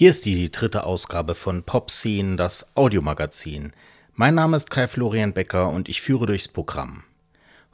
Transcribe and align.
Hier 0.00 0.12
ist 0.12 0.24
die 0.24 0.50
dritte 0.50 0.84
Ausgabe 0.84 1.34
von 1.34 1.62
Popscene, 1.62 2.36
das 2.36 2.74
Audiomagazin. 2.74 3.74
Mein 4.14 4.34
Name 4.34 4.56
ist 4.56 4.70
Kai 4.70 4.88
Florian 4.88 5.34
Becker 5.34 5.68
und 5.68 5.90
ich 5.90 6.00
führe 6.00 6.24
durchs 6.24 6.48
Programm. 6.48 7.02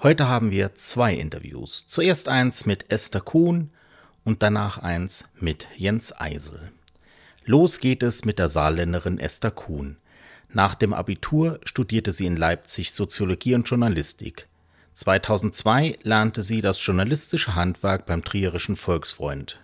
Heute 0.03 0.27
haben 0.27 0.51
wir 0.51 0.75
zwei 0.75 1.15
Interviews. 1.15 1.87
Zuerst 1.87 2.29
eins 2.29 2.67
mit 2.67 2.91
Esther 2.91 3.21
Kuhn 3.21 3.71
und 4.25 4.43
danach 4.43 4.79
eins 4.79 5.27
mit 5.39 5.69
Jens 5.77 6.21
Eisel. 6.21 6.73
Los 7.45 7.79
geht 7.79 8.03
es 8.03 8.24
mit 8.24 8.40
der 8.40 8.49
Saarländerin 8.49 9.21
Esther 9.21 9.53
Kuhn. 9.53 9.97
Nach 10.49 10.74
dem 10.74 10.95
Abitur 10.95 11.61
studierte 11.63 12.13
sie 12.13 12.27
in 12.27 12.37
Leipzig 12.37 12.90
Soziologie 12.90 13.54
und 13.54 13.69
Journalistik. 13.69 14.49
2002 14.95 16.01
lernte 16.02 16.43
sie 16.43 16.61
das 16.61 16.84
journalistische 16.84 17.55
Handwerk 17.55 18.05
beim 18.05 18.24
Trierischen 18.24 18.74
Volksfreund. 18.74 19.61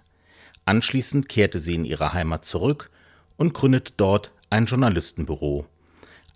Anschließend 0.65 1.29
kehrte 1.29 1.59
sie 1.59 1.75
in 1.75 1.85
ihre 1.85 2.13
Heimat 2.13 2.45
zurück 2.45 2.91
und 3.37 3.55
gründete 3.55 3.93
dort 3.97 4.31
ein 4.50 4.67
Journalistenbüro. 4.67 5.67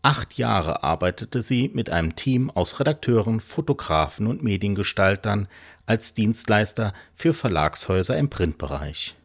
Acht 0.03 0.39
Jahre 0.39 0.83
arbeitete 0.83 1.43
sie 1.43 1.71
mit 1.75 1.91
einem 1.91 2.15
Team 2.17 2.51
aus 2.51 2.79
Redakteuren, 2.79 3.41
Fotografen 3.41 4.27
und 4.27 4.43
Mediengestaltern 4.43 5.49
als 5.85 6.15
Dienstleister 6.15 6.93
für 7.15 7.35
Verlagshäuser 7.35 8.17
im 8.17 8.31
Printbereich. 8.31 9.17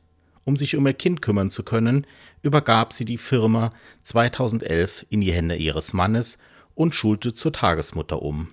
Um 0.43 0.57
sich 0.57 0.75
um 0.75 0.87
ihr 0.87 0.93
Kind 0.93 1.21
kümmern 1.21 1.51
zu 1.51 1.63
können, 1.63 2.07
übergab 2.41 2.93
sie 2.93 3.05
die 3.05 3.17
Firma 3.17 3.69
2011 4.03 5.05
in 5.09 5.21
die 5.21 5.31
Hände 5.31 5.55
ihres 5.55 5.93
Mannes 5.93 6.39
und 6.73 6.95
schulte 6.95 7.33
zur 7.33 7.53
Tagesmutter 7.53 8.21
um. 8.21 8.49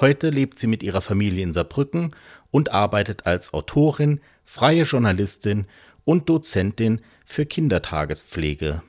Heute 0.00 0.30
lebt 0.30 0.60
sie 0.60 0.68
mit 0.68 0.84
ihrer 0.84 1.00
Familie 1.00 1.42
in 1.42 1.52
Saarbrücken 1.52 2.14
und 2.52 2.70
arbeitet 2.70 3.26
als 3.26 3.52
Autorin, 3.52 4.20
freie 4.48 4.84
Journalistin 4.84 5.66
und 6.06 6.30
Dozentin 6.30 7.02
für 7.26 7.44
Kindertagespflege. 7.44 8.82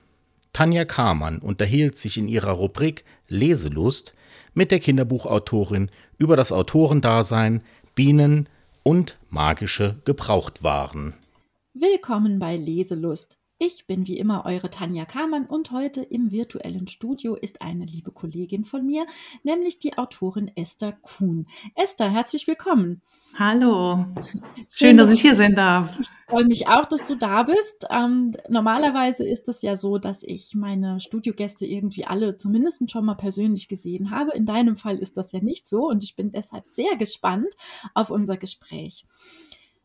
Tanja 0.53 0.85
Kamann 0.85 1.39
unterhielt 1.39 1.99
sich 1.99 2.17
in 2.17 2.29
ihrer 2.29 2.51
Rubrik 2.51 3.03
Leselust 3.27 4.15
mit 4.53 4.71
der 4.71 4.79
Kinderbuchautorin 4.79 5.91
über 6.17 6.37
das 6.37 6.53
Autorendasein, 6.53 7.61
Bienen 7.93 8.47
und 8.83 9.19
magische 9.27 10.01
Gebrauchtwaren. 10.05 11.15
Willkommen 11.73 12.39
bei 12.39 12.55
Leselust. 12.55 13.38
Ich 13.61 13.87
bin 13.87 14.07
wie 14.07 14.17
immer 14.17 14.45
eure 14.45 14.69
Tanja 14.69 15.03
Kamann 15.03 15.45
und 15.45 15.71
heute 15.71 16.01
im 16.01 16.31
virtuellen 16.31 16.87
Studio 16.87 17.35
ist 17.35 17.61
eine 17.61 17.83
liebe 17.83 18.09
Kollegin 18.09 18.63
von 18.63 18.85
mir, 18.85 19.05
nämlich 19.43 19.79
die 19.79 19.97
Autorin 19.97 20.49
Esther 20.55 20.93
Kuhn. 20.93 21.45
Esther, 21.75 22.09
herzlich 22.09 22.47
willkommen. 22.47 23.01
Hallo, 23.37 24.05
schön, 24.15 24.41
schön 24.69 24.97
dass, 24.97 25.09
dass 25.09 25.17
ich 25.17 25.21
hier 25.23 25.35
sein 25.35 25.55
darf. 25.55 25.99
Ich 25.99 26.07
freue 26.29 26.45
mich 26.45 26.69
auch, 26.69 26.85
dass 26.85 27.03
du 27.03 27.15
da 27.15 27.43
bist. 27.43 27.85
Ähm, 27.89 28.33
normalerweise 28.47 29.27
ist 29.27 29.49
es 29.49 29.61
ja 29.61 29.75
so, 29.75 29.97
dass 29.97 30.23
ich 30.23 30.55
meine 30.55 31.01
Studiogäste 31.01 31.65
irgendwie 31.65 32.05
alle 32.05 32.37
zumindest 32.37 32.89
schon 32.89 33.03
mal 33.03 33.15
persönlich 33.15 33.67
gesehen 33.67 34.09
habe. 34.09 34.31
In 34.37 34.45
deinem 34.45 34.77
Fall 34.77 34.99
ist 34.99 35.17
das 35.17 35.33
ja 35.33 35.41
nicht 35.41 35.67
so 35.67 35.89
und 35.89 36.01
ich 36.01 36.15
bin 36.15 36.31
deshalb 36.31 36.65
sehr 36.65 36.95
gespannt 36.95 37.53
auf 37.93 38.09
unser 38.09 38.37
Gespräch. 38.37 39.05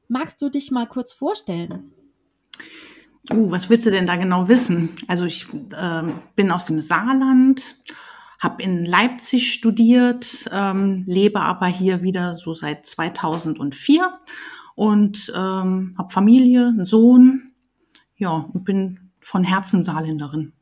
Magst 0.07 0.41
du 0.41 0.49
dich 0.49 0.71
mal 0.71 0.87
kurz 0.87 1.13
vorstellen? 1.13 1.93
Uh, 3.31 3.51
was 3.51 3.71
willst 3.71 3.87
du 3.87 3.91
denn 3.91 4.07
da 4.07 4.17
genau 4.17 4.49
wissen? 4.49 4.91
Also 5.09 5.25
ich 5.25 5.47
äh, 5.53 6.03
bin 6.37 6.51
aus 6.51 6.67
dem 6.67 6.79
Saarland, 6.79 7.77
habe 8.39 8.63
in 8.63 8.85
Leipzig 8.85 9.53
studiert, 9.53 10.45
ähm, 10.53 11.05
lebe 11.07 11.41
aber 11.41 11.67
hier 11.67 12.03
wieder 12.03 12.35
so 12.35 12.53
seit 12.53 12.85
2004 12.85 14.21
und 14.75 15.33
ähm, 15.35 15.95
habe 15.97 16.13
Familie, 16.13 16.69
einen 16.69 16.85
Sohn, 16.85 17.53
ja, 18.17 18.49
und 18.53 18.65
bin 18.65 19.11
von 19.21 19.43
Herzen 19.43 19.83
Saarländerin. 19.83 20.53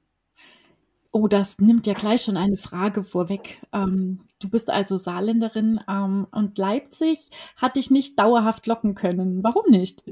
Oh, 1.15 1.29
das 1.29 1.59
nimmt 1.59 1.87
ja 1.87 1.93
gleich 1.93 2.23
schon 2.23 2.39
eine 2.39 2.57
Frage 2.57 3.05
vorweg. 3.05 3.61
Ähm, 3.73 4.21
du 4.39 4.49
bist 4.49 4.71
also 4.71 4.97
Saarländerin 4.97 5.81
ähm, 5.87 6.27
und 6.31 6.57
Leipzig 6.57 7.29
hat 7.57 7.77
dich 7.77 7.91
nicht 7.91 8.19
dauerhaft 8.19 8.67
locken 8.67 8.95
können. 8.95 9.43
Warum 9.43 9.71
nicht? 9.71 10.03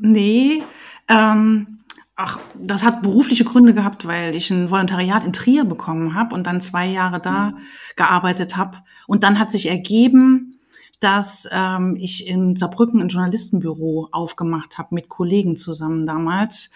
Nee, 0.00 0.62
ähm, 1.08 1.80
Ach, 2.18 2.38
das 2.54 2.82
hat 2.82 3.02
berufliche 3.02 3.44
Gründe 3.44 3.74
gehabt, 3.74 4.06
weil 4.06 4.34
ich 4.34 4.50
ein 4.50 4.70
Volontariat 4.70 5.22
in 5.22 5.34
Trier 5.34 5.66
bekommen 5.66 6.14
habe 6.14 6.34
und 6.34 6.46
dann 6.46 6.62
zwei 6.62 6.86
Jahre 6.86 7.20
da 7.20 7.50
mhm. 7.50 7.58
gearbeitet 7.94 8.56
habe. 8.56 8.78
Und 9.06 9.22
dann 9.22 9.38
hat 9.38 9.52
sich 9.52 9.68
ergeben, 9.68 10.58
dass 10.98 11.46
ähm, 11.52 11.96
ich 12.00 12.26
in 12.26 12.56
Saarbrücken 12.56 13.02
ein 13.02 13.08
Journalistenbüro 13.08 14.08
aufgemacht 14.12 14.78
habe 14.78 14.94
mit 14.94 15.10
Kollegen 15.10 15.56
zusammen 15.56 16.06
damals 16.06 16.70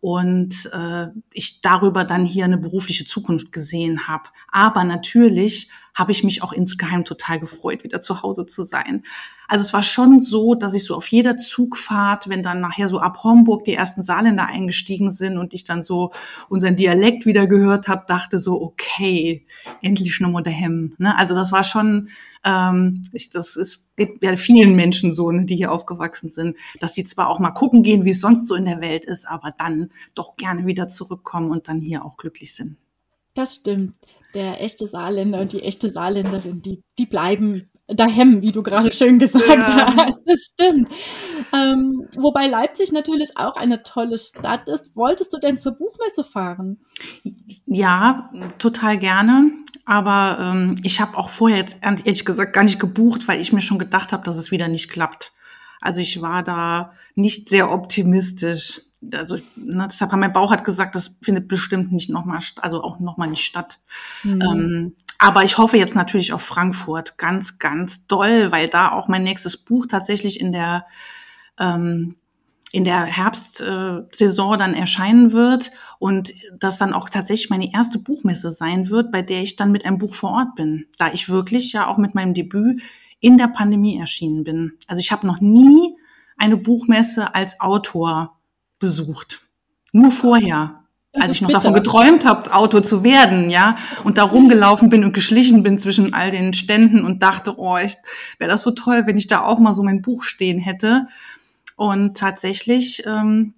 und 0.00 0.70
äh, 0.72 1.08
ich 1.32 1.60
darüber 1.60 2.04
dann 2.04 2.24
hier 2.24 2.44
eine 2.44 2.58
berufliche 2.58 3.04
Zukunft 3.04 3.50
gesehen 3.50 4.06
habe. 4.06 4.24
Aber 4.52 4.84
natürlich 4.84 5.70
habe 5.94 6.12
ich 6.12 6.24
mich 6.24 6.42
auch 6.42 6.52
insgeheim 6.52 7.04
total 7.04 7.38
gefreut, 7.38 7.84
wieder 7.84 8.00
zu 8.00 8.22
Hause 8.22 8.46
zu 8.46 8.64
sein. 8.64 9.04
Also 9.46 9.62
es 9.62 9.72
war 9.72 9.82
schon 9.82 10.22
so, 10.22 10.54
dass 10.54 10.74
ich 10.74 10.84
so 10.84 10.96
auf 10.96 11.06
jeder 11.08 11.36
Zugfahrt, 11.36 12.28
wenn 12.28 12.42
dann 12.42 12.60
nachher 12.60 12.88
so 12.88 12.98
ab 12.98 13.22
Homburg 13.24 13.64
die 13.64 13.74
ersten 13.74 14.02
Saarländer 14.02 14.46
eingestiegen 14.46 15.10
sind 15.10 15.38
und 15.38 15.54
ich 15.54 15.64
dann 15.64 15.84
so 15.84 16.12
unseren 16.48 16.76
Dialekt 16.76 17.26
wieder 17.26 17.46
gehört 17.46 17.86
habe, 17.86 18.04
dachte 18.08 18.38
so, 18.38 18.60
okay, 18.60 19.46
endlich 19.82 20.18
nur 20.20 20.42
daheim. 20.42 20.94
Ne? 20.98 21.16
Also 21.16 21.34
das 21.34 21.52
war 21.52 21.62
schon, 21.62 22.08
ähm, 22.44 23.02
ich, 23.12 23.30
das 23.30 23.56
ist 23.56 23.84
gibt 23.96 24.24
ja 24.24 24.36
vielen 24.36 24.74
Menschen 24.74 25.12
so, 25.12 25.30
ne, 25.30 25.44
die 25.44 25.56
hier 25.56 25.70
aufgewachsen 25.72 26.30
sind, 26.30 26.56
dass 26.80 26.94
die 26.94 27.04
zwar 27.04 27.28
auch 27.28 27.38
mal 27.38 27.50
gucken 27.50 27.82
gehen, 27.82 28.04
wie 28.04 28.10
es 28.10 28.20
sonst 28.20 28.48
so 28.48 28.54
in 28.54 28.64
der 28.64 28.80
Welt 28.80 29.04
ist, 29.04 29.26
aber 29.26 29.54
dann 29.56 29.90
doch 30.14 30.36
gerne 30.36 30.66
wieder 30.66 30.88
zurückkommen 30.88 31.50
und 31.50 31.68
dann 31.68 31.80
hier 31.80 32.04
auch 32.04 32.16
glücklich 32.16 32.54
sind. 32.54 32.76
Das 33.34 33.56
stimmt. 33.56 33.96
Der 34.34 34.62
echte 34.62 34.88
Saarländer 34.88 35.40
und 35.40 35.52
die 35.52 35.62
echte 35.62 35.90
Saarländerin, 35.90 36.62
die, 36.62 36.82
die 36.98 37.06
bleiben 37.06 37.70
daheim, 37.86 38.40
wie 38.42 38.52
du 38.52 38.62
gerade 38.62 38.92
schön 38.92 39.18
gesagt 39.18 39.46
ja. 39.46 39.94
hast. 39.96 40.20
Das 40.24 40.50
stimmt. 40.52 40.88
Ähm, 41.52 42.08
wobei 42.16 42.46
Leipzig 42.46 42.92
natürlich 42.92 43.36
auch 43.36 43.56
eine 43.56 43.82
tolle 43.82 44.16
Stadt 44.18 44.68
ist. 44.68 44.96
Wolltest 44.96 45.32
du 45.32 45.38
denn 45.38 45.58
zur 45.58 45.72
Buchmesse 45.72 46.24
fahren? 46.24 46.78
Ja, 47.66 48.30
total 48.58 48.98
gerne. 48.98 49.52
Aber 49.84 50.38
ähm, 50.40 50.76
ich 50.82 51.00
habe 51.00 51.18
auch 51.18 51.28
vorher 51.28 51.58
jetzt 51.58 51.76
ehrlich 51.82 52.24
gesagt 52.24 52.54
gar 52.54 52.64
nicht 52.64 52.80
gebucht, 52.80 53.28
weil 53.28 53.40
ich 53.40 53.52
mir 53.52 53.60
schon 53.60 53.78
gedacht 53.78 54.12
habe, 54.12 54.24
dass 54.24 54.36
es 54.36 54.50
wieder 54.50 54.68
nicht 54.68 54.90
klappt. 54.90 55.32
Also 55.80 56.00
ich 56.00 56.22
war 56.22 56.42
da 56.42 56.92
nicht 57.14 57.50
sehr 57.50 57.70
optimistisch. 57.70 58.80
Also 59.12 59.36
ne, 59.56 59.88
deshalb 59.90 60.12
hat 60.12 60.20
mein 60.20 60.32
Bauch 60.32 60.50
hat 60.50 60.64
gesagt, 60.64 60.94
das 60.94 61.16
findet 61.22 61.48
bestimmt 61.48 61.92
nicht 61.92 62.10
nochmal, 62.10 62.40
also 62.56 62.82
auch 62.82 63.00
nochmal 63.00 63.28
nicht 63.28 63.44
statt. 63.44 63.80
Mhm. 64.22 64.42
Ähm, 64.42 64.96
aber 65.18 65.44
ich 65.44 65.58
hoffe 65.58 65.76
jetzt 65.76 65.94
natürlich 65.94 66.32
auf 66.32 66.42
Frankfurt 66.42 67.18
ganz, 67.18 67.58
ganz 67.58 68.06
doll, 68.06 68.52
weil 68.52 68.68
da 68.68 68.90
auch 68.92 69.08
mein 69.08 69.22
nächstes 69.22 69.56
Buch 69.56 69.86
tatsächlich 69.86 70.40
in 70.40 70.52
der 70.52 70.86
ähm, 71.58 72.16
in 72.72 72.82
der 72.82 73.04
Herbstsaison 73.04 74.58
dann 74.58 74.74
erscheinen 74.74 75.30
wird 75.30 75.70
und 76.00 76.34
das 76.58 76.76
dann 76.76 76.92
auch 76.92 77.08
tatsächlich 77.08 77.48
meine 77.48 77.72
erste 77.72 78.00
Buchmesse 78.00 78.50
sein 78.50 78.90
wird, 78.90 79.12
bei 79.12 79.22
der 79.22 79.42
ich 79.42 79.54
dann 79.54 79.70
mit 79.70 79.86
einem 79.86 79.98
Buch 79.98 80.16
vor 80.16 80.32
Ort 80.32 80.56
bin, 80.56 80.86
da 80.98 81.12
ich 81.12 81.28
wirklich 81.28 81.72
ja 81.72 81.86
auch 81.86 81.98
mit 81.98 82.16
meinem 82.16 82.34
Debüt 82.34 82.82
in 83.20 83.38
der 83.38 83.46
Pandemie 83.46 83.96
erschienen 83.96 84.42
bin. 84.42 84.72
Also 84.88 84.98
ich 84.98 85.12
habe 85.12 85.24
noch 85.24 85.40
nie 85.40 85.96
eine 86.36 86.56
Buchmesse 86.56 87.32
als 87.32 87.60
Autor 87.60 88.33
besucht. 88.84 89.40
Nur 89.92 90.10
vorher. 90.10 90.84
Das 91.12 91.22
als 91.22 91.32
ich 91.32 91.40
noch 91.40 91.48
bitter. 91.48 91.60
davon 91.60 91.74
geträumt 91.74 92.26
habe, 92.26 92.52
Autor 92.52 92.82
zu 92.82 93.02
werden, 93.02 93.48
ja, 93.48 93.76
und 94.02 94.18
da 94.18 94.24
rumgelaufen 94.24 94.90
bin 94.90 95.04
und 95.04 95.14
geschlichen 95.14 95.62
bin 95.62 95.78
zwischen 95.78 96.12
all 96.12 96.30
den 96.30 96.52
Ständen 96.52 97.02
und 97.02 97.22
dachte, 97.22 97.54
oh, 97.56 97.76
wäre 97.76 98.50
das 98.50 98.62
so 98.62 98.72
toll, 98.72 99.04
wenn 99.06 99.16
ich 99.16 99.26
da 99.26 99.42
auch 99.42 99.58
mal 99.58 99.72
so 99.72 99.82
mein 99.82 100.02
Buch 100.02 100.24
stehen 100.24 100.58
hätte. 100.58 101.06
Und 101.76 102.18
tatsächlich 102.18 103.04
ähm, 103.06 103.54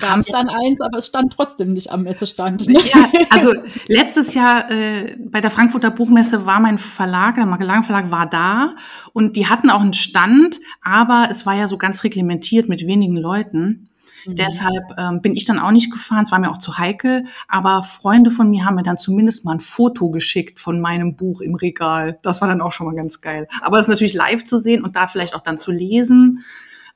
gab 0.00 0.20
es 0.20 0.26
dann 0.26 0.48
eins, 0.48 0.80
aber 0.80 0.98
es 0.98 1.08
stand 1.08 1.34
trotzdem 1.34 1.74
nicht 1.74 1.90
am 1.90 2.04
Messestand. 2.04 2.66
Ne? 2.66 2.80
Ja, 2.94 3.10
also 3.30 3.52
letztes 3.88 4.32
Jahr 4.32 4.70
äh, 4.70 5.16
bei 5.18 5.42
der 5.42 5.50
Frankfurter 5.50 5.90
Buchmesse 5.90 6.46
war 6.46 6.60
mein 6.60 6.78
Verlag, 6.78 7.34
der 7.34 7.46
Magellan 7.46 7.84
Verlag 7.84 8.10
war 8.10 8.26
da 8.26 8.76
und 9.12 9.36
die 9.36 9.48
hatten 9.48 9.68
auch 9.68 9.82
einen 9.82 9.92
Stand, 9.92 10.60
aber 10.82 11.28
es 11.30 11.44
war 11.44 11.54
ja 11.54 11.68
so 11.68 11.76
ganz 11.76 12.04
reglementiert 12.04 12.68
mit 12.68 12.86
wenigen 12.86 13.16
Leuten. 13.16 13.90
Mhm. 14.26 14.36
Deshalb 14.36 14.84
ähm, 14.98 15.20
bin 15.20 15.36
ich 15.36 15.44
dann 15.44 15.58
auch 15.58 15.70
nicht 15.70 15.90
gefahren. 15.90 16.24
Es 16.24 16.32
war 16.32 16.38
mir 16.38 16.50
auch 16.50 16.58
zu 16.58 16.78
heikel. 16.78 17.26
Aber 17.48 17.82
Freunde 17.82 18.30
von 18.30 18.50
mir 18.50 18.64
haben 18.64 18.76
mir 18.76 18.82
dann 18.82 18.98
zumindest 18.98 19.44
mal 19.44 19.52
ein 19.52 19.60
Foto 19.60 20.10
geschickt 20.10 20.60
von 20.60 20.80
meinem 20.80 21.16
Buch 21.16 21.40
im 21.40 21.54
Regal. 21.54 22.18
Das 22.22 22.40
war 22.40 22.48
dann 22.48 22.60
auch 22.60 22.72
schon 22.72 22.86
mal 22.86 22.94
ganz 22.94 23.20
geil. 23.20 23.48
Aber 23.60 23.78
ist 23.78 23.88
natürlich 23.88 24.14
live 24.14 24.44
zu 24.44 24.58
sehen 24.58 24.82
und 24.82 24.96
da 24.96 25.06
vielleicht 25.06 25.34
auch 25.34 25.42
dann 25.42 25.58
zu 25.58 25.70
lesen. 25.70 26.44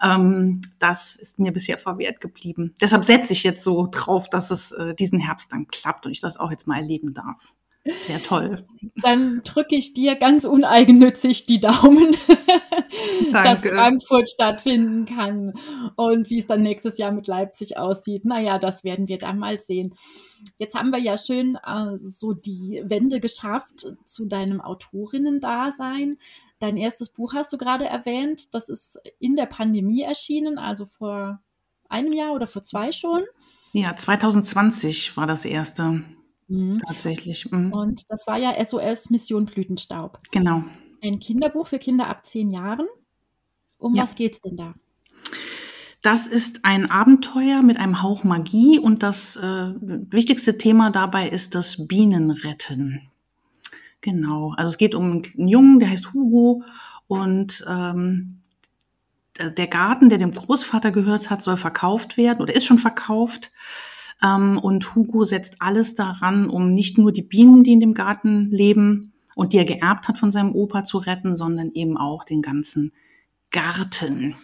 Ähm, 0.02 0.60
das 0.78 1.16
ist 1.16 1.38
mir 1.38 1.52
bisher 1.52 1.78
verwehrt 1.78 2.20
geblieben. 2.20 2.74
Deshalb 2.80 3.04
setze 3.04 3.32
ich 3.32 3.44
jetzt 3.44 3.62
so 3.64 3.88
drauf, 3.90 4.28
dass 4.28 4.50
es 4.50 4.72
äh, 4.72 4.94
diesen 4.94 5.18
Herbst 5.18 5.50
dann 5.52 5.68
klappt 5.68 6.06
und 6.06 6.12
ich 6.12 6.20
das 6.20 6.36
auch 6.36 6.50
jetzt 6.50 6.66
mal 6.66 6.76
erleben 6.76 7.14
darf. 7.14 7.54
Sehr 8.06 8.22
toll. 8.22 8.66
Dann 9.02 9.42
drücke 9.44 9.76
ich 9.76 9.94
dir 9.94 10.16
ganz 10.16 10.44
uneigennützig 10.44 11.46
die 11.46 11.60
Daumen, 11.60 12.16
dass 13.32 13.62
Frankfurt 13.62 14.28
stattfinden 14.28 15.04
kann 15.04 15.54
und 15.96 16.28
wie 16.30 16.38
es 16.38 16.46
dann 16.46 16.62
nächstes 16.62 16.98
Jahr 16.98 17.12
mit 17.12 17.26
Leipzig 17.26 17.78
aussieht. 17.78 18.24
Naja, 18.24 18.58
das 18.58 18.84
werden 18.84 19.08
wir 19.08 19.18
dann 19.18 19.38
mal 19.38 19.60
sehen. 19.60 19.94
Jetzt 20.58 20.74
haben 20.74 20.90
wir 20.90 20.98
ja 20.98 21.16
schön 21.16 21.56
äh, 21.64 21.96
so 21.96 22.32
die 22.32 22.82
Wende 22.84 23.20
geschafft 23.20 23.86
zu 24.04 24.26
deinem 24.26 24.60
Autorinnen-Dasein. 24.60 26.18
Dein 26.58 26.76
erstes 26.76 27.10
Buch 27.10 27.34
hast 27.34 27.52
du 27.52 27.58
gerade 27.58 27.84
erwähnt. 27.84 28.54
Das 28.54 28.68
ist 28.68 28.98
in 29.18 29.36
der 29.36 29.46
Pandemie 29.46 30.02
erschienen, 30.02 30.58
also 30.58 30.86
vor 30.86 31.40
einem 31.88 32.12
Jahr 32.12 32.32
oder 32.32 32.46
vor 32.46 32.62
zwei 32.62 32.92
schon. 32.92 33.24
Ja, 33.72 33.94
2020 33.94 35.16
war 35.16 35.26
das 35.26 35.44
erste. 35.44 36.02
Mhm. 36.48 36.80
Tatsächlich. 36.86 37.50
Mhm. 37.50 37.72
Und 37.72 38.02
das 38.08 38.26
war 38.26 38.38
ja 38.38 38.62
SOS 38.62 39.10
Mission 39.10 39.46
Blütenstaub. 39.46 40.20
Genau. 40.30 40.64
Ein 41.02 41.18
Kinderbuch 41.18 41.66
für 41.66 41.78
Kinder 41.78 42.08
ab 42.08 42.24
zehn 42.26 42.50
Jahren. 42.50 42.86
Um 43.78 43.94
ja. 43.94 44.02
was 44.02 44.14
geht's 44.14 44.40
denn 44.40 44.56
da? 44.56 44.74
Das 46.02 46.26
ist 46.26 46.64
ein 46.64 46.90
Abenteuer 46.90 47.62
mit 47.62 47.78
einem 47.78 48.02
Hauch 48.02 48.22
Magie 48.22 48.78
und 48.78 49.02
das 49.02 49.36
äh, 49.36 49.72
wichtigste 49.80 50.56
Thema 50.56 50.90
dabei 50.90 51.28
ist 51.28 51.54
das 51.54 51.88
Bienenretten. 51.88 53.10
Genau. 54.00 54.54
Also 54.56 54.70
es 54.70 54.78
geht 54.78 54.94
um 54.94 55.22
einen 55.36 55.48
Jungen, 55.48 55.80
der 55.80 55.90
heißt 55.90 56.12
Hugo 56.12 56.62
und 57.08 57.64
ähm, 57.68 58.40
der 59.38 59.66
Garten, 59.66 60.08
der 60.08 60.18
dem 60.18 60.32
Großvater 60.32 60.92
gehört 60.92 61.28
hat, 61.28 61.42
soll 61.42 61.56
verkauft 61.56 62.16
werden 62.16 62.40
oder 62.40 62.54
ist 62.54 62.66
schon 62.66 62.78
verkauft. 62.78 63.52
Ähm, 64.22 64.58
und 64.58 64.94
Hugo 64.94 65.24
setzt 65.24 65.56
alles 65.60 65.94
daran, 65.94 66.48
um 66.48 66.72
nicht 66.72 66.98
nur 66.98 67.12
die 67.12 67.22
Bienen, 67.22 67.64
die 67.64 67.72
in 67.72 67.80
dem 67.80 67.94
Garten 67.94 68.50
leben 68.50 69.12
und 69.34 69.52
die 69.52 69.58
er 69.58 69.64
geerbt 69.64 70.08
hat 70.08 70.18
von 70.18 70.32
seinem 70.32 70.52
Opa 70.52 70.84
zu 70.84 70.98
retten, 70.98 71.36
sondern 71.36 71.70
eben 71.72 71.96
auch 71.96 72.24
den 72.24 72.42
ganzen 72.42 72.92
Garten. 73.50 74.34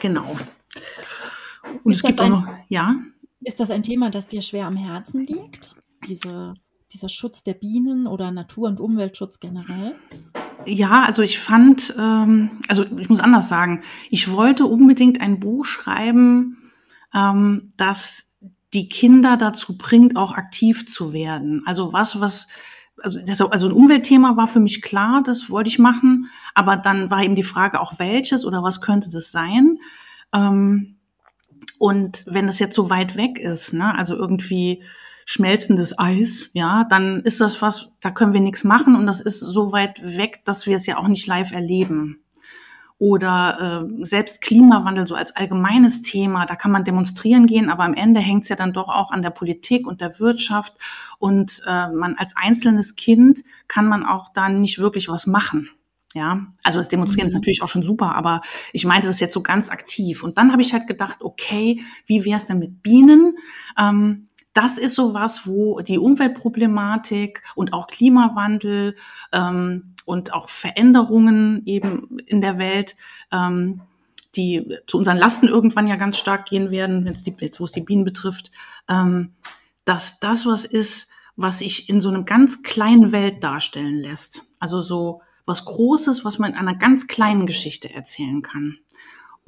Genau. 0.00 0.36
Und 1.82 1.92
ist 1.92 1.98
es 1.98 2.02
gibt 2.02 2.20
auch 2.20 2.28
noch, 2.28 2.46
ja. 2.68 2.96
Ist 3.40 3.60
das 3.60 3.70
ein 3.70 3.82
Thema, 3.82 4.10
das 4.10 4.26
dir 4.26 4.42
schwer 4.42 4.66
am 4.66 4.76
Herzen 4.76 5.26
liegt? 5.26 5.76
Diese, 6.08 6.54
dieser 6.92 7.08
Schutz 7.08 7.42
der 7.42 7.54
Bienen 7.54 8.06
oder 8.06 8.30
Natur- 8.30 8.68
und 8.68 8.80
Umweltschutz 8.80 9.40
generell? 9.40 9.94
Ja, 10.66 11.04
also 11.04 11.22
ich 11.22 11.38
fand, 11.38 11.94
ähm, 11.98 12.60
also 12.68 12.84
ich 12.98 13.08
muss 13.08 13.20
anders 13.20 13.48
sagen, 13.48 13.82
ich 14.10 14.30
wollte 14.30 14.66
unbedingt 14.66 15.20
ein 15.20 15.38
Buch 15.38 15.64
schreiben, 15.64 16.72
ähm, 17.14 17.72
das 17.76 18.35
die 18.76 18.90
Kinder 18.90 19.38
dazu 19.38 19.78
bringt, 19.78 20.16
auch 20.16 20.32
aktiv 20.32 20.86
zu 20.86 21.14
werden. 21.14 21.62
Also 21.64 21.94
was, 21.94 22.20
was, 22.20 22.46
also, 23.02 23.18
das, 23.24 23.40
also 23.40 23.66
ein 23.66 23.72
Umweltthema 23.72 24.36
war 24.36 24.48
für 24.48 24.60
mich 24.60 24.82
klar, 24.82 25.22
das 25.24 25.48
wollte 25.48 25.68
ich 25.68 25.78
machen, 25.78 26.30
aber 26.54 26.76
dann 26.76 27.10
war 27.10 27.22
eben 27.22 27.36
die 27.36 27.42
Frage 27.42 27.80
auch 27.80 27.98
welches 27.98 28.44
oder 28.44 28.62
was 28.62 28.82
könnte 28.82 29.08
das 29.08 29.32
sein. 29.32 29.78
Ähm, 30.34 30.96
und 31.78 32.24
wenn 32.26 32.46
das 32.46 32.58
jetzt 32.58 32.74
so 32.74 32.90
weit 32.90 33.16
weg 33.16 33.38
ist, 33.38 33.72
ne, 33.72 33.94
also 33.96 34.14
irgendwie 34.14 34.82
schmelzendes 35.24 35.98
Eis, 35.98 36.50
ja, 36.52 36.84
dann 36.84 37.22
ist 37.22 37.40
das 37.40 37.62
was, 37.62 37.96
da 38.02 38.10
können 38.10 38.34
wir 38.34 38.40
nichts 38.40 38.62
machen 38.62 38.94
und 38.94 39.06
das 39.06 39.22
ist 39.22 39.40
so 39.40 39.72
weit 39.72 40.02
weg, 40.02 40.42
dass 40.44 40.66
wir 40.66 40.76
es 40.76 40.84
ja 40.84 40.98
auch 40.98 41.08
nicht 41.08 41.26
live 41.26 41.52
erleben 41.52 42.25
oder 42.98 43.86
äh, 43.90 44.04
selbst 44.04 44.40
Klimawandel 44.40 45.06
so 45.06 45.14
als 45.14 45.34
allgemeines 45.36 46.02
Thema, 46.02 46.46
da 46.46 46.56
kann 46.56 46.70
man 46.70 46.84
demonstrieren 46.84 47.46
gehen, 47.46 47.68
aber 47.68 47.84
am 47.84 47.94
Ende 47.94 48.20
hängt 48.20 48.44
es 48.44 48.48
ja 48.48 48.56
dann 48.56 48.72
doch 48.72 48.88
auch 48.88 49.10
an 49.10 49.22
der 49.22 49.30
Politik 49.30 49.86
und 49.86 50.00
der 50.00 50.18
Wirtschaft 50.18 50.74
und 51.18 51.62
äh, 51.66 51.88
man 51.88 52.16
als 52.16 52.34
einzelnes 52.36 52.96
Kind 52.96 53.44
kann 53.68 53.86
man 53.86 54.04
auch 54.04 54.32
dann 54.32 54.60
nicht 54.60 54.78
wirklich 54.78 55.08
was 55.08 55.26
machen. 55.26 55.70
Ja, 56.14 56.46
also 56.62 56.78
das 56.78 56.88
Demonstrieren 56.88 57.26
mhm. 57.26 57.28
ist 57.28 57.34
natürlich 57.34 57.62
auch 57.62 57.68
schon 57.68 57.82
super, 57.82 58.14
aber 58.14 58.40
ich 58.72 58.86
meinte 58.86 59.06
das 59.06 59.20
jetzt 59.20 59.34
so 59.34 59.42
ganz 59.42 59.68
aktiv. 59.68 60.24
Und 60.24 60.38
dann 60.38 60.50
habe 60.50 60.62
ich 60.62 60.72
halt 60.72 60.86
gedacht, 60.86 61.18
okay, 61.20 61.82
wie 62.06 62.24
wäre 62.24 62.38
es 62.38 62.46
denn 62.46 62.58
mit 62.58 62.82
Bienen? 62.82 63.36
Ähm, 63.78 64.25
das 64.56 64.78
ist 64.78 64.94
so 64.94 65.12
was, 65.12 65.46
wo 65.46 65.80
die 65.80 65.98
Umweltproblematik 65.98 67.42
und 67.54 67.74
auch 67.74 67.88
Klimawandel 67.88 68.96
ähm, 69.32 69.94
und 70.06 70.32
auch 70.32 70.48
Veränderungen 70.48 71.62
eben 71.66 72.18
in 72.26 72.40
der 72.40 72.58
Welt, 72.58 72.96
ähm, 73.30 73.82
die 74.34 74.76
zu 74.86 74.96
unseren 74.96 75.18
Lasten 75.18 75.46
irgendwann 75.46 75.86
ja 75.86 75.96
ganz 75.96 76.16
stark 76.16 76.46
gehen 76.46 76.70
werden, 76.70 77.04
wenn 77.04 77.12
es 77.12 77.22
die, 77.22 77.34
jetzt, 77.38 77.60
wo 77.60 77.64
es 77.64 77.72
die 77.72 77.82
Bienen 77.82 78.04
betrifft, 78.04 78.50
ähm, 78.88 79.32
dass 79.84 80.20
das 80.20 80.46
was 80.46 80.64
ist, 80.64 81.08
was 81.36 81.58
sich 81.58 81.90
in 81.90 82.00
so 82.00 82.08
einem 82.08 82.24
ganz 82.24 82.62
kleinen 82.62 83.12
Welt 83.12 83.44
darstellen 83.44 83.96
lässt. 83.96 84.44
Also 84.58 84.80
so 84.80 85.20
was 85.44 85.66
Großes, 85.66 86.24
was 86.24 86.38
man 86.38 86.52
in 86.52 86.58
einer 86.58 86.76
ganz 86.76 87.06
kleinen 87.06 87.46
Geschichte 87.46 87.92
erzählen 87.92 88.40
kann. 88.42 88.78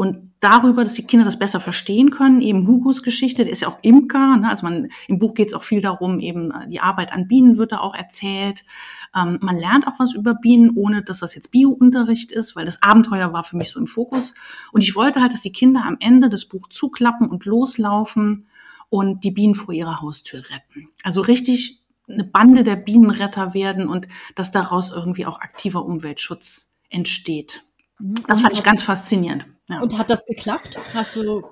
Und 0.00 0.32
darüber, 0.38 0.84
dass 0.84 0.94
die 0.94 1.04
Kinder 1.04 1.24
das 1.24 1.40
besser 1.40 1.58
verstehen 1.58 2.10
können, 2.10 2.40
eben 2.40 2.68
Hugos 2.68 3.02
Geschichte, 3.02 3.42
der 3.42 3.52
ist 3.52 3.62
ja 3.62 3.68
auch 3.68 3.80
Imker, 3.82 4.36
ne? 4.36 4.48
also 4.48 4.64
man, 4.64 4.90
im 5.08 5.18
Buch 5.18 5.34
geht 5.34 5.48
es 5.48 5.54
auch 5.54 5.64
viel 5.64 5.80
darum, 5.80 6.20
eben 6.20 6.52
äh, 6.52 6.68
die 6.68 6.78
Arbeit 6.78 7.12
an 7.12 7.26
Bienen 7.26 7.58
wird 7.58 7.72
da 7.72 7.80
auch 7.80 7.96
erzählt. 7.96 8.64
Ähm, 9.12 9.40
man 9.42 9.58
lernt 9.58 9.88
auch 9.88 9.98
was 9.98 10.14
über 10.14 10.34
Bienen, 10.34 10.70
ohne 10.76 11.02
dass 11.02 11.18
das 11.18 11.34
jetzt 11.34 11.50
Bio-Unterricht 11.50 12.30
ist, 12.30 12.54
weil 12.54 12.64
das 12.64 12.80
Abenteuer 12.80 13.32
war 13.32 13.42
für 13.42 13.56
mich 13.56 13.70
so 13.70 13.80
im 13.80 13.88
Fokus. 13.88 14.34
Und 14.70 14.84
ich 14.84 14.94
wollte 14.94 15.20
halt, 15.20 15.32
dass 15.32 15.42
die 15.42 15.50
Kinder 15.50 15.84
am 15.84 15.96
Ende 15.98 16.30
das 16.30 16.44
Buch 16.44 16.68
zuklappen 16.68 17.28
und 17.28 17.44
loslaufen 17.44 18.46
und 18.90 19.24
die 19.24 19.32
Bienen 19.32 19.56
vor 19.56 19.74
ihrer 19.74 20.00
Haustür 20.00 20.44
retten. 20.48 20.90
Also 21.02 21.22
richtig 21.22 21.82
eine 22.08 22.22
Bande 22.22 22.62
der 22.62 22.76
Bienenretter 22.76 23.52
werden 23.52 23.88
und 23.88 24.06
dass 24.36 24.52
daraus 24.52 24.92
irgendwie 24.92 25.26
auch 25.26 25.40
aktiver 25.40 25.84
Umweltschutz 25.84 26.72
entsteht. 26.88 27.64
Mhm. 27.98 28.14
Das 28.28 28.42
fand 28.42 28.52
ich 28.52 28.62
ganz 28.62 28.84
faszinierend. 28.84 29.48
Ja. 29.68 29.80
Und 29.80 29.96
hat 29.98 30.10
das 30.10 30.24
geklappt? 30.24 30.78
Hast 30.94 31.16
du 31.16 31.42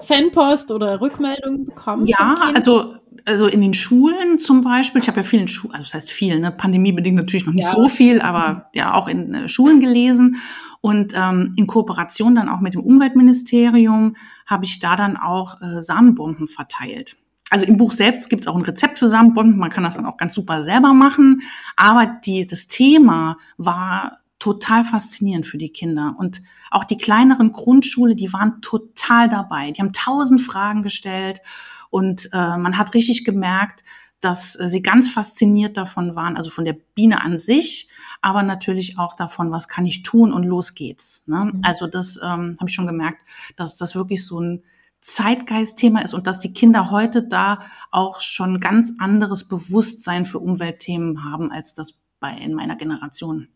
Fanpost 0.00 0.70
oder 0.70 1.00
Rückmeldungen 1.00 1.66
bekommen? 1.66 2.06
Ja, 2.06 2.34
also, 2.54 2.96
also 3.24 3.46
in 3.46 3.60
den 3.60 3.74
Schulen 3.74 4.38
zum 4.38 4.62
Beispiel. 4.62 5.00
Ich 5.00 5.08
habe 5.08 5.18
ja 5.18 5.24
vielen 5.24 5.48
Schulen, 5.48 5.74
also 5.74 5.84
das 5.84 5.94
heißt 5.94 6.10
viel, 6.10 6.38
ne? 6.40 6.50
pandemiebedingt 6.50 7.16
natürlich 7.16 7.46
noch 7.46 7.54
nicht 7.54 7.66
ja. 7.66 7.74
so 7.74 7.88
viel, 7.88 8.20
aber 8.20 8.70
ja 8.74 8.94
auch 8.94 9.08
in 9.08 9.34
äh, 9.34 9.48
Schulen 9.48 9.80
gelesen. 9.80 10.36
Und 10.80 11.12
ähm, 11.14 11.52
in 11.56 11.66
Kooperation 11.66 12.34
dann 12.34 12.48
auch 12.48 12.60
mit 12.60 12.74
dem 12.74 12.82
Umweltministerium 12.82 14.16
habe 14.46 14.66
ich 14.66 14.80
da 14.80 14.96
dann 14.96 15.16
auch 15.16 15.60
äh, 15.62 15.80
Samenbomben 15.80 16.46
verteilt. 16.46 17.16
Also 17.50 17.66
im 17.66 17.76
Buch 17.76 17.92
selbst 17.92 18.28
gibt 18.28 18.42
es 18.42 18.48
auch 18.48 18.56
ein 18.56 18.62
Rezept 18.62 18.98
für 18.98 19.08
Samenbomben. 19.08 19.56
Man 19.56 19.70
kann 19.70 19.84
das 19.84 19.94
dann 19.94 20.06
auch 20.06 20.16
ganz 20.16 20.34
super 20.34 20.62
selber 20.62 20.92
machen. 20.92 21.40
Aber 21.76 22.06
die, 22.06 22.46
das 22.46 22.66
Thema 22.66 23.36
war 23.56 24.23
total 24.44 24.84
faszinierend 24.84 25.46
für 25.46 25.56
die 25.56 25.70
Kinder. 25.70 26.16
Und 26.18 26.42
auch 26.70 26.84
die 26.84 26.98
kleineren 26.98 27.50
Grundschule, 27.52 28.14
die 28.14 28.34
waren 28.34 28.60
total 28.60 29.30
dabei. 29.30 29.70
Die 29.70 29.80
haben 29.80 29.94
tausend 29.94 30.42
Fragen 30.42 30.82
gestellt 30.82 31.40
und 31.88 32.28
äh, 32.34 32.58
man 32.58 32.76
hat 32.76 32.92
richtig 32.92 33.24
gemerkt, 33.24 33.84
dass 34.20 34.54
äh, 34.60 34.68
sie 34.68 34.82
ganz 34.82 35.08
fasziniert 35.08 35.78
davon 35.78 36.14
waren, 36.14 36.36
also 36.36 36.50
von 36.50 36.66
der 36.66 36.76
Biene 36.94 37.22
an 37.22 37.38
sich, 37.38 37.88
aber 38.20 38.42
natürlich 38.42 38.98
auch 38.98 39.16
davon, 39.16 39.50
was 39.50 39.66
kann 39.66 39.86
ich 39.86 40.02
tun 40.02 40.30
und 40.30 40.42
los 40.44 40.74
geht's. 40.74 41.22
Ne? 41.24 41.50
Mhm. 41.54 41.60
Also 41.62 41.86
das 41.86 42.18
ähm, 42.22 42.56
habe 42.60 42.68
ich 42.68 42.74
schon 42.74 42.86
gemerkt, 42.86 43.22
dass 43.56 43.78
das 43.78 43.94
wirklich 43.94 44.26
so 44.26 44.40
ein 44.40 44.62
Zeitgeistthema 45.00 46.00
ist 46.00 46.12
und 46.12 46.26
dass 46.26 46.38
die 46.38 46.52
Kinder 46.52 46.90
heute 46.90 47.26
da 47.26 47.60
auch 47.90 48.20
schon 48.20 48.60
ganz 48.60 48.92
anderes 48.98 49.48
Bewusstsein 49.48 50.26
für 50.26 50.38
Umweltthemen 50.38 51.24
haben, 51.24 51.50
als 51.50 51.72
das 51.72 51.98
bei 52.20 52.32
in 52.32 52.52
meiner 52.52 52.76
Generation 52.76 53.48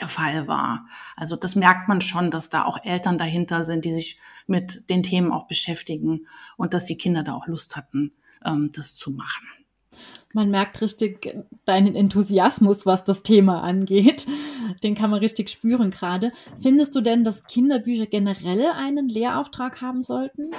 der 0.00 0.08
Fall 0.08 0.46
war. 0.46 0.86
Also 1.16 1.36
das 1.36 1.54
merkt 1.54 1.88
man 1.88 2.00
schon, 2.00 2.30
dass 2.30 2.50
da 2.50 2.64
auch 2.64 2.84
Eltern 2.84 3.18
dahinter 3.18 3.64
sind, 3.64 3.84
die 3.84 3.92
sich 3.92 4.18
mit 4.46 4.88
den 4.90 5.02
Themen 5.02 5.32
auch 5.32 5.46
beschäftigen 5.46 6.26
und 6.56 6.74
dass 6.74 6.84
die 6.84 6.96
Kinder 6.96 7.22
da 7.22 7.34
auch 7.34 7.46
Lust 7.46 7.76
hatten, 7.76 8.12
ähm, 8.44 8.70
das 8.74 8.94
zu 8.94 9.10
machen. 9.10 9.46
Man 10.32 10.50
merkt 10.50 10.80
richtig 10.80 11.36
deinen 11.66 11.94
Enthusiasmus, 11.94 12.86
was 12.86 13.04
das 13.04 13.22
Thema 13.22 13.62
angeht. 13.62 14.26
Den 14.82 14.94
kann 14.94 15.10
man 15.10 15.18
richtig 15.18 15.50
spüren 15.50 15.90
gerade. 15.90 16.32
Findest 16.62 16.94
du 16.94 17.02
denn, 17.02 17.24
dass 17.24 17.44
Kinderbücher 17.44 18.06
generell 18.06 18.70
einen 18.70 19.08
Lehrauftrag 19.08 19.82
haben 19.82 20.02
sollten? 20.02 20.52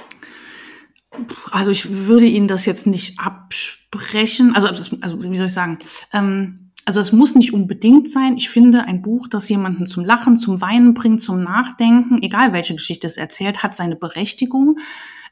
Also 1.50 1.70
ich 1.70 2.06
würde 2.06 2.26
Ihnen 2.26 2.48
das 2.48 2.66
jetzt 2.66 2.86
nicht 2.86 3.18
absprechen. 3.18 4.54
Also, 4.54 4.68
also 5.00 5.22
wie 5.22 5.36
soll 5.36 5.46
ich 5.46 5.52
sagen? 5.52 5.78
Ähm, 6.12 6.63
also 6.86 7.00
es 7.00 7.12
muss 7.12 7.34
nicht 7.34 7.54
unbedingt 7.54 8.10
sein. 8.10 8.36
Ich 8.36 8.50
finde, 8.50 8.84
ein 8.84 9.02
Buch, 9.02 9.28
das 9.28 9.48
jemanden 9.48 9.86
zum 9.86 10.04
Lachen, 10.04 10.38
zum 10.38 10.60
Weinen 10.60 10.94
bringt, 10.94 11.20
zum 11.20 11.42
Nachdenken, 11.42 12.22
egal 12.22 12.52
welche 12.52 12.74
Geschichte 12.74 13.06
es 13.06 13.16
erzählt, 13.16 13.62
hat 13.62 13.74
seine 13.74 13.96
Berechtigung. 13.96 14.78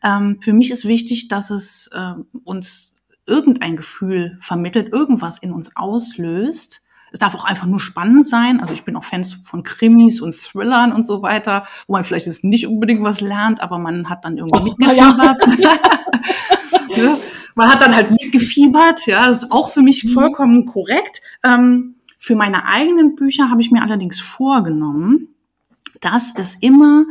Ähm, 0.03 0.39
für 0.41 0.53
mich 0.53 0.71
ist 0.71 0.87
wichtig, 0.87 1.29
dass 1.29 1.51
es 1.51 1.91
äh, 1.93 2.15
uns 2.45 2.93
irgendein 3.27 3.77
Gefühl 3.77 4.39
vermittelt, 4.41 4.93
irgendwas 4.93 5.39
in 5.39 5.53
uns 5.53 5.77
auslöst. 5.77 6.83
Es 7.13 7.19
darf 7.19 7.35
auch 7.35 7.45
einfach 7.45 7.67
nur 7.67 7.79
spannend 7.79 8.27
sein. 8.27 8.61
Also 8.61 8.73
ich 8.73 8.85
bin 8.85 8.97
auch 8.97 9.05
Fans 9.05 9.35
von 9.45 9.63
Krimis 9.63 10.23
und 10.23 10.35
Thrillern 10.35 10.93
und 10.93 11.07
so 11.07 11.21
weiter, 11.21 11.67
wo 11.87 11.93
man 11.93 12.05
vielleicht 12.05 12.27
jetzt 12.27 12.43
nicht 12.43 12.67
unbedingt 12.67 13.03
was 13.03 13.21
lernt, 13.21 13.61
aber 13.61 13.79
man 13.79 14.09
hat 14.09 14.25
dann 14.25 14.39
irgendwie 14.39 14.61
oh, 14.61 14.65
mitgefiebert. 14.65 15.37
Ja. 16.97 17.05
ja. 17.05 17.19
Man 17.55 17.69
hat 17.69 17.81
dann 17.81 17.95
halt 17.95 18.11
mitgefiebert, 18.11 19.07
ja, 19.07 19.29
das 19.29 19.45
ist 19.45 19.53
auch 19.53 19.71
für 19.71 19.83
mich 19.83 20.05
mhm. 20.05 20.09
vollkommen 20.09 20.67
korrekt. 20.67 21.23
Ähm, 21.45 21.97
für 22.19 22.37
meine 22.37 22.67
eigenen 22.67 23.17
Bücher 23.17 23.51
habe 23.51 23.61
ich 23.61 23.71
mir 23.71 23.83
allerdings 23.83 24.21
vorgenommen, 24.21 25.35
dass 26.01 26.33
es 26.37 26.55
immer 26.57 27.05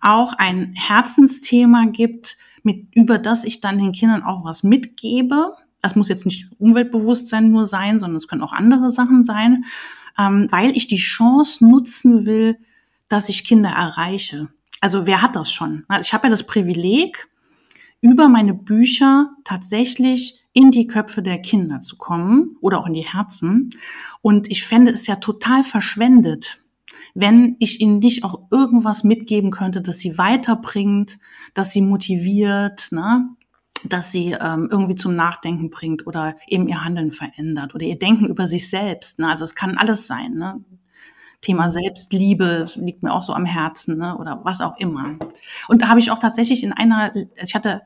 auch 0.00 0.34
ein 0.38 0.74
Herzensthema 0.74 1.86
gibt, 1.86 2.36
mit, 2.62 2.88
über 2.94 3.18
das 3.18 3.44
ich 3.44 3.60
dann 3.60 3.78
den 3.78 3.92
Kindern 3.92 4.22
auch 4.22 4.44
was 4.44 4.62
mitgebe. 4.62 5.54
Das 5.82 5.94
muss 5.94 6.08
jetzt 6.08 6.26
nicht 6.26 6.48
Umweltbewusstsein 6.58 7.50
nur 7.50 7.66
sein, 7.66 8.00
sondern 8.00 8.16
es 8.16 8.28
können 8.28 8.42
auch 8.42 8.52
andere 8.52 8.90
Sachen 8.90 9.24
sein, 9.24 9.66
ähm, 10.18 10.48
weil 10.50 10.76
ich 10.76 10.88
die 10.88 10.96
Chance 10.96 11.66
nutzen 11.66 12.26
will, 12.26 12.58
dass 13.08 13.28
ich 13.28 13.44
Kinder 13.44 13.70
erreiche. 13.70 14.48
Also 14.80 15.06
wer 15.06 15.22
hat 15.22 15.36
das 15.36 15.52
schon? 15.52 15.84
Also 15.88 16.02
ich 16.02 16.12
habe 16.12 16.26
ja 16.26 16.30
das 16.30 16.46
Privileg, 16.46 17.28
über 18.00 18.28
meine 18.28 18.54
Bücher 18.54 19.30
tatsächlich 19.44 20.40
in 20.52 20.70
die 20.70 20.86
Köpfe 20.86 21.22
der 21.22 21.38
Kinder 21.38 21.80
zu 21.80 21.96
kommen 21.96 22.56
oder 22.60 22.80
auch 22.80 22.86
in 22.86 22.94
die 22.94 23.06
Herzen. 23.06 23.70
Und 24.22 24.50
ich 24.50 24.64
fände 24.64 24.92
es 24.92 25.06
ja 25.06 25.16
total 25.16 25.64
verschwendet, 25.64 26.62
wenn 27.14 27.56
ich 27.58 27.80
ihnen 27.80 27.98
nicht 27.98 28.24
auch 28.24 28.42
irgendwas 28.50 29.04
mitgeben 29.04 29.50
könnte, 29.50 29.80
das 29.80 29.98
sie 29.98 30.18
weiterbringt, 30.18 31.18
das 31.54 31.72
sie 31.72 31.82
motiviert, 31.82 32.88
ne? 32.90 33.28
dass 33.88 34.12
sie 34.12 34.36
ähm, 34.38 34.68
irgendwie 34.70 34.94
zum 34.94 35.14
Nachdenken 35.14 35.70
bringt 35.70 36.06
oder 36.06 36.36
eben 36.46 36.68
ihr 36.68 36.84
Handeln 36.84 37.12
verändert 37.12 37.74
oder 37.74 37.84
ihr 37.84 37.98
Denken 37.98 38.26
über 38.26 38.48
sich 38.48 38.70
selbst. 38.70 39.18
Ne? 39.18 39.28
Also 39.28 39.44
es 39.44 39.54
kann 39.54 39.78
alles 39.78 40.06
sein. 40.06 40.34
Ne? 40.34 40.64
Thema 41.46 41.70
Selbstliebe 41.70 42.66
liegt 42.74 43.04
mir 43.04 43.12
auch 43.12 43.22
so 43.22 43.32
am 43.32 43.44
Herzen 43.44 43.98
ne? 43.98 44.18
oder 44.18 44.40
was 44.42 44.60
auch 44.60 44.76
immer. 44.78 45.14
Und 45.68 45.80
da 45.80 45.88
habe 45.88 46.00
ich 46.00 46.10
auch 46.10 46.18
tatsächlich 46.18 46.64
in 46.64 46.72
einer, 46.72 47.14
ich 47.40 47.54
hatte 47.54 47.82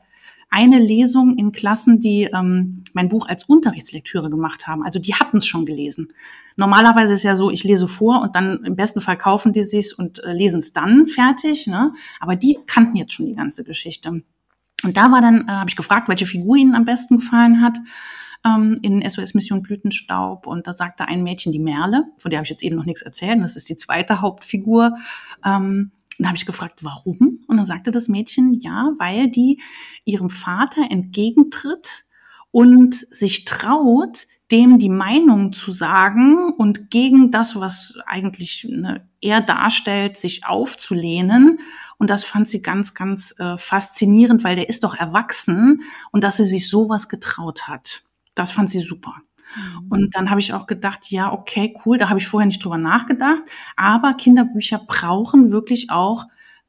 eine 0.49 0.79
Lesung 0.79 1.37
in 1.37 1.51
Klassen, 1.51 1.99
die 1.99 2.23
ähm, 2.23 2.83
mein 2.93 3.07
Buch 3.07 3.27
als 3.27 3.43
Unterrichtslektüre 3.43 4.31
gemacht 4.31 4.67
haben. 4.67 4.83
Also 4.83 4.97
die 4.97 5.13
hatten 5.13 5.37
es 5.37 5.45
schon 5.45 5.67
gelesen. 5.67 6.11
Normalerweise 6.57 7.13
ist 7.13 7.23
ja 7.23 7.35
so, 7.35 7.51
ich 7.51 7.63
lese 7.63 7.87
vor 7.87 8.21
und 8.23 8.35
dann 8.35 8.65
im 8.65 8.75
besten 8.75 8.99
Fall 8.99 9.17
kaufen 9.17 9.53
die 9.53 9.63
sich's 9.63 9.93
und 9.93 10.23
äh, 10.23 10.33
lesen 10.33 10.57
es 10.57 10.73
dann 10.73 11.05
fertig. 11.07 11.67
Ne? 11.67 11.93
Aber 12.19 12.35
die 12.35 12.57
kannten 12.65 12.97
jetzt 12.97 13.13
schon 13.13 13.27
die 13.27 13.35
ganze 13.35 13.63
Geschichte. 13.63 14.09
Und 14.09 14.97
da 14.97 15.11
war 15.11 15.21
dann, 15.21 15.47
äh, 15.47 15.51
habe 15.51 15.69
ich 15.69 15.75
gefragt, 15.75 16.09
welche 16.09 16.25
Figur 16.25 16.57
ihnen 16.57 16.73
am 16.73 16.85
besten 16.85 17.17
gefallen 17.19 17.61
hat 17.61 17.77
ähm, 18.45 18.77
in 18.81 19.07
SOS 19.07 19.33
Mission 19.33 19.61
Blütenstaub. 19.61 20.47
Und 20.47 20.67
da 20.67 20.73
sagte 20.73 21.07
ein 21.07 21.23
Mädchen 21.23 21.51
die 21.51 21.59
Merle, 21.59 22.05
von 22.17 22.29
der 22.29 22.37
habe 22.37 22.45
ich 22.45 22.51
jetzt 22.51 22.63
eben 22.63 22.75
noch 22.75 22.85
nichts 22.85 23.01
erzählt. 23.01 23.41
Das 23.41 23.55
ist 23.55 23.69
die 23.69 23.75
zweite 23.75 24.21
Hauptfigur. 24.21 24.97
Ähm, 25.45 25.91
dann 26.17 26.27
habe 26.27 26.37
ich 26.37 26.45
gefragt, 26.45 26.83
warum? 26.83 27.43
Und 27.47 27.57
dann 27.57 27.65
sagte 27.65 27.91
das 27.91 28.07
Mädchen, 28.07 28.53
ja, 28.53 28.91
weil 28.99 29.29
die 29.29 29.61
ihrem 30.05 30.29
Vater 30.29 30.81
entgegentritt 30.89 32.05
und 32.51 33.07
sich 33.09 33.45
traut, 33.45 34.27
dem 34.51 34.77
die 34.77 34.89
Meinung 34.89 35.53
zu 35.53 35.71
sagen 35.71 36.51
und 36.57 36.91
gegen 36.91 37.31
das, 37.31 37.55
was 37.55 37.95
eigentlich 38.05 38.67
ne, 38.69 39.07
er 39.21 39.41
darstellt, 39.41 40.17
sich 40.17 40.45
aufzulehnen. 40.45 41.59
Und 41.97 42.09
das 42.09 42.25
fand 42.25 42.49
sie 42.49 42.61
ganz, 42.61 42.93
ganz 42.93 43.33
äh, 43.39 43.57
faszinierend, 43.57 44.43
weil 44.43 44.57
der 44.57 44.67
ist 44.67 44.83
doch 44.83 44.93
erwachsen 44.93 45.83
und 46.11 46.23
dass 46.23 46.37
sie 46.37 46.45
sich 46.45 46.67
sowas 46.67 47.07
getraut 47.07 47.69
hat. 47.69 48.03
Das 48.35 48.51
fand 48.51 48.69
sie 48.69 48.79
super. 48.79 49.15
Mhm. 49.55 49.87
Und 49.89 50.15
dann 50.15 50.29
habe 50.29 50.39
ich 50.39 50.53
auch 50.53 50.67
gedacht, 50.67 51.11
ja, 51.11 51.31
okay, 51.31 51.75
cool, 51.85 51.97
da 51.97 52.09
habe 52.09 52.19
ich 52.19 52.27
vorher 52.27 52.45
nicht 52.45 52.63
drüber 52.63 52.77
nachgedacht. 52.77 53.41
Aber 53.75 54.13
Kinderbücher 54.13 54.81
brauchen 54.87 55.51
wirklich 55.51 55.89
auch 55.89 56.25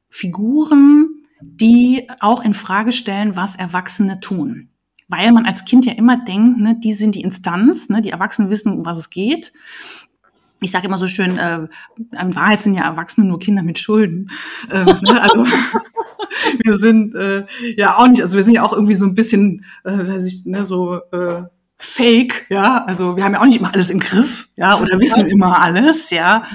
Figuren, 0.09 1.23
die 1.41 2.07
auch 2.19 2.43
in 2.43 2.53
Frage 2.53 2.93
stellen, 2.93 3.35
was 3.35 3.55
Erwachsene 3.55 4.19
tun. 4.19 4.69
Weil 5.07 5.31
man 5.31 5.45
als 5.45 5.65
Kind 5.65 5.85
ja 5.85 5.93
immer 5.93 6.17
denkt, 6.17 6.59
ne, 6.59 6.79
die 6.79 6.93
sind 6.93 7.15
die 7.15 7.21
Instanz, 7.21 7.89
ne, 7.89 8.01
die 8.01 8.09
Erwachsenen 8.09 8.49
wissen, 8.49 8.71
um 8.71 8.85
was 8.85 8.97
es 8.97 9.09
geht. 9.09 9.53
Ich 10.63 10.71
sage 10.71 10.87
immer 10.87 10.97
so 10.97 11.07
schön, 11.07 11.37
äh, 11.37 11.67
in 12.21 12.35
Wahrheit 12.35 12.61
sind 12.61 12.73
ja 12.73 12.83
Erwachsene 12.83 13.27
nur 13.27 13.39
Kinder 13.39 13.63
mit 13.63 13.79
Schulden. 13.79 14.29
Ähm, 14.71 14.85
ne, 15.01 15.21
also 15.21 15.45
wir 16.63 16.77
sind 16.77 17.15
äh, 17.15 17.45
ja 17.77 17.97
auch 17.97 18.07
nicht, 18.07 18.21
also 18.21 18.37
wir 18.37 18.43
sind 18.43 18.53
ja 18.53 18.63
auch 18.63 18.73
irgendwie 18.73 18.95
so 18.95 19.05
ein 19.05 19.13
bisschen, 19.13 19.65
äh, 19.83 19.97
weiß 19.97 20.25
ich, 20.25 20.45
ne, 20.45 20.65
so 20.65 20.95
äh, 21.11 21.43
fake, 21.77 22.47
ja. 22.49 22.85
Also 22.85 23.17
wir 23.17 23.23
haben 23.23 23.33
ja 23.33 23.41
auch 23.41 23.45
nicht 23.45 23.59
immer 23.59 23.73
alles 23.73 23.89
im 23.89 23.99
Griff, 23.99 24.49
ja, 24.55 24.79
oder 24.79 24.99
wissen 24.99 25.27
immer 25.27 25.59
alles, 25.59 26.09
ja. 26.09 26.45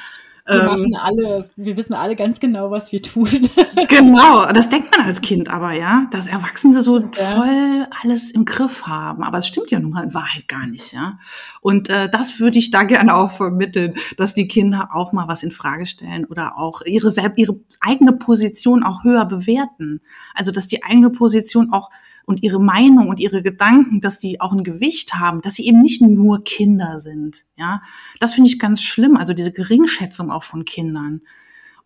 Wir, 0.49 0.63
ähm, 0.63 0.97
alle, 1.01 1.51
wir 1.57 1.77
wissen 1.77 1.93
alle 1.93 2.17
ganz 2.17 2.41
genau, 2.41 2.71
was 2.71 2.91
wir 2.91 3.03
tun. 3.03 3.29
genau, 3.89 4.51
das 4.53 4.71
denkt 4.71 4.97
man 4.97 5.07
als 5.07 5.21
Kind 5.21 5.49
aber, 5.49 5.73
ja, 5.73 6.07
dass 6.11 6.27
Erwachsene 6.27 6.83
so 6.83 7.01
ja. 7.01 7.11
voll 7.11 7.87
alles 8.03 8.31
im 8.31 8.47
Griff 8.47 8.87
haben. 8.87 9.23
Aber 9.23 9.39
es 9.39 9.47
stimmt 9.47 9.71
ja 9.71 9.79
nun 9.79 9.93
mal 9.93 10.05
in 10.05 10.15
Wahrheit 10.15 10.49
gar 10.49 10.67
nicht, 10.67 10.93
ja. 10.93 11.19
Und 11.61 11.91
äh, 11.91 12.09
das 12.09 12.41
würde 12.41 12.59
ich 12.59 12.71
da 12.71 12.85
gerne 12.85 13.15
auch 13.15 13.31
vermitteln, 13.31 13.95
dass 14.17 14.33
die 14.33 14.49
Kinder 14.49 14.89
auch 14.93 15.13
mal 15.13 15.29
was 15.29 15.43
in 15.43 15.51
Frage 15.51 15.85
stellen 15.85 16.25
oder 16.25 16.57
auch 16.57 16.81
ihre, 16.87 17.13
ihre 17.37 17.61
eigene 17.81 18.13
Position 18.13 18.83
auch 18.83 19.05
höher 19.05 19.27
bewerten. 19.27 20.01
Also, 20.35 20.51
dass 20.51 20.67
die 20.67 20.83
eigene 20.83 21.11
Position 21.11 21.73
auch 21.73 21.91
und 22.29 22.43
ihre 22.43 22.61
Meinung 22.61 23.09
und 23.09 23.21
ihre 23.21 23.43
Gedanken, 23.43 24.03
dass 24.03 24.19
die 24.19 24.39
auch 24.39 24.53
ein 24.53 24.63
Gewicht 24.63 25.15
haben, 25.15 25.41
dass 25.41 25.55
sie 25.55 25.67
eben 25.67 25.81
nicht 25.81 26.03
nur 26.03 26.45
Kinder 26.45 27.01
sind. 27.01 27.47
Ja, 27.57 27.81
das 28.21 28.35
finde 28.35 28.51
ich 28.51 28.59
ganz 28.59 28.83
schlimm. 28.83 29.17
Also 29.17 29.33
diese 29.33 29.51
Geringschätzung 29.51 30.31
auch 30.31 30.43
von 30.43 30.67
Kindern. 30.67 31.23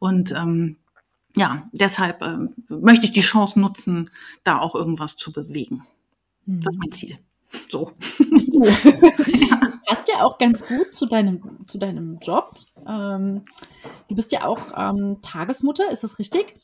Und 0.01 0.33
ähm, 0.33 0.79
ja, 1.37 1.69
deshalb 1.71 2.23
ähm, 2.23 2.55
möchte 2.69 3.07
ich 3.07 3.13
die 3.13 3.21
Chance 3.21 3.61
nutzen, 3.61 4.11
da 4.43 4.59
auch 4.59 4.75
irgendwas 4.75 5.17
zu 5.17 5.31
bewegen. 5.31 5.87
Das 6.45 6.75
ist 6.75 6.81
mein 6.81 6.91
Ziel. 6.91 7.19
So. 7.71 7.93
Das 9.63 9.79
passt 9.87 10.09
ja 10.09 10.25
auch 10.25 10.39
ganz 10.39 10.67
gut 10.67 10.93
zu 10.93 11.07
deinem, 11.07 11.41
zu 11.67 11.79
deinem 11.79 12.19
Job. 12.21 12.57
Ähm, 12.87 13.43
du 14.09 14.15
bist 14.17 14.33
ja 14.33 14.45
auch 14.45 14.73
ähm, 14.77 15.19
Tagesmutter, 15.23 15.91
ist 15.91 16.03
das 16.03 16.19
richtig? 16.19 16.55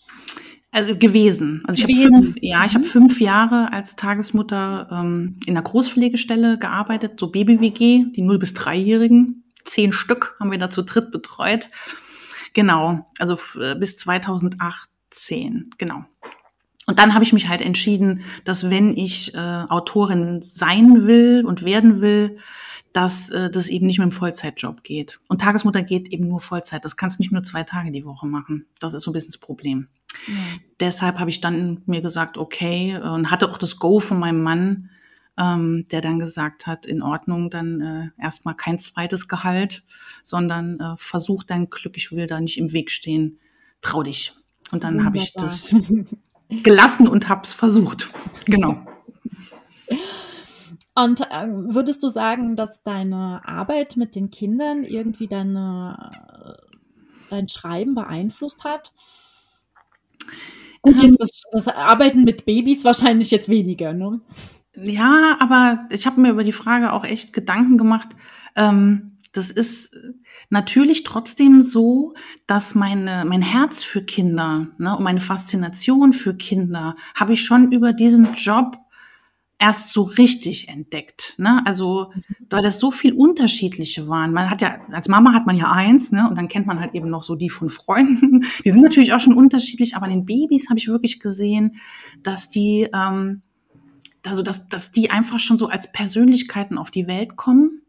Also 0.71 0.97
gewesen. 0.97 1.63
Also 1.67 1.87
ich 1.87 2.03
habe 2.05 2.11
fünf, 2.13 2.37
ja, 2.41 2.65
ich 2.65 2.75
habe 2.75 2.85
mhm. 2.85 2.89
fünf 2.89 3.21
Jahre 3.21 3.73
als 3.73 3.97
Tagesmutter 3.97 4.89
ähm, 4.93 5.39
in 5.47 5.55
der 5.55 5.63
Großpflegestelle 5.63 6.59
gearbeitet, 6.59 7.19
so 7.19 7.31
Baby-WG, 7.31 8.07
die 8.15 8.23
0- 8.23 8.39
bis 8.39 8.55
3-Jährigen. 8.55 9.45
Zehn 9.65 9.93
Stück 9.93 10.37
haben 10.39 10.51
wir 10.51 10.59
da 10.59 10.71
zu 10.71 10.83
dritt 10.83 11.11
betreut. 11.11 11.71
Genau, 12.53 13.07
also 13.19 13.39
äh, 13.61 13.75
bis 13.77 13.97
2018, 13.97 15.71
genau. 15.79 16.05
Und 16.87 16.99
dann 16.99 17.13
habe 17.13 17.23
ich 17.23 17.35
mich 17.35 17.49
halt 17.49 17.61
entschieden, 17.61 18.23
dass 18.45 18.71
wenn 18.71 18.97
ich 18.97 19.35
äh, 19.35 19.39
Autorin 19.39 20.47
sein 20.51 21.07
will 21.07 21.45
und 21.47 21.63
werden 21.63 22.01
will, 22.01 22.39
dass 22.93 23.29
äh, 23.31 23.51
das 23.51 23.69
eben 23.69 23.87
nicht 23.87 23.99
mit 23.99 24.05
einem 24.05 24.13
Vollzeitjob 24.13 24.83
geht. 24.83 25.21
Und 25.29 25.43
Tagesmutter 25.43 25.83
geht 25.83 26.09
eben 26.09 26.29
nur 26.29 26.41
Vollzeit. 26.41 26.85
Das 26.85 26.97
kannst 26.97 27.21
nicht 27.21 27.31
nur 27.31 27.43
zwei 27.43 27.63
Tage 27.63 27.93
die 27.93 28.07
Woche 28.07 28.27
machen. 28.27 28.67
Das 28.81 28.95
ist 28.95 29.03
so 29.03 29.11
ein 29.11 29.13
bisschen 29.13 29.33
das 29.33 29.39
Problem. 29.39 29.89
Deshalb 30.81 31.19
habe 31.19 31.31
ich 31.31 31.41
dann 31.41 31.83
mir 31.87 32.03
gesagt, 32.03 32.39
okay, 32.39 32.97
und 32.97 33.31
hatte 33.31 33.51
auch 33.51 33.59
das 33.59 33.79
Go 33.79 34.01
von 34.01 34.19
meinem 34.19 34.43
Mann, 34.43 34.91
ähm, 35.39 35.85
der 35.91 36.01
dann 36.01 36.19
gesagt 36.19 36.67
hat, 36.67 36.85
in 36.85 37.03
Ordnung, 37.03 37.51
dann 37.51 37.81
äh, 37.81 38.23
erstmal 38.23 38.55
kein 38.55 38.79
zweites 38.79 39.29
Gehalt, 39.29 39.85
sondern 40.23 40.81
äh, 40.81 40.95
versuch 40.97 41.45
dein 41.45 41.71
Glück, 41.71 41.97
ich 41.97 42.13
will 42.13 42.27
da 42.27 42.41
nicht 42.41 42.59
im 42.59 42.73
Weg 42.73 42.91
stehen, 42.91 43.39
trau 43.81 44.03
dich. 44.03 44.35
Und 44.73 44.85
dann 44.85 45.05
habe 45.05 45.17
ich 45.17 45.33
das 45.33 45.75
gelassen 46.63 47.09
und 47.09 47.29
habe 47.29 47.43
es 47.45 47.53
versucht. 47.53 48.11
Genau. 48.45 48.85
Und 50.95 51.23
ähm, 51.31 51.75
würdest 51.75 52.03
du 52.03 52.09
sagen, 52.09 52.57
dass 52.57 52.83
deine 52.83 53.43
Arbeit 53.45 53.97
mit 53.97 54.17
den 54.17 54.31
Kindern 54.31 54.83
irgendwie 54.83 55.29
deine, 55.29 56.11
dein 57.31 57.49
Schreiben 57.49 57.95
beeinflusst 57.95 58.65
hat? 58.65 58.93
Und 60.81 61.03
jetzt 61.03 61.21
das, 61.21 61.43
das 61.53 61.69
Arbeiten 61.69 62.25
mit 62.25 62.47
Babys 62.47 62.85
wahrscheinlich 62.85 63.31
jetzt 63.31 63.49
weniger, 63.49 63.93
ne? 63.93 64.21
Ja, 64.77 65.37
aber 65.41 65.87
ich 65.91 66.07
habe 66.07 66.21
mir 66.21 66.31
über 66.31 66.45
die 66.45 66.53
Frage 66.53 66.93
auch 66.93 67.05
echt 67.05 67.33
Gedanken 67.33 67.79
gemacht. 67.79 68.09
Ähm, 68.55 69.19
das 69.33 69.51
ist 69.51 69.95
natürlich 70.51 71.05
trotzdem 71.05 71.63
so, 71.63 72.15
dass 72.47 72.75
meine, 72.75 73.25
mein 73.27 73.43
Herz 73.43 73.85
für 73.85 74.03
Kinder 74.03 74.69
ne, 74.79 74.97
und 74.97 75.05
meine 75.05 75.21
Faszination 75.21 76.13
für 76.13 76.35
Kinder 76.35 76.97
habe 77.15 77.35
ich 77.35 77.45
schon 77.45 77.73
über 77.73 77.93
diesen 77.93 78.33
Job 78.33 78.79
erst 79.59 79.93
so 79.93 80.03
richtig 80.03 80.69
entdeckt. 80.69 81.35
Ne? 81.37 81.63
Also, 81.67 82.13
weil 82.49 82.63
das 82.63 82.79
so 82.79 82.91
viel 82.91 83.13
unterschiedliche 83.13 84.09
waren. 84.09 84.33
Man 84.33 84.51
hat 84.51 84.63
ja, 84.63 84.79
als 84.93 85.09
Mama 85.09 85.33
hat 85.33 85.47
man 85.47 85.57
ja 85.57 85.73
eins, 85.73 86.13
ne? 86.13 86.29
Und 86.29 86.37
dann 86.37 86.49
kennt 86.49 86.67
man 86.67 86.81
halt 86.81 86.95
eben 86.95 87.11
noch 87.11 87.25
so 87.25 87.35
die 87.35 87.51
von 87.51 87.69
Freunden. 87.69 88.45
Die 88.65 88.71
sind 88.71 88.83
natürlich 88.83 89.13
auch 89.13 89.21
schon 89.21 89.35
unterschiedlich, 89.35 89.97
aber 89.97 90.07
in 90.07 90.13
den 90.13 90.27
Babys 90.27 90.69
habe 90.69 90.79
ich 90.79 90.89
wirklich 90.89 91.21
gesehen, 91.21 91.77
dass 92.23 92.49
die, 92.49 92.89
ähm, 92.95 93.43
also 94.25 94.43
dass, 94.43 94.69
dass 94.69 94.93
die 94.93 95.11
einfach 95.11 95.41
schon 95.41 95.59
so 95.59 95.69
als 95.69 95.91
Persönlichkeiten 95.91 96.79
auf 96.79 96.91
die 96.91 97.07
Welt 97.07 97.37
kommen. 97.37 97.83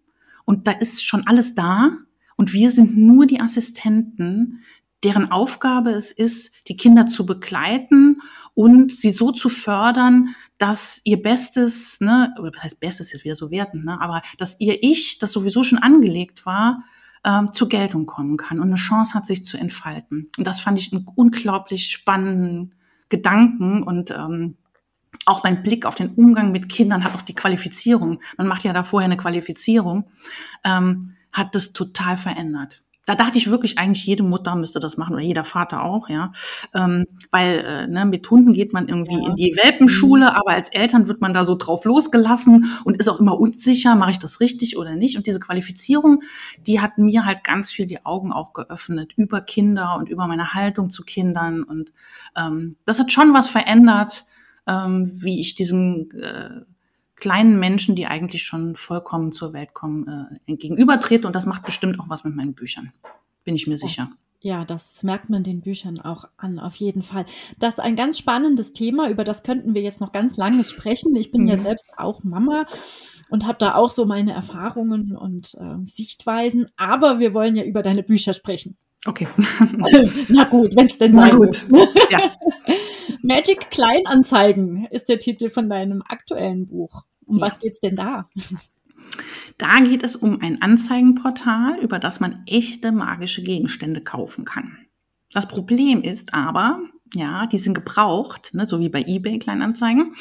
Und 0.45 0.67
da 0.67 0.71
ist 0.71 1.05
schon 1.05 1.27
alles 1.27 1.53
da. 1.53 1.91
Und 2.35 2.53
wir 2.53 2.71
sind 2.71 2.97
nur 2.97 3.25
die 3.25 3.41
Assistenten, 3.41 4.63
deren 5.03 5.31
Aufgabe 5.31 5.91
es 5.91 6.11
ist, 6.11 6.51
die 6.67 6.77
Kinder 6.77 7.05
zu 7.05 7.25
begleiten 7.25 8.18
und 8.59 8.91
sie 8.91 9.11
so 9.11 9.31
zu 9.31 9.47
fördern, 9.47 10.35
dass 10.57 10.99
ihr 11.05 11.21
Bestes, 11.21 12.01
ne, 12.01 12.35
oder 12.37 12.51
das 12.51 12.63
heißt 12.63 12.79
Bestes 12.81 13.13
ist 13.13 13.23
wieder 13.23 13.37
so 13.37 13.51
werten, 13.51 13.85
ne, 13.85 14.01
aber 14.01 14.21
dass 14.37 14.59
ihr 14.59 14.83
Ich, 14.83 15.17
das 15.17 15.31
sowieso 15.31 15.63
schon 15.63 15.77
angelegt 15.77 16.45
war, 16.45 16.83
ähm, 17.23 17.53
zur 17.53 17.69
Geltung 17.69 18.05
kommen 18.05 18.35
kann 18.35 18.59
und 18.59 18.67
eine 18.67 18.75
Chance 18.75 19.13
hat, 19.13 19.25
sich 19.25 19.45
zu 19.45 19.55
entfalten. 19.55 20.29
Und 20.37 20.45
das 20.45 20.59
fand 20.59 20.77
ich 20.77 20.91
einen 20.91 21.07
unglaublich 21.15 21.89
spannenden 21.89 22.75
Gedanken 23.07 23.81
und 23.81 24.11
ähm, 24.11 24.57
auch 25.25 25.41
mein 25.45 25.63
Blick 25.63 25.85
auf 25.85 25.95
den 25.95 26.09
Umgang 26.09 26.51
mit 26.51 26.67
Kindern 26.67 27.05
hat 27.05 27.15
auch 27.15 27.21
die 27.21 27.35
Qualifizierung, 27.35 28.19
man 28.35 28.47
macht 28.47 28.65
ja 28.65 28.73
da 28.73 28.83
vorher 28.83 29.05
eine 29.05 29.15
Qualifizierung, 29.15 30.11
ähm, 30.65 31.15
hat 31.31 31.55
das 31.55 31.71
total 31.71 32.17
verändert. 32.17 32.83
Da 33.05 33.15
dachte 33.15 33.37
ich 33.37 33.49
wirklich, 33.49 33.79
eigentlich 33.79 34.05
jede 34.05 34.23
Mutter 34.23 34.55
müsste 34.55 34.79
das 34.79 34.97
machen 34.97 35.15
oder 35.15 35.23
jeder 35.23 35.43
Vater 35.43 35.83
auch, 35.83 36.09
ja. 36.09 36.31
Ähm, 36.75 37.05
weil 37.31 37.59
äh, 37.65 37.87
ne, 37.87 38.05
mit 38.05 38.29
Hunden 38.29 38.53
geht 38.53 38.71
man 38.71 38.87
irgendwie 38.87 39.19
ja. 39.19 39.29
in 39.29 39.35
die 39.35 39.57
Welpenschule, 39.61 40.25
mhm. 40.25 40.35
aber 40.35 40.51
als 40.51 40.69
Eltern 40.69 41.07
wird 41.07 41.19
man 41.19 41.33
da 41.33 41.43
so 41.43 41.55
drauf 41.55 41.85
losgelassen 41.85 42.71
und 42.83 42.97
ist 42.97 43.07
auch 43.07 43.19
immer 43.19 43.39
unsicher, 43.39 43.95
mache 43.95 44.11
ich 44.11 44.19
das 44.19 44.39
richtig 44.39 44.77
oder 44.77 44.95
nicht. 44.95 45.17
Und 45.17 45.25
diese 45.25 45.39
Qualifizierung, 45.39 46.21
die 46.67 46.81
hat 46.81 46.97
mir 46.97 47.25
halt 47.25 47.43
ganz 47.43 47.71
viel 47.71 47.87
die 47.87 48.05
Augen 48.05 48.31
auch 48.31 48.53
geöffnet 48.53 49.13
über 49.15 49.41
Kinder 49.41 49.95
und 49.97 50.09
über 50.09 50.27
meine 50.27 50.53
Haltung 50.53 50.89
zu 50.91 51.03
Kindern. 51.03 51.63
Und 51.63 51.91
ähm, 52.37 52.75
das 52.85 52.99
hat 52.99 53.11
schon 53.11 53.33
was 53.33 53.49
verändert, 53.49 54.25
ähm, 54.67 55.11
wie 55.15 55.39
ich 55.39 55.55
diesen 55.55 56.11
äh, 56.11 56.61
kleinen 57.19 57.59
Menschen, 57.59 57.95
die 57.95 58.07
eigentlich 58.07 58.43
schon 58.43 58.75
vollkommen 58.75 59.31
zur 59.31 59.53
Welt 59.53 59.73
kommen, 59.73 60.39
äh, 60.47 60.55
gegenübertrete. 60.55 61.27
Und 61.27 61.35
das 61.35 61.45
macht 61.45 61.63
bestimmt 61.63 61.99
auch 61.99 62.09
was 62.09 62.23
mit 62.23 62.35
meinen 62.35 62.53
Büchern. 62.53 62.91
Bin 63.43 63.55
ich 63.55 63.67
mir 63.67 63.77
sicher. 63.77 64.09
Ja, 64.41 64.63
das 64.63 65.03
merkt 65.03 65.29
man 65.29 65.43
den 65.43 65.59
Büchern 65.59 65.99
auch 65.99 66.23
an, 66.37 66.59
auf 66.59 66.75
jeden 66.75 67.03
Fall. 67.03 67.25
Das 67.57 67.73
ist 67.73 67.79
ein 67.81 67.97
ganz 67.97 68.17
spannendes 68.17 68.71
Thema, 68.71 69.09
über 69.09 69.25
das 69.25 69.43
könnten 69.43 69.73
wir 69.73 69.81
jetzt 69.81 69.99
noch 69.99 70.13
ganz 70.13 70.37
lange 70.37 70.63
sprechen. 70.63 71.13
Ich 71.15 71.29
bin 71.29 71.41
mhm. 71.41 71.47
ja 71.49 71.57
selbst 71.57 71.87
auch 71.97 72.23
Mama 72.23 72.65
und 73.29 73.45
habe 73.45 73.57
da 73.59 73.75
auch 73.75 73.89
so 73.89 74.05
meine 74.05 74.31
Erfahrungen 74.31 75.17
und 75.17 75.55
äh, 75.55 75.83
Sichtweisen, 75.83 76.67
aber 76.77 77.19
wir 77.19 77.33
wollen 77.33 77.57
ja 77.57 77.63
über 77.63 77.81
deine 77.81 78.01
Bücher 78.01 78.33
sprechen. 78.33 78.77
Okay. 79.05 79.27
Na 80.29 80.43
gut, 80.45 80.75
wenn 80.75 80.87
es 80.87 80.97
denn 80.97 81.13
sein 81.13 81.37
gut. 81.37 81.65
Ja. 82.09 82.31
Magic 83.21 83.71
Kleinanzeigen 83.71 84.87
ist 84.91 85.09
der 85.09 85.19
Titel 85.19 85.49
von 85.49 85.69
deinem 85.69 86.03
aktuellen 86.05 86.67
Buch. 86.67 87.03
Um 87.25 87.37
ja. 87.37 87.45
was 87.45 87.59
geht's 87.59 87.79
denn 87.79 87.95
da? 87.95 88.29
Da 89.57 89.79
geht 89.79 90.03
es 90.03 90.15
um 90.15 90.41
ein 90.41 90.61
Anzeigenportal, 90.61 91.79
über 91.79 91.99
das 91.99 92.19
man 92.19 92.43
echte 92.47 92.91
magische 92.91 93.43
Gegenstände 93.43 94.01
kaufen 94.01 94.45
kann. 94.45 94.77
Das 95.31 95.47
Problem 95.47 96.01
ist 96.01 96.33
aber, 96.33 96.79
ja, 97.13 97.45
die 97.47 97.57
sind 97.57 97.73
gebraucht, 97.73 98.53
ne, 98.53 98.65
so 98.65 98.79
wie 98.79 98.89
bei 98.89 99.03
eBay 99.05 99.39
Kleinanzeigen. 99.39 100.15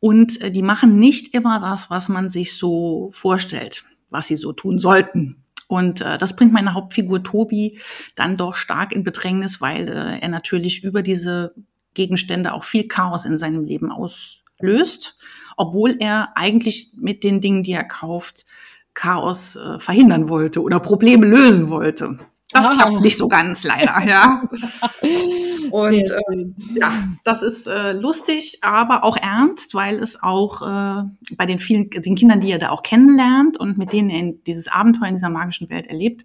Und 0.00 0.40
äh, 0.40 0.50
die 0.50 0.62
machen 0.62 0.98
nicht 0.98 1.34
immer 1.34 1.60
das, 1.60 1.90
was 1.90 2.08
man 2.08 2.30
sich 2.30 2.56
so 2.56 3.10
vorstellt, 3.12 3.84
was 4.10 4.28
sie 4.28 4.36
so 4.36 4.52
tun 4.52 4.78
sollten. 4.78 5.44
Und 5.68 6.00
äh, 6.00 6.18
das 6.18 6.34
bringt 6.34 6.52
meine 6.52 6.74
Hauptfigur 6.74 7.22
Tobi 7.22 7.78
dann 8.16 8.36
doch 8.36 8.56
stark 8.56 8.92
in 8.92 9.04
Bedrängnis, 9.04 9.60
weil 9.60 9.88
äh, 9.88 10.18
er 10.18 10.28
natürlich 10.28 10.82
über 10.82 11.02
diese 11.02 11.54
Gegenstände 11.94 12.54
auch 12.54 12.64
viel 12.64 12.88
Chaos 12.88 13.24
in 13.24 13.36
seinem 13.36 13.64
Leben 13.64 13.92
auslöst, 13.92 15.18
obwohl 15.56 15.96
er 16.00 16.30
eigentlich 16.36 16.92
mit 16.96 17.22
den 17.22 17.40
Dingen, 17.40 17.62
die 17.62 17.72
er 17.72 17.84
kauft, 17.84 18.46
Chaos 18.94 19.56
äh, 19.56 19.78
verhindern 19.78 20.28
wollte 20.28 20.62
oder 20.62 20.80
Probleme 20.80 21.26
lösen 21.26 21.68
wollte. 21.68 22.18
Das 22.50 22.70
klappt 22.72 23.02
nicht 23.02 23.18
so 23.18 23.28
ganz 23.28 23.62
leider, 23.62 24.02
ja. 24.06 24.42
Und 25.70 25.94
äh, 25.94 26.46
ja, 26.74 27.08
das 27.24 27.42
ist 27.42 27.66
äh, 27.66 27.92
lustig, 27.92 28.58
aber 28.62 29.04
auch 29.04 29.16
ernst, 29.16 29.74
weil 29.74 29.98
es 29.98 30.22
auch 30.22 30.62
äh, 30.62 31.04
bei 31.36 31.46
den 31.46 31.60
vielen 31.60 31.90
den 31.90 32.14
Kindern, 32.14 32.40
die 32.40 32.50
er 32.50 32.58
da 32.58 32.70
auch 32.70 32.82
kennenlernt 32.82 33.58
und 33.58 33.78
mit 33.78 33.92
denen 33.92 34.10
er 34.10 34.32
dieses 34.46 34.68
Abenteuer 34.68 35.08
in 35.08 35.14
dieser 35.14 35.30
magischen 35.30 35.70
Welt 35.70 35.86
erlebt, 35.86 36.24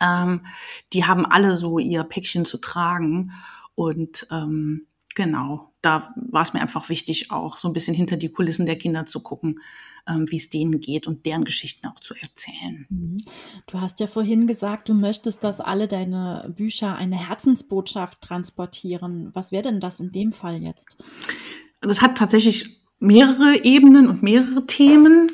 ähm, 0.00 0.46
die 0.92 1.04
haben 1.04 1.26
alle 1.26 1.56
so 1.56 1.78
ihr 1.78 2.04
Päckchen 2.04 2.44
zu 2.44 2.58
tragen. 2.58 3.32
Und 3.74 4.26
ähm, 4.30 4.86
genau, 5.14 5.72
da 5.82 6.14
war 6.16 6.42
es 6.42 6.52
mir 6.52 6.60
einfach 6.60 6.88
wichtig, 6.88 7.30
auch 7.30 7.58
so 7.58 7.68
ein 7.68 7.72
bisschen 7.72 7.94
hinter 7.94 8.16
die 8.16 8.30
Kulissen 8.30 8.66
der 8.66 8.76
Kinder 8.76 9.06
zu 9.06 9.20
gucken, 9.20 9.60
ähm, 10.08 10.26
wie 10.30 10.36
es 10.36 10.48
denen 10.48 10.80
geht 10.80 11.06
und 11.06 11.26
deren 11.26 11.44
Geschichten 11.44 11.86
auch 11.86 12.00
zu 12.00 12.14
erzählen. 12.14 12.86
Mhm. 12.88 13.16
Du 13.66 13.80
hast 13.80 14.00
ja 14.00 14.06
vorhin 14.06 14.46
gesagt, 14.46 14.88
du 14.88 14.94
möchtest, 14.94 15.44
dass 15.44 15.60
alle 15.60 15.88
deine 15.88 16.52
Bücher 16.56 16.96
eine 16.96 17.16
Herzensbotschaft 17.16 18.20
transportieren. 18.20 19.30
Was 19.34 19.52
wäre 19.52 19.64
denn 19.64 19.80
das 19.80 20.00
in 20.00 20.12
dem 20.12 20.32
Fall 20.32 20.62
jetzt? 20.62 20.96
Das 21.80 22.00
hat 22.00 22.18
tatsächlich 22.18 22.80
mehrere 22.98 23.64
Ebenen 23.64 24.08
und 24.08 24.22
mehrere 24.22 24.66
Themen. 24.66 25.30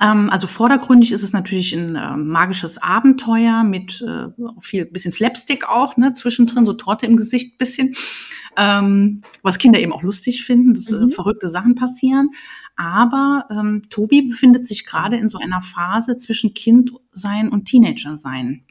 Ähm, 0.00 0.30
also 0.30 0.46
vordergründig 0.46 1.12
ist 1.12 1.22
es 1.22 1.32
natürlich 1.32 1.72
ein 1.72 1.96
äh, 1.96 2.16
magisches 2.16 2.78
Abenteuer 2.78 3.64
mit 3.64 4.02
äh, 4.06 4.28
viel 4.60 4.86
bisschen 4.86 5.12
Slapstick 5.12 5.68
auch, 5.68 5.96
ne, 5.96 6.12
zwischendrin, 6.12 6.66
so 6.66 6.72
Torte 6.74 7.06
im 7.06 7.16
Gesicht 7.16 7.58
bisschen, 7.58 7.94
ähm, 8.56 9.22
was 9.42 9.58
Kinder 9.58 9.78
eben 9.78 9.92
auch 9.92 10.02
lustig 10.02 10.44
finden, 10.44 10.74
dass 10.74 10.90
äh, 10.90 10.96
mhm. 10.96 11.10
verrückte 11.10 11.48
Sachen 11.48 11.74
passieren. 11.74 12.30
Aber 12.76 13.46
ähm, 13.50 13.82
Tobi 13.88 14.22
befindet 14.22 14.66
sich 14.66 14.84
gerade 14.84 15.16
in 15.16 15.28
so 15.28 15.38
einer 15.38 15.62
Phase 15.62 16.18
zwischen 16.18 16.52
Kind 16.52 16.90
sein 17.12 17.48
und 17.48 17.64
Teenager 17.64 18.16
sein. 18.16 18.62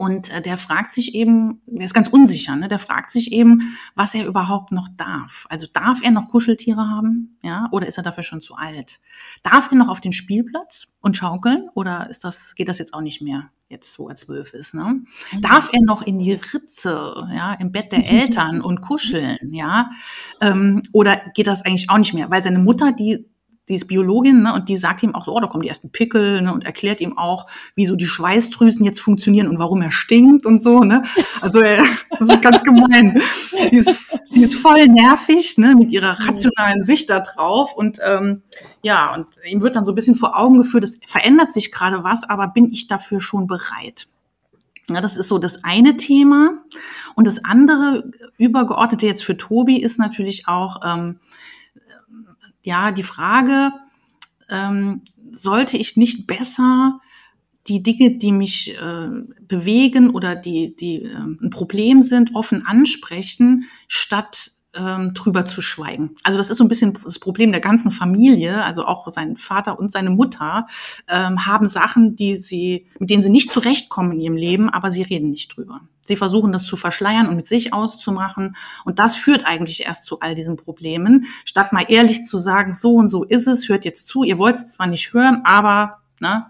Und 0.00 0.30
äh, 0.30 0.40
der 0.40 0.56
fragt 0.56 0.94
sich 0.94 1.14
eben, 1.14 1.60
der 1.66 1.84
ist 1.84 1.92
ganz 1.92 2.08
unsicher, 2.08 2.56
ne? 2.56 2.68
der 2.68 2.78
fragt 2.78 3.10
sich 3.10 3.32
eben, 3.32 3.76
was 3.94 4.14
er 4.14 4.24
überhaupt 4.24 4.72
noch 4.72 4.88
darf. 4.96 5.44
Also 5.50 5.66
darf 5.70 6.00
er 6.02 6.10
noch 6.10 6.28
Kuscheltiere 6.28 6.88
haben, 6.88 7.36
ja, 7.42 7.68
oder 7.70 7.86
ist 7.86 7.98
er 7.98 8.02
dafür 8.02 8.24
schon 8.24 8.40
zu 8.40 8.54
alt? 8.54 8.98
Darf 9.42 9.70
er 9.70 9.76
noch 9.76 9.88
auf 9.88 10.00
den 10.00 10.14
Spielplatz 10.14 10.94
und 11.02 11.18
schaukeln, 11.18 11.68
oder 11.74 12.08
ist 12.08 12.24
das, 12.24 12.54
geht 12.54 12.70
das 12.70 12.78
jetzt 12.78 12.94
auch 12.94 13.02
nicht 13.02 13.20
mehr, 13.20 13.50
jetzt 13.68 13.98
wo 13.98 14.08
er 14.08 14.16
zwölf 14.16 14.54
ist, 14.54 14.72
ne? 14.72 15.02
Mhm. 15.32 15.40
Darf 15.42 15.68
er 15.70 15.82
noch 15.82 16.00
in 16.00 16.18
die 16.18 16.32
Ritze, 16.32 17.28
ja, 17.34 17.52
im 17.52 17.70
Bett 17.70 17.92
der 17.92 18.06
Eltern 18.10 18.62
und 18.62 18.80
kuscheln, 18.80 19.52
ja? 19.52 19.90
Ähm, 20.40 20.80
oder 20.94 21.20
geht 21.34 21.46
das 21.46 21.60
eigentlich 21.60 21.90
auch 21.90 21.98
nicht 21.98 22.14
mehr? 22.14 22.30
Weil 22.30 22.42
seine 22.42 22.58
Mutter, 22.58 22.92
die 22.92 23.29
die 23.70 23.76
ist 23.76 23.86
Biologin, 23.86 24.42
ne, 24.42 24.52
und 24.52 24.68
die 24.68 24.76
sagt 24.76 25.02
ihm 25.02 25.14
auch 25.14 25.24
so, 25.24 25.34
oh, 25.34 25.40
da 25.40 25.46
kommen 25.46 25.62
die 25.62 25.68
ersten 25.68 25.90
Pickel, 25.90 26.42
ne, 26.42 26.52
und 26.52 26.64
erklärt 26.64 27.00
ihm 27.00 27.16
auch, 27.16 27.46
wie 27.76 27.86
so 27.86 27.96
die 27.96 28.06
Schweißdrüsen 28.06 28.84
jetzt 28.84 29.00
funktionieren 29.00 29.46
und 29.46 29.58
warum 29.58 29.80
er 29.80 29.92
stinkt 29.92 30.44
und 30.44 30.62
so, 30.62 30.84
ne. 30.84 31.04
Also 31.40 31.60
äh, 31.60 31.78
das 32.18 32.28
ist 32.28 32.42
ganz 32.42 32.62
gemein. 32.62 33.22
Die 33.70 33.76
ist, 33.76 33.94
die 34.34 34.42
ist 34.42 34.56
voll 34.56 34.86
nervig, 34.86 35.56
ne, 35.56 35.76
mit 35.76 35.92
ihrer 35.92 36.18
rationalen 36.26 36.84
Sicht 36.84 37.08
da 37.08 37.20
drauf 37.20 37.74
und 37.74 37.98
ähm, 38.04 38.42
ja, 38.82 39.14
und 39.14 39.26
ihm 39.48 39.62
wird 39.62 39.76
dann 39.76 39.84
so 39.84 39.92
ein 39.92 39.94
bisschen 39.94 40.16
vor 40.16 40.36
Augen 40.36 40.58
geführt, 40.58 40.84
es 40.84 40.98
verändert 41.06 41.52
sich 41.52 41.70
gerade 41.70 42.02
was, 42.02 42.24
aber 42.24 42.48
bin 42.48 42.64
ich 42.64 42.88
dafür 42.88 43.20
schon 43.20 43.46
bereit? 43.46 44.08
Ja, 44.90 45.00
das 45.00 45.16
ist 45.16 45.28
so 45.28 45.38
das 45.38 45.62
eine 45.62 45.96
Thema. 45.96 46.64
Und 47.14 47.26
das 47.26 47.44
andere 47.44 48.10
übergeordnete 48.38 49.06
jetzt 49.06 49.22
für 49.22 49.36
Tobi 49.36 49.80
ist 49.80 49.98
natürlich 49.98 50.48
auch, 50.48 50.80
ähm, 50.84 51.20
ja, 52.62 52.92
die 52.92 53.02
Frage, 53.02 53.72
ähm, 54.48 55.02
sollte 55.30 55.76
ich 55.76 55.96
nicht 55.96 56.26
besser 56.26 57.00
die 57.68 57.82
Dinge, 57.82 58.16
die 58.16 58.32
mich 58.32 58.76
äh, 58.76 59.08
bewegen 59.42 60.10
oder 60.10 60.34
die, 60.34 60.74
die 60.74 61.04
äh, 61.04 61.14
ein 61.14 61.50
Problem 61.50 62.02
sind, 62.02 62.34
offen 62.34 62.66
ansprechen, 62.66 63.66
statt 63.86 64.52
ähm, 64.74 65.14
drüber 65.14 65.44
zu 65.44 65.62
schweigen. 65.62 66.16
Also 66.22 66.38
das 66.38 66.50
ist 66.50 66.58
so 66.58 66.64
ein 66.64 66.68
bisschen 66.68 66.98
das 67.04 67.18
Problem 67.18 67.50
der 67.50 67.60
ganzen 67.60 67.90
Familie, 67.90 68.62
also 68.64 68.84
auch 68.84 69.08
sein 69.08 69.36
Vater 69.36 69.78
und 69.78 69.90
seine 69.90 70.10
Mutter 70.10 70.66
ähm, 71.08 71.46
haben 71.46 71.66
Sachen, 71.66 72.16
die 72.16 72.36
sie, 72.36 72.86
mit 72.98 73.10
denen 73.10 73.22
sie 73.22 73.30
nicht 73.30 73.50
zurechtkommen 73.50 74.12
in 74.12 74.20
ihrem 74.20 74.36
Leben, 74.36 74.68
aber 74.68 74.90
sie 74.90 75.02
reden 75.02 75.30
nicht 75.30 75.56
drüber. 75.56 75.80
Sie 76.04 76.16
versuchen 76.16 76.52
das 76.52 76.64
zu 76.64 76.76
verschleiern 76.76 77.28
und 77.28 77.36
mit 77.36 77.46
sich 77.46 77.72
auszumachen. 77.72 78.56
Und 78.84 78.98
das 78.98 79.14
führt 79.14 79.46
eigentlich 79.46 79.84
erst 79.84 80.04
zu 80.04 80.20
all 80.20 80.34
diesen 80.34 80.56
Problemen, 80.56 81.26
statt 81.44 81.72
mal 81.72 81.84
ehrlich 81.88 82.24
zu 82.24 82.38
sagen, 82.38 82.72
so 82.72 82.94
und 82.94 83.08
so 83.08 83.24
ist 83.24 83.46
es, 83.46 83.68
hört 83.68 83.84
jetzt 83.84 84.08
zu, 84.08 84.24
ihr 84.24 84.38
wollt 84.38 84.56
es 84.56 84.68
zwar 84.68 84.86
nicht 84.86 85.12
hören, 85.12 85.42
aber 85.44 86.00
ne, 86.18 86.46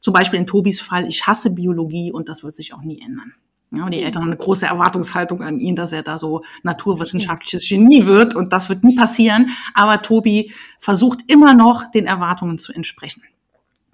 zum 0.00 0.14
Beispiel 0.14 0.40
in 0.40 0.46
Tobis 0.46 0.80
Fall, 0.80 1.06
ich 1.06 1.26
hasse 1.26 1.50
Biologie 1.50 2.12
und 2.12 2.28
das 2.28 2.42
wird 2.42 2.54
sich 2.54 2.74
auch 2.74 2.82
nie 2.82 3.00
ändern. 3.00 3.34
Ja, 3.72 3.88
die 3.88 4.02
Eltern 4.02 4.22
haben 4.22 4.30
eine 4.30 4.36
große 4.36 4.66
Erwartungshaltung 4.66 5.42
an 5.42 5.60
ihn, 5.60 5.76
dass 5.76 5.92
er 5.92 6.02
da 6.02 6.18
so 6.18 6.42
naturwissenschaftliches 6.64 7.68
Genie 7.68 8.04
wird 8.04 8.34
und 8.34 8.52
das 8.52 8.68
wird 8.68 8.82
nie 8.82 8.96
passieren. 8.96 9.50
Aber 9.74 10.02
Tobi 10.02 10.52
versucht 10.80 11.20
immer 11.30 11.54
noch, 11.54 11.88
den 11.92 12.06
Erwartungen 12.06 12.58
zu 12.58 12.72
entsprechen. 12.72 13.22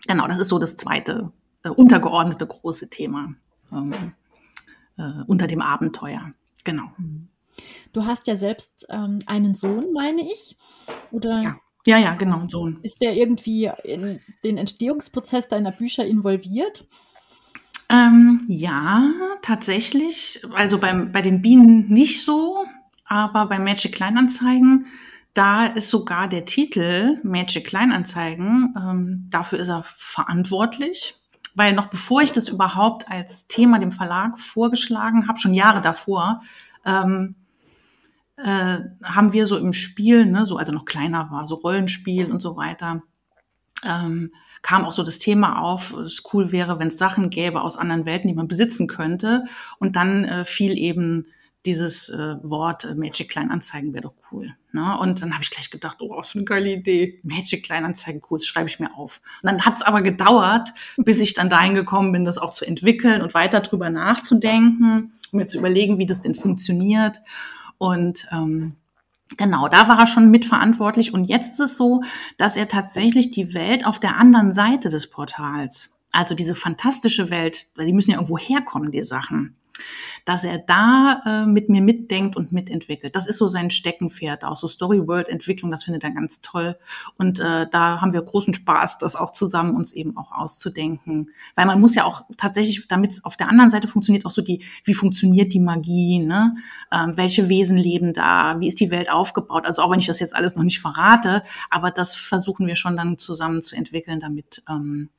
Genau, 0.07 0.27
das 0.29 0.39
ist 0.39 0.49
so 0.49 0.59
das 0.59 0.77
zweite 0.77 1.31
äh, 1.63 1.69
untergeordnete 1.69 2.47
große 2.47 2.89
Thema 2.89 3.35
ähm, 3.71 4.15
äh, 4.97 5.23
unter 5.27 5.47
dem 5.47 5.61
Abenteuer. 5.61 6.33
Genau. 6.65 6.85
Du 7.93 8.07
hast 8.07 8.27
ja 8.27 8.37
selbst 8.37 8.87
ähm, 8.89 9.19
einen 9.27 9.55
Sohn, 9.55 9.93
meine 9.93 10.23
ich, 10.23 10.57
oder? 11.11 11.43
Ja. 11.43 11.57
Ja, 11.87 11.99
ja, 11.99 12.15
genau, 12.15 12.43
Sohn. 12.49 12.81
Ist 12.83 13.01
der 13.01 13.15
irgendwie 13.15 13.71
in 13.85 14.19
den 14.43 14.59
Entstehungsprozess 14.59 15.47
deiner 15.47 15.71
Bücher 15.71 16.05
involviert? 16.05 16.85
Ähm, 17.89 18.45
ja, 18.49 19.11
tatsächlich. 19.43 20.43
Also 20.55 20.79
beim, 20.79 21.13
bei 21.13 21.23
den 21.23 21.43
Bienen 21.43 21.89
nicht 21.89 22.25
so. 22.25 22.65
aber 23.09 23.47
bei 23.47 23.59
Magic 23.59 23.93
Kleinanzeigen, 23.93 24.87
da 25.33 25.67
ist 25.67 25.91
sogar 25.91 26.29
der 26.29 26.45
Titel 26.45 27.21
Magic 27.23 27.67
Kleinanzeigen, 27.67 28.75
ähm, 28.77 29.27
dafür 29.31 29.59
ist 29.61 29.69
er 29.69 29.85
verantwortlich. 29.97 31.15
Weil 31.55 31.75
noch 31.75 31.87
bevor 31.87 32.21
ich 32.21 32.33
das 32.33 32.49
überhaupt 32.49 33.11
als 33.11 33.47
Thema 33.47 33.79
dem 33.79 33.93
Verlag 33.93 34.39
vorgeschlagen 34.39 35.27
habe, 35.29 35.39
schon 35.39 35.55
Jahre 35.55 35.81
davor, 35.81 36.43
ähm, 36.85 37.35
äh, 38.37 38.79
haben 39.03 39.33
wir 39.33 39.47
so 39.47 39.57
im 39.57 39.73
Spiel, 39.73 40.27
ne, 40.27 40.45
so 40.45 40.59
also 40.59 40.73
noch 40.73 40.85
kleiner 40.85 41.31
war, 41.31 41.47
so 41.47 41.55
Rollenspiel 41.55 42.31
und 42.31 42.43
so 42.43 42.57
weiter, 42.57 43.03
ähm, 43.85 44.33
kam 44.67 44.85
auch 44.85 44.93
so 44.93 45.05
das 45.05 45.21
Thema 45.21 45.63
auf, 45.63 45.93
es 45.93 46.25
cool 46.33 46.51
wäre, 46.51 46.81
wenn 46.81 46.89
es 46.89 46.99
Sachen 46.99 47.31
gäbe 47.31 47.61
aus 47.61 47.77
anderen 47.77 48.05
Welten, 48.05 48.27
die 48.27 48.35
man 48.35 48.49
besitzen 48.49 48.89
könnte. 48.89 49.45
Und 49.79 49.95
dann 49.95 50.25
äh, 50.25 50.45
fiel 50.45 50.77
eben 50.77 51.27
dieses 51.65 52.09
äh, 52.09 52.35
Wort 52.43 52.85
äh, 52.85 52.97
Magic 52.97 53.29
Kleinanzeigen 53.29 53.93
wäre 53.93 54.03
doch 54.03 54.15
cool. 54.33 54.57
Ne? 54.73 54.99
Und 54.99 55.23
dann 55.23 55.35
habe 55.35 55.45
ich 55.45 55.53
gleich 55.53 55.71
gedacht, 55.71 55.99
oh, 56.01 56.17
was 56.17 56.27
für 56.27 56.39
eine 56.39 56.47
geile 56.47 56.73
Idee. 56.73 57.21
Magic 57.23 57.65
Kleinanzeigen, 57.65 58.21
cool, 58.29 58.39
das 58.39 58.47
schreibe 58.49 58.69
ich 58.69 58.81
mir 58.81 58.93
auf. 58.97 59.21
Und 59.41 59.53
dann 59.53 59.65
hat 59.65 59.77
es 59.77 59.83
aber 59.83 60.03
gedauert, 60.03 60.71
bis 60.97 61.21
ich 61.21 61.33
dann 61.35 61.49
dahin 61.49 61.77
gekommen 61.77 62.11
bin, 62.11 62.25
das 62.25 62.37
auch 62.37 62.53
zu 62.53 62.65
entwickeln 62.65 63.23
und 63.23 63.35
weiter 63.35 63.61
drüber 63.61 63.89
nachzudenken, 63.89 65.13
mir 65.31 65.47
zu 65.47 65.59
überlegen, 65.59 65.99
wie 65.99 66.07
das 66.07 66.23
denn 66.23 66.35
funktioniert. 66.35 67.19
Und 67.79 68.27
ähm, 68.33 68.75
Genau, 69.37 69.69
da 69.69 69.89
war 69.89 69.99
er 69.99 70.07
schon 70.07 70.31
mitverantwortlich 70.31 71.13
und 71.13 71.25
jetzt 71.25 71.55
ist 71.55 71.61
es 71.61 71.77
so, 71.77 72.03
dass 72.39 72.57
er 72.57 72.69
tatsächlich 72.69 73.33
die 73.33 73.55
Welt 73.55 73.87
auf 73.87 73.99
der 73.99 74.17
anderen 74.17 74.53
Seite 74.53 74.89
des 74.89 75.11
Portals, 75.11 75.97
also 76.13 76.35
diese 76.35 76.55
fantastische 76.55 77.29
Welt, 77.29 77.67
die 77.77 77.93
müssen 77.93 78.13
ja 78.13 78.17
irgendwo 78.17 78.39
herkommen, 78.39 78.93
die 78.93 79.03
Sachen, 79.03 79.57
dass 80.25 80.45
er 80.45 80.59
da 80.59 81.23
äh, 81.25 81.47
mit 81.47 81.69
mir 81.69 81.81
mitdenkt 81.83 82.37
und 82.37 82.53
mitentwickelt. 82.53 83.15
Das 83.15 83.27
ist 83.27 83.39
so 83.39 83.47
sein 83.47 83.71
Steckenpferd, 83.71 84.45
auch 84.45 84.57
so 84.57 84.67
Story-World-Entwicklung, 84.67 85.71
das 85.71 85.85
findet 85.85 86.05
er 86.05 86.11
ganz 86.11 86.41
toll. 86.41 86.79
Und 87.17 87.41
äh, 87.41 87.67
da 87.71 88.01
haben 88.01 88.13
wir 88.13 88.23
großen 88.23 88.55
Spaß, 88.55 88.99
das 88.99 89.17
auch 89.17 89.31
zusammen 89.33 89.75
uns 89.77 89.93
eben 89.93 90.17
auch 90.17 90.33
auszudenken. 90.33 91.31
Weil 91.55 91.67
man 91.67 91.81
muss 91.81 91.95
ja 91.95 92.05
auch 92.05 92.23
tatsächlich, 92.37 92.89
damit 92.89 93.13
es 93.13 93.25
auf 93.25 93.37
der 93.37 93.49
anderen 93.49 93.71
Seite 93.71 93.89
funktioniert, 93.89 94.27
auch 94.27 94.31
so 94.31 94.43
die, 94.43 94.65
wie 94.85 94.95
funktioniert 94.95 95.53
die 95.53 95.61
Magie, 95.61 96.19
ne? 96.19 96.57
Ähm, 96.93 97.17
welche 97.17 97.49
Wesen 97.49 97.77
leben 97.77 98.13
da, 98.13 98.59
wie 98.61 98.69
ist 98.69 98.81
die 98.81 98.91
Welt 98.91 99.11
aufgebaut. 99.11 99.67
Also 99.67 99.83
auch 99.83 99.91
wenn 99.91 100.01
ich 100.01 100.07
das 100.07 100.21
jetzt 100.21 100.35
alles 100.35 100.57
noch 100.57 100.65
nicht 100.65 100.81
verrate, 100.81 101.43
aber 101.71 101.91
das 101.91 102.17
versuchen 102.17 102.67
wir 102.67 102.77
schon 102.77 102.97
dann 102.97 103.19
zusammen 103.19 103.63
zu 103.63 103.77
entwickeln, 103.77 104.21
damit 104.21 104.63
ähm, 104.69 105.11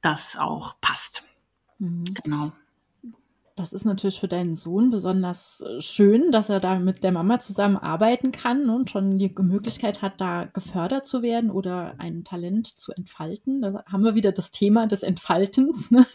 das 0.00 0.36
auch 0.36 0.76
passt. 0.80 1.24
Mhm. 1.78 2.04
Genau. 2.22 2.52
Das 3.58 3.72
ist 3.72 3.84
natürlich 3.84 4.20
für 4.20 4.28
deinen 4.28 4.54
Sohn 4.54 4.90
besonders 4.90 5.60
äh, 5.62 5.80
schön, 5.80 6.30
dass 6.30 6.48
er 6.48 6.60
da 6.60 6.78
mit 6.78 7.02
der 7.02 7.10
Mama 7.10 7.40
zusammen 7.40 7.76
arbeiten 7.76 8.30
kann 8.30 8.70
und 8.70 8.88
schon 8.88 9.18
die 9.18 9.34
Möglichkeit 9.36 10.00
hat, 10.00 10.20
da 10.20 10.44
gefördert 10.44 11.06
zu 11.06 11.22
werden 11.22 11.50
oder 11.50 11.94
ein 11.98 12.22
Talent 12.22 12.68
zu 12.68 12.92
entfalten. 12.92 13.60
Da 13.60 13.82
haben 13.86 14.04
wir 14.04 14.14
wieder 14.14 14.30
das 14.30 14.52
Thema 14.52 14.86
des 14.86 15.02
Entfaltens. 15.02 15.90
Ne? 15.90 16.06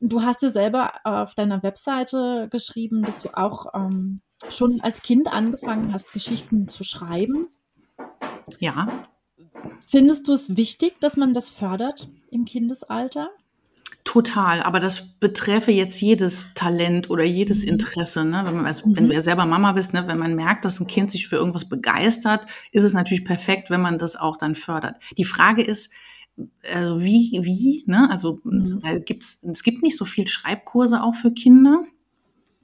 Du 0.00 0.22
hast 0.22 0.42
dir 0.42 0.50
selber 0.50 0.92
auf 1.04 1.34
deiner 1.34 1.62
Webseite 1.62 2.48
geschrieben, 2.50 3.02
dass 3.04 3.22
du 3.22 3.34
auch 3.34 3.66
ähm, 3.72 4.20
schon 4.48 4.80
als 4.82 5.00
Kind 5.00 5.32
angefangen 5.32 5.94
hast, 5.94 6.12
Geschichten 6.12 6.68
zu 6.68 6.84
schreiben. 6.84 7.48
Ja. 8.58 9.06
Findest 9.86 10.28
du 10.28 10.32
es 10.32 10.56
wichtig, 10.56 11.00
dass 11.00 11.16
man 11.16 11.32
das 11.32 11.48
fördert 11.48 12.08
im 12.30 12.44
Kindesalter? 12.44 13.30
Total, 14.12 14.62
aber 14.62 14.78
das 14.78 15.06
beträfe 15.20 15.72
jetzt 15.72 15.98
jedes 16.02 16.52
Talent 16.52 17.08
oder 17.08 17.24
jedes 17.24 17.62
mhm. 17.62 17.70
Interesse. 17.70 18.26
Ne? 18.26 18.42
Wenn, 18.44 18.56
man, 18.56 18.66
also, 18.66 18.86
mhm. 18.86 18.96
wenn 18.96 19.08
du 19.08 19.14
ja 19.14 19.22
selber 19.22 19.46
Mama 19.46 19.72
bist, 19.72 19.94
ne? 19.94 20.06
wenn 20.06 20.18
man 20.18 20.34
merkt, 20.34 20.66
dass 20.66 20.80
ein 20.80 20.86
Kind 20.86 21.10
sich 21.10 21.28
für 21.28 21.36
irgendwas 21.36 21.66
begeistert, 21.66 22.44
ist 22.72 22.84
es 22.84 22.92
natürlich 22.92 23.24
perfekt, 23.24 23.70
wenn 23.70 23.80
man 23.80 23.98
das 23.98 24.16
auch 24.16 24.36
dann 24.36 24.54
fördert. 24.54 24.96
Die 25.16 25.24
Frage 25.24 25.62
ist, 25.62 25.90
also 26.74 27.00
wie, 27.00 27.40
wie, 27.42 27.84
ne? 27.86 28.10
Also 28.10 28.38
mhm. 28.44 28.82
gibt's, 29.06 29.40
es 29.50 29.62
gibt 29.62 29.82
nicht 29.82 29.96
so 29.96 30.04
viel 30.04 30.28
Schreibkurse 30.28 31.02
auch 31.02 31.14
für 31.14 31.32
Kinder. 31.32 31.80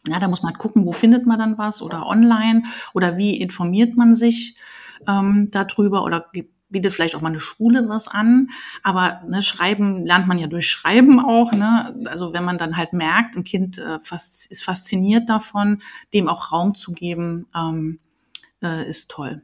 Ja, 0.07 0.19
da 0.21 0.29
muss 0.29 0.43
man 0.43 0.53
halt 0.53 0.59
gucken, 0.59 0.85
wo 0.85 0.93
findet 0.93 1.25
man 1.25 1.39
dann 1.39 1.57
was 1.57 1.81
oder 1.81 2.07
online 2.07 2.65
oder 2.93 3.17
wie 3.17 3.41
informiert 3.41 3.97
man 3.97 4.15
sich 4.15 4.55
ähm, 5.07 5.49
darüber 5.51 6.05
oder 6.05 6.27
gibt 6.31 6.58
bietet 6.69 6.93
vielleicht 6.93 7.15
auch 7.15 7.21
mal 7.21 7.31
eine 7.31 7.41
Schule 7.41 7.89
was 7.89 8.09
an, 8.09 8.51
aber 8.83 9.23
ne, 9.27 9.43
Schreiben 9.43 10.05
lernt 10.05 10.27
man 10.27 10.39
ja 10.39 10.47
durch 10.47 10.69
Schreiben 10.69 11.21
auch. 11.21 11.53
Ne? 11.53 11.95
Also 12.07 12.33
wenn 12.33 12.45
man 12.45 12.59
dann 12.59 12.77
halt 12.77 12.93
merkt, 12.93 13.37
ein 13.37 13.45
Kind 13.45 13.79
äh, 13.79 13.99
ist 14.11 14.63
fasziniert 14.63 15.29
davon, 15.29 15.83
dem 16.13 16.29
auch 16.29 16.53
Raum 16.53 16.75
zu 16.75 16.93
geben, 16.93 17.47
ähm, 17.55 18.01
äh, 18.63 18.89
ist 18.89 19.11
toll. 19.11 19.43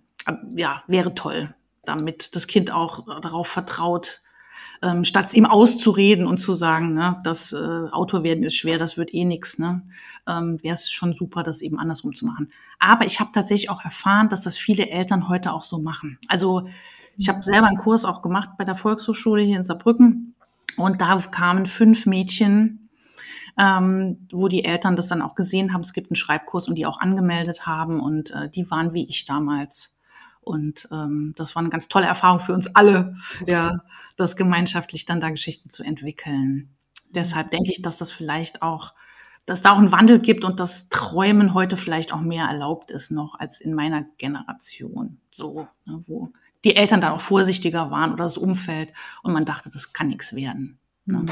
Ja, 0.57 0.83
wäre 0.87 1.15
toll, 1.15 1.55
damit 1.85 2.35
das 2.35 2.47
Kind 2.47 2.71
auch 2.71 3.21
darauf 3.21 3.49
vertraut, 3.49 4.23
ähm, 4.83 5.05
statt 5.05 5.33
ihm 5.35 5.47
auszureden 5.47 6.27
und 6.27 6.39
zu 6.39 6.53
sagen, 6.53 6.95
ne, 6.95 7.21
das 7.25 7.53
äh, 7.53 7.57
Autor 7.57 8.23
werden 8.23 8.45
ist 8.45 8.57
schwer, 8.57 8.79
das 8.79 8.97
wird 8.97 9.15
eh 9.15 9.25
nix, 9.25 9.59
ne, 9.59 9.83
ähm, 10.27 10.63
wäre 10.63 10.75
es 10.75 10.91
schon 10.91 11.15
super, 11.15 11.43
das 11.43 11.61
eben 11.61 11.79
andersrum 11.79 12.15
zu 12.15 12.27
machen. 12.27 12.53
Aber 12.79 13.07
ich 13.07 13.21
habe 13.21 13.31
tatsächlich 13.33 13.71
auch 13.71 13.85
erfahren, 13.85 14.29
dass 14.29 14.43
das 14.43 14.59
viele 14.59 14.89
Eltern 14.91 15.29
heute 15.29 15.53
auch 15.53 15.63
so 15.63 15.79
machen. 15.79 16.19
Also 16.29 16.69
ich 17.17 17.29
habe 17.29 17.43
selber 17.43 17.67
einen 17.67 17.77
Kurs 17.77 18.05
auch 18.05 18.23
gemacht 18.23 18.51
bei 18.59 18.65
der 18.65 18.77
Volkshochschule 18.77 19.43
hier 19.43 19.57
in 19.57 19.65
Saarbrücken 19.65 20.35
und 20.77 21.01
da 21.01 21.17
kamen 21.17 21.67
fünf 21.67 22.07
Mädchen, 22.07 22.89
ähm, 23.59 24.27
wo 24.33 24.49
die 24.49 24.65
Eltern 24.65 24.97
das 24.97 25.09
dann 25.09 25.23
auch 25.23 25.35
gesehen 25.35 25.73
haben. 25.73 25.83
Es 25.83 25.93
gibt 25.93 26.11
einen 26.11 26.17
Schreibkurs 26.17 26.69
und 26.69 26.75
die 26.75 26.87
auch 26.87 27.01
angemeldet 27.01 27.67
haben 27.67 28.01
und 28.01 28.31
äh, 28.33 28.49
die 28.49 28.71
waren 28.71 28.93
wie 28.93 29.09
ich 29.09 29.25
damals. 29.25 29.95
Und 30.41 30.89
ähm, 30.93 31.33
das 31.37 31.55
war 31.55 31.61
eine 31.61 31.71
ganz 31.71 31.89
tolle 31.89 32.07
Erfahrung 32.07 32.39
für 32.39 32.53
uns 32.53 32.75
alle, 32.75 33.17
ja, 33.47 33.79
das 34.17 34.37
gemeinschaftlich 34.37 35.07
dann 35.07 35.21
da 35.21 35.31
Geschichten 35.31 35.71
zu 35.71 35.83
entwickeln. 35.83 36.69
Deshalb 37.11 37.51
denke 37.51 37.71
ich, 37.71 37.81
dass 37.81 37.97
das 37.97 38.13
vielleicht 38.13 38.61
auch, 38.61 38.93
dass 39.47 39.63
da 39.63 39.73
auch 39.73 39.79
einen 39.79 39.93
Wandel 39.93 40.19
gibt 40.19 40.45
und 40.45 40.61
das 40.61 40.89
Träumen 40.89 41.55
heute 41.55 41.77
vielleicht 41.77 42.13
auch 42.13 42.21
mehr 42.21 42.47
erlaubt 42.47 42.91
ist 42.91 43.11
noch 43.11 43.39
als 43.39 43.61
in 43.61 43.73
meiner 43.73 44.05
Generation. 44.19 45.19
So, 45.31 45.67
ne, 45.87 46.03
wo 46.07 46.33
die 46.65 46.77
Eltern 46.77 47.01
dann 47.01 47.13
auch 47.13 47.21
vorsichtiger 47.21 47.91
waren 47.91 48.13
oder 48.13 48.25
das 48.25 48.39
Umfeld 48.39 48.93
und 49.23 49.33
man 49.33 49.45
dachte, 49.45 49.71
das 49.71 49.93
kann 49.93 50.09
nichts 50.09 50.35
werden. 50.35 50.79
Ne? 51.07 51.19
Mhm. 51.19 51.29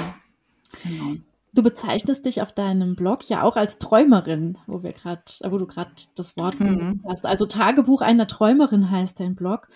Genau. 0.85 1.15
Du 1.55 1.63
bezeichnest 1.63 2.25
dich 2.25 2.41
auf 2.41 2.53
deinem 2.53 2.97
Blog 2.97 3.29
ja 3.29 3.43
auch 3.43 3.57
als 3.57 3.79
Träumerin, 3.79 4.57
wo 4.67 4.83
wir 4.83 4.93
gerade, 4.93 5.23
wo 5.45 5.59
du 5.59 5.67
gerade 5.67 5.91
das 6.15 6.37
Wort 6.39 6.59
mhm. 6.61 7.03
hast. 7.07 7.27
Also 7.27 7.45
Tagebuch 7.45 8.01
einer 8.01 8.27
Träumerin 8.27 8.91
heißt 8.91 9.21
dein 9.21 9.35
Blog. 9.35 9.69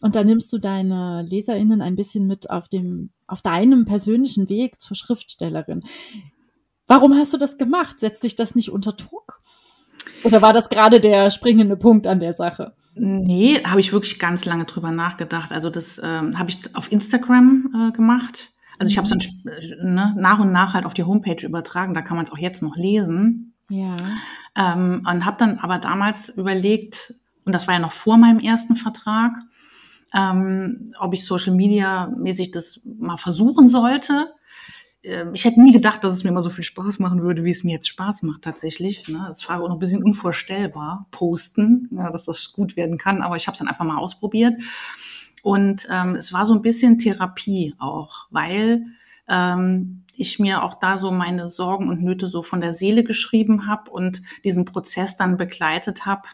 Und 0.00 0.16
da 0.16 0.24
nimmst 0.24 0.52
du 0.52 0.58
deine 0.58 1.22
LeserInnen 1.22 1.80
ein 1.80 1.94
bisschen 1.94 2.26
mit 2.26 2.50
auf 2.50 2.68
dem, 2.68 3.10
auf 3.28 3.40
deinem 3.40 3.84
persönlichen 3.84 4.48
Weg 4.48 4.80
zur 4.80 4.96
Schriftstellerin. 4.96 5.84
Warum 6.88 7.14
hast 7.14 7.32
du 7.32 7.36
das 7.38 7.56
gemacht? 7.56 8.00
Setzt 8.00 8.24
dich 8.24 8.34
das 8.34 8.56
nicht 8.56 8.72
unter 8.72 8.92
Druck? 8.92 9.40
Oder 10.24 10.42
war 10.42 10.52
das 10.52 10.68
gerade 10.68 10.98
der 10.98 11.30
springende 11.30 11.76
Punkt 11.76 12.08
an 12.08 12.18
der 12.18 12.32
Sache? 12.32 12.74
Nee, 12.94 13.62
habe 13.64 13.80
ich 13.80 13.92
wirklich 13.92 14.18
ganz 14.18 14.44
lange 14.44 14.64
drüber 14.64 14.90
nachgedacht. 14.90 15.50
Also 15.50 15.70
das 15.70 16.00
ähm, 16.02 16.38
habe 16.38 16.50
ich 16.50 16.74
auf 16.74 16.92
Instagram 16.92 17.88
äh, 17.88 17.92
gemacht. 17.92 18.50
Also 18.78 18.90
ich 18.90 18.98
habe 18.98 19.06
es 19.06 19.10
dann 19.10 19.20
äh, 19.52 19.76
ne, 19.82 20.14
nach 20.18 20.38
und 20.38 20.52
nach 20.52 20.74
halt 20.74 20.84
auf 20.84 20.94
die 20.94 21.04
Homepage 21.04 21.46
übertragen. 21.46 21.94
Da 21.94 22.02
kann 22.02 22.16
man 22.16 22.26
es 22.26 22.32
auch 22.32 22.38
jetzt 22.38 22.62
noch 22.62 22.76
lesen. 22.76 23.54
Ja. 23.68 23.96
Ähm, 24.56 25.06
und 25.08 25.24
habe 25.24 25.36
dann 25.38 25.58
aber 25.58 25.78
damals 25.78 26.28
überlegt, 26.28 27.14
und 27.44 27.54
das 27.54 27.66
war 27.66 27.74
ja 27.74 27.80
noch 27.80 27.92
vor 27.92 28.18
meinem 28.18 28.38
ersten 28.38 28.76
Vertrag, 28.76 29.32
ähm, 30.14 30.92
ob 30.98 31.14
ich 31.14 31.24
Social 31.24 31.54
Media 31.54 32.08
mäßig 32.08 32.50
das 32.50 32.80
mal 32.84 33.16
versuchen 33.16 33.68
sollte. 33.68 34.34
Ähm, 35.02 35.34
ich 35.34 35.44
hätte 35.44 35.60
nie 35.60 35.72
gedacht, 35.72 36.04
dass 36.04 36.12
es 36.12 36.24
mir 36.24 36.32
mal 36.32 36.42
so 36.42 36.50
viel 36.50 36.64
Spaß 36.64 36.98
machen 36.98 37.22
würde, 37.22 37.44
wie 37.44 37.50
es 37.50 37.64
mir 37.64 37.72
jetzt 37.72 37.88
Spaß 37.88 38.22
macht 38.22 38.42
tatsächlich. 38.42 39.08
Ne? 39.08 39.24
Das 39.28 39.48
war 39.48 39.60
auch 39.60 39.68
noch 39.68 39.76
ein 39.76 39.80
bisschen 39.80 40.02
unvorstellbar, 40.02 41.06
posten, 41.10 41.88
dass 41.90 42.24
das 42.24 42.52
gut 42.52 42.76
werden 42.76 42.98
kann, 42.98 43.22
aber 43.22 43.36
ich 43.36 43.46
habe 43.46 43.54
es 43.54 43.58
dann 43.58 43.68
einfach 43.68 43.84
mal 43.84 43.98
ausprobiert. 43.98 44.60
Und 45.42 45.88
ähm, 45.90 46.14
es 46.14 46.32
war 46.32 46.46
so 46.46 46.54
ein 46.54 46.62
bisschen 46.62 46.98
Therapie 46.98 47.74
auch, 47.78 48.26
weil 48.30 48.84
ähm, 49.28 50.04
ich 50.14 50.38
mir 50.38 50.62
auch 50.62 50.74
da 50.74 50.98
so 50.98 51.10
meine 51.10 51.48
Sorgen 51.48 51.88
und 51.88 52.02
Nöte 52.02 52.28
so 52.28 52.42
von 52.42 52.60
der 52.60 52.72
Seele 52.72 53.02
geschrieben 53.02 53.66
habe 53.66 53.90
und 53.90 54.22
diesen 54.44 54.64
Prozess 54.64 55.16
dann 55.16 55.36
begleitet 55.36 56.06
habe. 56.06 56.28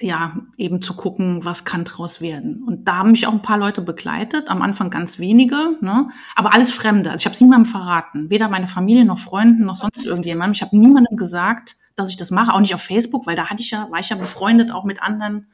Ja, 0.00 0.36
eben 0.56 0.80
zu 0.80 0.94
gucken, 0.94 1.44
was 1.44 1.64
kann 1.64 1.84
draus 1.84 2.20
werden. 2.20 2.62
Und 2.62 2.88
da 2.88 2.96
haben 2.96 3.10
mich 3.10 3.26
auch 3.26 3.32
ein 3.32 3.42
paar 3.42 3.58
Leute 3.58 3.82
begleitet, 3.82 4.48
am 4.48 4.62
Anfang 4.62 4.90
ganz 4.90 5.18
wenige, 5.18 5.76
ne? 5.80 6.08
aber 6.34 6.54
alles 6.54 6.72
Fremde. 6.72 7.10
Also 7.10 7.22
ich 7.22 7.26
habe 7.26 7.34
es 7.34 7.40
niemandem 7.40 7.70
verraten, 7.70 8.30
weder 8.30 8.48
meine 8.48 8.66
Familie 8.66 9.04
noch 9.04 9.18
Freunden 9.18 9.64
noch 9.64 9.76
sonst 9.76 10.04
irgendjemandem. 10.04 10.54
Ich 10.54 10.62
habe 10.62 10.76
niemandem 10.76 11.16
gesagt, 11.16 11.76
dass 11.96 12.08
ich 12.08 12.16
das 12.16 12.30
mache, 12.30 12.54
auch 12.54 12.60
nicht 12.60 12.74
auf 12.74 12.82
Facebook, 12.82 13.26
weil 13.26 13.36
da 13.36 13.46
hatte 13.46 13.62
ich 13.62 13.70
ja, 13.70 13.90
war 13.90 14.00
ich 14.00 14.08
ja 14.08 14.16
befreundet 14.16 14.70
auch 14.70 14.84
mit 14.84 15.02
anderen, 15.02 15.48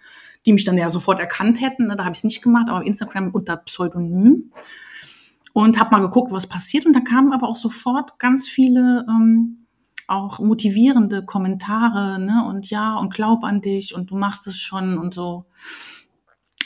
die 0.45 0.53
mich 0.53 0.65
dann 0.65 0.79
ja 0.79 0.91
sofort 0.91 1.19
erkannt 1.19 1.61
hätten. 1.61 1.89
Ne? 1.89 1.97
Da 1.97 2.05
habe 2.05 2.13
ich 2.13 2.21
es 2.21 2.25
nicht 2.25 2.43
gemacht, 2.43 2.69
aber 2.69 2.79
auf 2.79 2.87
Instagram 2.87 3.31
unter 3.31 3.57
Pseudonym. 3.57 4.53
Und 5.53 5.81
habe 5.81 5.91
mal 5.91 6.03
geguckt, 6.03 6.33
was 6.33 6.47
passiert. 6.47 6.85
Und 6.85 6.93
da 6.93 7.01
kamen 7.01 7.33
aber 7.33 7.49
auch 7.49 7.57
sofort 7.57 8.19
ganz 8.19 8.47
viele 8.47 9.07
ähm, 9.09 9.66
auch 10.09 10.39
motivierende 10.39 11.25
Kommentare, 11.25 12.19
ne? 12.19 12.45
Und 12.49 12.71
ja, 12.71 12.97
und 12.97 13.13
glaub 13.13 13.45
an 13.45 13.61
dich 13.61 13.95
und 13.95 14.11
du 14.11 14.17
machst 14.17 14.47
es 14.47 14.59
schon 14.59 14.99
und 14.99 15.15
so. 15.15 15.47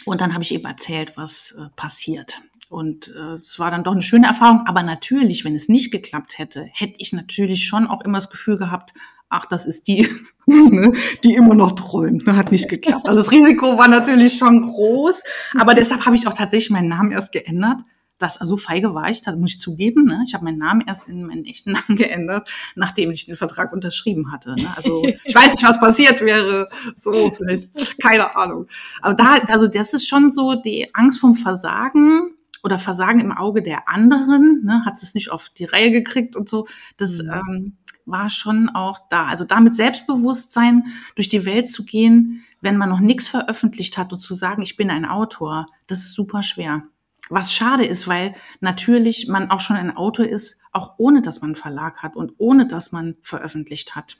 Und 0.04 0.20
dann 0.20 0.32
habe 0.32 0.42
ich 0.42 0.52
eben 0.52 0.64
erzählt, 0.64 1.12
was 1.16 1.52
äh, 1.52 1.68
passiert. 1.76 2.42
Und 2.68 3.08
äh, 3.08 3.38
es 3.42 3.58
war 3.58 3.70
dann 3.70 3.82
doch 3.82 3.92
eine 3.92 4.02
schöne 4.02 4.28
Erfahrung. 4.28 4.66
Aber 4.66 4.82
natürlich, 4.82 5.44
wenn 5.44 5.54
es 5.54 5.68
nicht 5.68 5.90
geklappt 5.90 6.38
hätte, 6.38 6.68
hätte 6.72 6.94
ich 6.98 7.12
natürlich 7.12 7.66
schon 7.66 7.86
auch 7.86 8.02
immer 8.02 8.18
das 8.18 8.30
Gefühl 8.30 8.58
gehabt, 8.58 8.94
ach, 9.28 9.46
das 9.46 9.66
ist 9.66 9.88
die, 9.88 10.08
ne, 10.46 10.92
die 11.24 11.34
immer 11.34 11.54
noch 11.54 11.72
träumt. 11.72 12.26
Hat 12.26 12.52
nicht 12.52 12.68
geklappt. 12.68 13.08
Also 13.08 13.20
das 13.20 13.32
Risiko 13.32 13.76
war 13.76 13.88
natürlich 13.88 14.38
schon 14.38 14.62
groß. 14.62 15.22
Aber 15.58 15.74
deshalb 15.74 16.06
habe 16.06 16.16
ich 16.16 16.28
auch 16.28 16.34
tatsächlich 16.34 16.70
meinen 16.70 16.88
Namen 16.88 17.12
erst 17.12 17.32
geändert. 17.32 17.80
Das, 18.20 18.36
also 18.36 18.56
feige 18.56 18.94
war 18.94 19.10
ich, 19.10 19.22
das 19.22 19.34
muss 19.34 19.54
ich 19.54 19.60
zugeben. 19.60 20.04
Ne? 20.04 20.22
Ich 20.26 20.34
habe 20.34 20.44
meinen 20.44 20.58
Namen 20.58 20.84
erst 20.86 21.08
in 21.08 21.24
meinen 21.26 21.44
echten 21.44 21.72
Namen 21.88 21.96
geändert, 21.96 22.48
nachdem 22.76 23.10
ich 23.10 23.26
den 23.26 23.34
Vertrag 23.34 23.72
unterschrieben 23.72 24.30
hatte. 24.30 24.54
Ne? 24.54 24.72
Also 24.76 25.02
ich 25.24 25.34
weiß 25.34 25.54
nicht, 25.54 25.64
was 25.64 25.80
passiert 25.80 26.20
wäre. 26.20 26.68
So, 26.94 27.32
vielleicht, 27.32 28.00
keine 28.00 28.36
Ahnung. 28.36 28.66
Aber 29.00 29.14
da, 29.14 29.34
also 29.48 29.66
das 29.66 29.94
ist 29.94 30.06
schon 30.06 30.30
so 30.30 30.54
die 30.54 30.94
Angst 30.94 31.18
vom 31.18 31.34
Versagen 31.34 32.34
oder 32.62 32.78
Versagen 32.78 33.20
im 33.20 33.32
Auge 33.32 33.62
der 33.62 33.88
anderen, 33.88 34.62
ne, 34.64 34.84
hat 34.84 35.02
es 35.02 35.14
nicht 35.14 35.30
auf 35.30 35.48
die 35.48 35.64
Reihe 35.64 35.90
gekriegt 35.90 36.36
und 36.36 36.48
so. 36.48 36.66
Das 36.98 37.22
mhm. 37.22 37.30
ähm, 37.30 37.76
war 38.04 38.28
schon 38.28 38.68
auch 38.68 38.98
da. 39.08 39.26
Also 39.26 39.44
damit 39.44 39.74
Selbstbewusstsein 39.74 40.84
durch 41.14 41.28
die 41.28 41.44
Welt 41.44 41.70
zu 41.70 41.84
gehen, 41.84 42.44
wenn 42.60 42.76
man 42.76 42.90
noch 42.90 43.00
nichts 43.00 43.28
veröffentlicht 43.28 43.96
hat 43.96 44.12
und 44.12 44.20
zu 44.20 44.34
sagen, 44.34 44.62
ich 44.62 44.76
bin 44.76 44.90
ein 44.90 45.06
Autor, 45.06 45.66
das 45.86 46.00
ist 46.00 46.14
super 46.14 46.42
schwer. 46.42 46.82
Was 47.30 47.52
schade 47.52 47.84
ist, 47.84 48.06
weil 48.08 48.34
natürlich 48.60 49.28
man 49.28 49.50
auch 49.50 49.60
schon 49.60 49.76
ein 49.76 49.96
Autor 49.96 50.26
ist, 50.26 50.60
auch 50.72 50.94
ohne 50.98 51.22
dass 51.22 51.40
man 51.40 51.50
einen 51.50 51.56
Verlag 51.56 52.02
hat 52.02 52.16
und 52.16 52.32
ohne 52.38 52.66
dass 52.66 52.92
man 52.92 53.16
veröffentlicht 53.22 53.94
hat. 53.94 54.16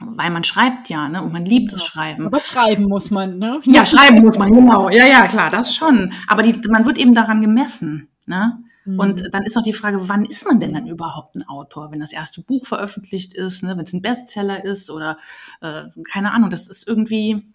Weil 0.00 0.30
man 0.30 0.42
schreibt 0.42 0.88
ja, 0.88 1.08
ne? 1.08 1.22
Und 1.22 1.32
man 1.32 1.46
liebt 1.46 1.72
das 1.72 1.84
Schreiben. 1.84 2.26
Aber 2.26 2.40
schreiben 2.40 2.84
muss 2.84 3.12
man, 3.12 3.38
ne? 3.38 3.60
Ja, 3.64 3.86
schreiben 3.86 4.22
muss 4.22 4.38
man, 4.38 4.52
genau. 4.52 4.90
Ja, 4.90 5.06
ja, 5.06 5.28
klar, 5.28 5.50
das 5.50 5.74
schon. 5.74 6.12
Aber 6.26 6.42
die, 6.42 6.60
man 6.68 6.84
wird 6.84 6.98
eben 6.98 7.14
daran 7.14 7.40
gemessen, 7.40 8.08
ne? 8.26 8.58
Mhm. 8.84 8.98
Und 8.98 9.34
dann 9.34 9.44
ist 9.44 9.56
auch 9.56 9.62
die 9.62 9.72
Frage, 9.72 10.08
wann 10.08 10.24
ist 10.24 10.46
man 10.46 10.60
denn 10.60 10.74
dann 10.74 10.86
überhaupt 10.86 11.36
ein 11.36 11.46
Autor? 11.48 11.90
Wenn 11.90 12.00
das 12.00 12.12
erste 12.12 12.42
Buch 12.42 12.66
veröffentlicht 12.66 13.34
ist, 13.34 13.62
ne? 13.62 13.76
wenn 13.76 13.84
es 13.84 13.92
ein 13.92 14.02
Bestseller 14.02 14.64
ist 14.64 14.90
oder 14.90 15.18
äh, 15.60 15.84
keine 16.10 16.32
Ahnung, 16.32 16.50
das 16.50 16.68
ist 16.68 16.86
irgendwie 16.86 17.46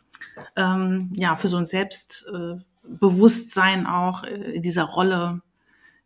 ähm, 0.55 1.11
ja 1.15 1.35
für 1.35 1.47
so 1.47 1.57
ein 1.57 1.65
Selbst, 1.65 2.25
äh, 2.33 2.57
Bewusstsein 2.89 3.85
auch 3.87 4.23
äh, 4.23 4.35
in 4.35 4.63
dieser 4.63 4.85
Rolle 4.85 5.41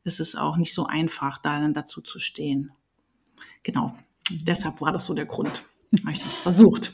ist 0.04 0.20
es 0.20 0.36
auch 0.36 0.58
nicht 0.58 0.74
so 0.74 0.86
einfach, 0.86 1.38
da 1.38 1.60
dann 1.60 1.74
dazu 1.74 2.02
zu 2.02 2.20
stehen. 2.20 2.72
Genau. 3.64 3.96
Deshalb 4.30 4.82
war 4.82 4.92
das 4.92 5.06
so 5.06 5.14
der 5.14 5.26
Grund. 5.26 5.64
Habe 6.02 6.12
ich 6.12 6.20
das 6.20 6.36
versucht. 6.38 6.94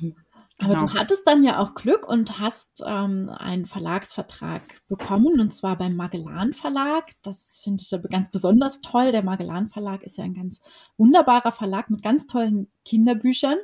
Aber 0.62 0.76
genau. 0.76 0.88
du 0.88 0.94
hattest 0.94 1.26
dann 1.26 1.42
ja 1.42 1.60
auch 1.60 1.74
Glück 1.74 2.08
und 2.08 2.38
hast 2.38 2.84
ähm, 2.86 3.30
einen 3.30 3.66
Verlagsvertrag 3.66 4.62
bekommen, 4.90 5.40
und 5.40 5.52
zwar 5.54 5.78
beim 5.78 5.96
Magellan 5.96 6.54
Verlag. 6.54 7.14
Das 7.22 7.62
finde 7.64 7.82
ich 7.82 8.10
ganz 8.10 8.30
besonders 8.30 8.82
toll. 8.82 9.14
Der 9.14 9.24
Magellan 9.24 9.70
Verlag 9.70 10.04
ist 10.04 10.18
ja 10.18 10.26
ein 10.26 10.34
ganz 10.34 10.60
wunderbarer 10.98 11.54
Verlag 11.54 11.90
mit 11.90 12.04
ganz 12.04 12.28
tollen 12.28 12.68
Kinderbüchern. 12.84 13.58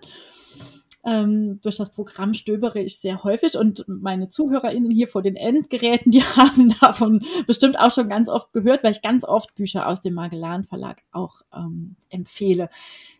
Ähm, 1.06 1.62
durch 1.62 1.78
das 1.78 1.91
Programm 1.91 2.34
stöbere 2.34 2.80
ich 2.80 2.98
sehr 2.98 3.24
häufig 3.24 3.58
und 3.58 3.86
meine 3.88 4.28
ZuhörerInnen 4.28 4.89
hier 4.89 5.08
vor 5.08 5.22
den 5.22 5.36
Endgeräten, 5.36 6.12
die 6.12 6.24
haben 6.36 6.74
davon 6.82 7.24
bestimmt 7.46 7.80
auch 7.80 7.91
schon 7.91 8.10
ganz 8.10 8.28
oft 8.28 8.52
gehört, 8.54 8.84
weil 8.84 8.91
ich 8.91 9.04
ganz 9.04 9.24
oft 9.24 9.54
Bücher 9.54 9.88
aus 9.88 10.02
dem 10.02 10.15
Magellan 10.15 10.63
Verlag 10.63 11.04
auch 11.12 11.41
ähm, 11.54 11.96
empfehle. 12.10 12.70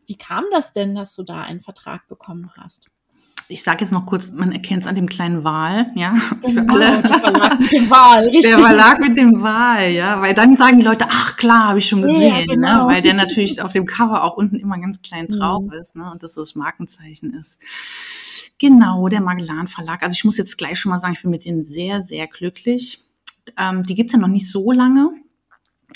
Wie 0.08 0.17
kam 0.17 0.43
das 0.52 0.74
denn, 0.74 0.95
dass 0.95 1.15
du 1.15 1.24
da 1.24 1.41
einen 1.41 1.62
Vertrag 1.62 2.08
bekommen 2.08 2.52
hast? 2.58 2.89
Ich 3.47 3.63
sage 3.63 3.81
jetzt 3.81 3.91
noch 3.91 4.05
kurz, 4.05 4.31
man 4.31 4.51
erkennt 4.51 4.84
es 4.84 4.88
an 4.88 4.95
dem 4.95 5.08
kleinen 5.08 5.43
Wal, 5.43 5.91
ja, 5.95 6.15
für 6.15 6.53
genau, 6.53 6.73
alle. 6.73 7.01
Der 7.01 7.19
Verlag 7.19 7.60
mit 7.60 7.71
dem 7.71 7.89
Wal, 7.89 8.23
richtig. 8.25 8.45
Der 8.45 8.58
Verlag 8.58 8.99
mit 8.99 9.17
dem 9.17 9.41
Wal, 9.41 9.91
ja, 9.91 10.21
weil 10.21 10.34
dann 10.34 10.58
sagen 10.58 10.79
die 10.79 10.86
Leute, 10.86 11.05
ach 11.10 11.36
klar, 11.36 11.69
habe 11.69 11.79
ich 11.79 11.88
schon 11.88 12.01
gesehen, 12.01 12.21
ja, 12.21 12.39
ne? 12.39 12.45
genau. 12.45 12.88
ne? 12.88 12.93
weil 12.93 13.01
der 13.01 13.13
natürlich 13.13 13.62
auf 13.62 13.71
dem 13.71 13.86
Cover 13.86 14.23
auch 14.23 14.38
unten 14.38 14.55
immer 14.55 14.79
ganz 14.79 15.01
klein 15.01 15.27
drauf 15.27 15.63
mhm. 15.65 15.73
ist, 15.73 15.95
ne, 15.95 16.12
und 16.12 16.23
das 16.23 16.34
so 16.34 16.41
das 16.41 16.55
Markenzeichen 16.55 17.34
ist. 17.34 17.60
Genau, 18.58 19.10
der 19.10 19.21
Magellan 19.21 19.67
Verlag. 19.67 20.01
Also 20.01 20.13
ich 20.13 20.23
muss 20.23 20.38
jetzt 20.38 20.58
gleich 20.58 20.79
schon 20.79 20.89
mal 20.89 20.99
sagen, 20.99 21.13
ich 21.13 21.21
bin 21.21 21.31
mit 21.31 21.45
denen 21.45 21.63
sehr, 21.63 22.01
sehr 22.01 22.27
glücklich. 22.27 22.99
Ähm, 23.58 23.84
die 23.84 23.95
gibt's 23.95 24.13
ja 24.13 24.19
noch 24.19 24.27
nicht 24.27 24.49
so 24.49 24.71
lange, 24.71 25.12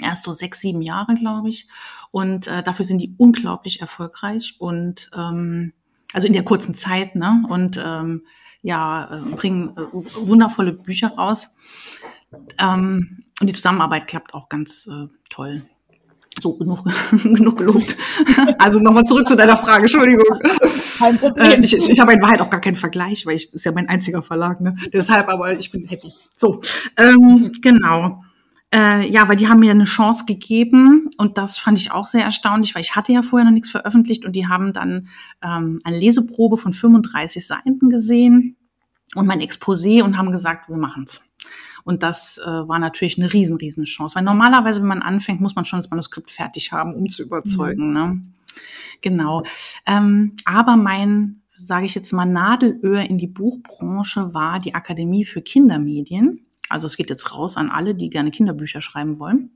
erst 0.03 0.23
so 0.23 0.33
sechs, 0.33 0.59
sieben 0.59 0.81
Jahre, 0.81 1.15
glaube 1.15 1.49
ich. 1.49 1.67
Und 2.12 2.47
äh, 2.47 2.62
dafür 2.62 2.85
sind 2.85 2.99
die 2.99 3.15
unglaublich 3.17 3.81
erfolgreich 3.81 4.55
und 4.59 5.09
ähm, 5.15 5.73
also 6.13 6.28
in 6.28 6.34
der 6.34 6.43
kurzen 6.43 6.74
Zeit, 6.74 7.15
ne? 7.15 7.43
Und 7.50 7.80
ähm, 7.84 8.24
ja, 8.62 9.10
äh, 9.12 9.36
bringen 9.36 9.69
äh, 9.78 9.82
wundervolle 9.93 10.74
Bücher 10.74 11.10
raus. 11.10 11.50
Ähm, 12.58 13.24
und 13.39 13.48
die 13.48 13.54
Zusammenarbeit 13.54 14.08
klappt 14.08 14.34
auch 14.34 14.50
ganz 14.50 14.88
äh, 14.88 15.08
toll. 15.30 15.63
So, 16.41 16.54
genug, 16.54 16.84
genug 17.12 17.58
gelobt. 17.58 17.95
Also 18.58 18.80
nochmal 18.80 19.04
zurück 19.04 19.28
zu 19.28 19.36
deiner 19.36 19.58
Frage, 19.58 19.84
Entschuldigung. 19.84 20.39
Kein 20.98 21.17
Problem. 21.17 21.62
Äh, 21.62 21.65
ich, 21.65 21.74
ich 21.74 22.00
habe 22.00 22.13
in 22.13 22.22
Wahrheit 22.22 22.41
auch 22.41 22.50
gar 22.50 22.62
keinen 22.62 22.76
Vergleich, 22.76 23.26
weil 23.26 23.36
ich 23.36 23.54
ist 23.54 23.65
ja 23.65 23.72
mein 23.72 23.88
einziger 23.88 24.22
Verlag, 24.22 24.62
ne? 24.62 24.76
Deshalb, 24.91 25.30
aber 25.30 25.58
ich 25.58 25.72
bin 25.72 25.86
happy. 25.86 26.12
So, 26.38 26.62
ähm, 26.98 27.52
genau. 27.62 28.24
Äh, 28.71 29.12
ja, 29.12 29.27
weil 29.27 29.36
die 29.36 29.47
haben 29.47 29.62
mir 29.62 29.71
eine 29.71 29.86
Chance 29.86 30.25
gegeben 30.25 31.10
und 31.17 31.39
das 31.39 31.58
fand 31.58 31.79
ich 31.79 31.91
auch 31.91 32.05
sehr 32.05 32.23
erstaunlich, 32.23 32.75
weil 32.75 32.84
ich 32.84 32.95
hatte 32.95 33.12
ja 33.12 33.23
vorher 33.23 33.45
noch 33.45 33.53
nichts 33.53 33.71
veröffentlicht 33.71 34.25
und 34.25 34.34
die 34.34 34.47
haben 34.47 34.73
dann 34.73 35.08
ähm, 35.41 35.79
eine 35.84 35.97
Leseprobe 35.97 36.58
von 36.58 36.71
35 36.71 37.45
Seiten 37.45 37.89
gesehen 37.89 38.58
und 39.15 39.25
mein 39.25 39.41
Exposé 39.41 40.03
und 40.03 40.17
haben 40.17 40.32
gesagt, 40.32 40.69
wir 40.69 40.77
machen's. 40.77 41.21
Und 41.84 42.03
das 42.03 42.38
äh, 42.38 42.47
war 42.47 42.77
natürlich 42.77 43.17
eine 43.17 43.34
riesen, 43.34 43.58
riesen 43.58 43.86
Chance, 43.86 44.15
weil 44.15 44.23
normalerweise, 44.23 44.82
wenn 44.82 44.88
man 44.88 45.01
anfängt, 45.01 45.41
muss 45.41 45.55
man 45.55 45.65
schon 45.65 45.79
das 45.79 45.89
Manuskript 45.89 46.29
fertig 46.29 46.71
haben, 46.71 46.93
um 46.93 47.10
zu 47.10 47.23
überzeugen. 47.23 47.88
Mhm. 47.88 47.93
Ne? 47.93 48.21
Genau. 49.01 49.43
Ähm, 49.88 50.36
aber 50.45 50.75
mein, 50.75 51.41
sage 51.58 51.88
ich 51.88 51.95
jetzt 51.95 52.12
mal, 52.12 52.25
Nadelöhr 52.25 53.01
in 53.01 53.17
die 53.17 53.27
Buchbranche 53.27 54.34
war 54.34 54.60
die 54.60 54.75
Akademie 54.75 55.25
für 55.25 55.41
Kindermedien. 55.41 56.45
Also 56.69 56.88
es 56.88 56.97
geht 56.97 57.10
jetzt 57.10 57.34
raus 57.34 57.58
an 57.58 57.69
alle, 57.69 57.95
die 57.95 58.10
gerne 58.10 58.32
Kinderbücher 58.32 58.82
schreiben 58.82 59.19
wollen. 59.19 59.51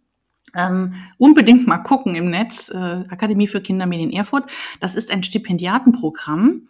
Ähm, 0.56 0.94
unbedingt 1.18 1.68
mal 1.68 1.80
gucken 1.80 2.16
im 2.16 2.30
Netz, 2.30 2.70
äh, 2.70 2.78
Akademie 2.78 3.48
für 3.48 3.62
Kindermedien 3.62 4.12
Erfurt. 4.12 4.50
Das 4.80 4.96
ist 4.96 5.10
ein 5.12 5.24
Stipendiatenprogramm, 5.24 6.68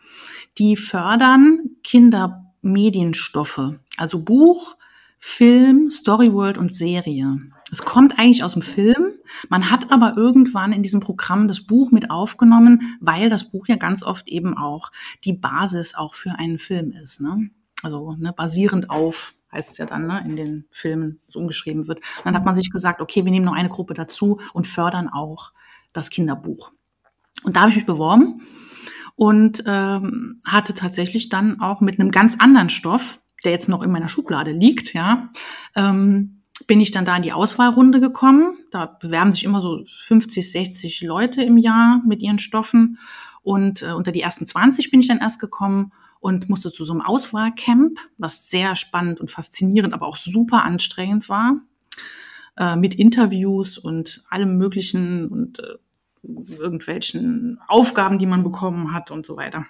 die 0.58 0.77
fördern 0.77 1.71
Kindermedienstoffe, 1.84 3.73
also 3.97 4.19
Buch, 4.19 4.77
Film, 5.19 5.89
Storyworld 5.89 6.58
und 6.58 6.75
Serie. 6.75 7.39
Es 7.71 7.84
kommt 7.84 8.19
eigentlich 8.19 8.43
aus 8.43 8.53
dem 8.53 8.62
Film. 8.62 9.13
Man 9.49 9.71
hat 9.71 9.91
aber 9.91 10.15
irgendwann 10.15 10.73
in 10.73 10.84
diesem 10.84 10.99
Programm 10.99 11.47
das 11.47 11.62
Buch 11.62 11.91
mit 11.91 12.12
aufgenommen, 12.12 12.97
weil 12.99 13.29
das 13.29 13.49
Buch 13.49 13.67
ja 13.67 13.77
ganz 13.77 14.03
oft 14.03 14.27
eben 14.27 14.58
auch 14.58 14.91
die 15.23 15.34
Basis 15.34 15.95
auch 15.95 16.13
für 16.13 16.32
einen 16.38 16.60
Film 16.60 16.91
ist. 16.91 17.19
Ne? 17.19 17.49
Also 17.82 18.15
ne, 18.19 18.32
basierend 18.32 18.89
auf 18.89 19.34
heißt 19.53 19.71
es 19.71 19.77
ja 19.77 19.85
dann, 19.85 20.07
ne, 20.07 20.23
in 20.25 20.35
den 20.35 20.65
Filmen 20.71 21.19
so 21.29 21.39
umgeschrieben 21.39 21.87
wird. 21.87 21.99
Und 21.99 22.25
dann 22.25 22.35
hat 22.35 22.45
man 22.45 22.55
sich 22.55 22.71
gesagt, 22.71 23.01
okay, 23.01 23.23
wir 23.23 23.31
nehmen 23.31 23.45
noch 23.45 23.53
eine 23.53 23.69
Gruppe 23.69 23.93
dazu 23.93 24.39
und 24.53 24.67
fördern 24.67 25.09
auch 25.09 25.53
das 25.93 26.09
Kinderbuch. 26.09 26.71
Und 27.43 27.55
da 27.55 27.61
habe 27.61 27.69
ich 27.69 27.77
mich 27.77 27.85
beworben 27.85 28.41
und 29.15 29.63
ähm, 29.65 30.41
hatte 30.45 30.73
tatsächlich 30.73 31.29
dann 31.29 31.59
auch 31.61 31.81
mit 31.81 31.99
einem 31.99 32.11
ganz 32.11 32.35
anderen 32.39 32.69
Stoff, 32.69 33.19
der 33.43 33.51
jetzt 33.51 33.69
noch 33.69 33.81
in 33.81 33.91
meiner 33.91 34.07
Schublade 34.07 34.51
liegt, 34.51 34.93
ja, 34.93 35.29
ähm, 35.75 36.43
bin 36.67 36.79
ich 36.79 36.91
dann 36.91 37.05
da 37.05 37.15
in 37.17 37.23
die 37.23 37.33
Auswahlrunde 37.33 37.99
gekommen. 37.99 38.57
Da 38.71 38.85
bewerben 38.85 39.31
sich 39.31 39.43
immer 39.43 39.59
so 39.59 39.83
50, 39.85 40.51
60 40.51 41.01
Leute 41.01 41.43
im 41.43 41.57
Jahr 41.57 42.01
mit 42.05 42.21
ihren 42.21 42.39
Stoffen. 42.39 42.99
Und 43.43 43.82
äh, 43.82 43.91
unter 43.91 44.12
die 44.12 44.21
ersten 44.21 44.47
20 44.47 44.89
bin 44.89 45.01
ich 45.01 45.08
dann 45.08 45.19
erst 45.19 45.39
gekommen 45.39 45.91
und 46.19 46.49
musste 46.49 46.71
zu 46.71 46.86
so 46.86 46.93
einem 46.93 47.01
Auswahlcamp, 47.01 47.99
was 48.17 48.49
sehr 48.49 48.75
spannend 48.75 49.19
und 49.19 49.29
faszinierend, 49.29 49.93
aber 49.93 50.08
auch 50.08 50.15
super 50.15 50.63
anstrengend 50.63 51.27
war, 51.27 51.58
äh, 52.58 52.77
mit 52.77 52.95
Interviews 52.95 53.77
und 53.77 54.23
allem 54.29 54.58
Möglichen 54.58 55.27
und 55.27 55.60
äh, 55.60 55.75
irgendwelchen 56.23 57.60
Aufgaben, 57.67 58.17
die 58.17 58.25
man 58.25 58.43
bekommen 58.43 58.93
hat 58.93 59.12
und 59.12 59.25
so 59.25 59.36
weiter. 59.36 59.65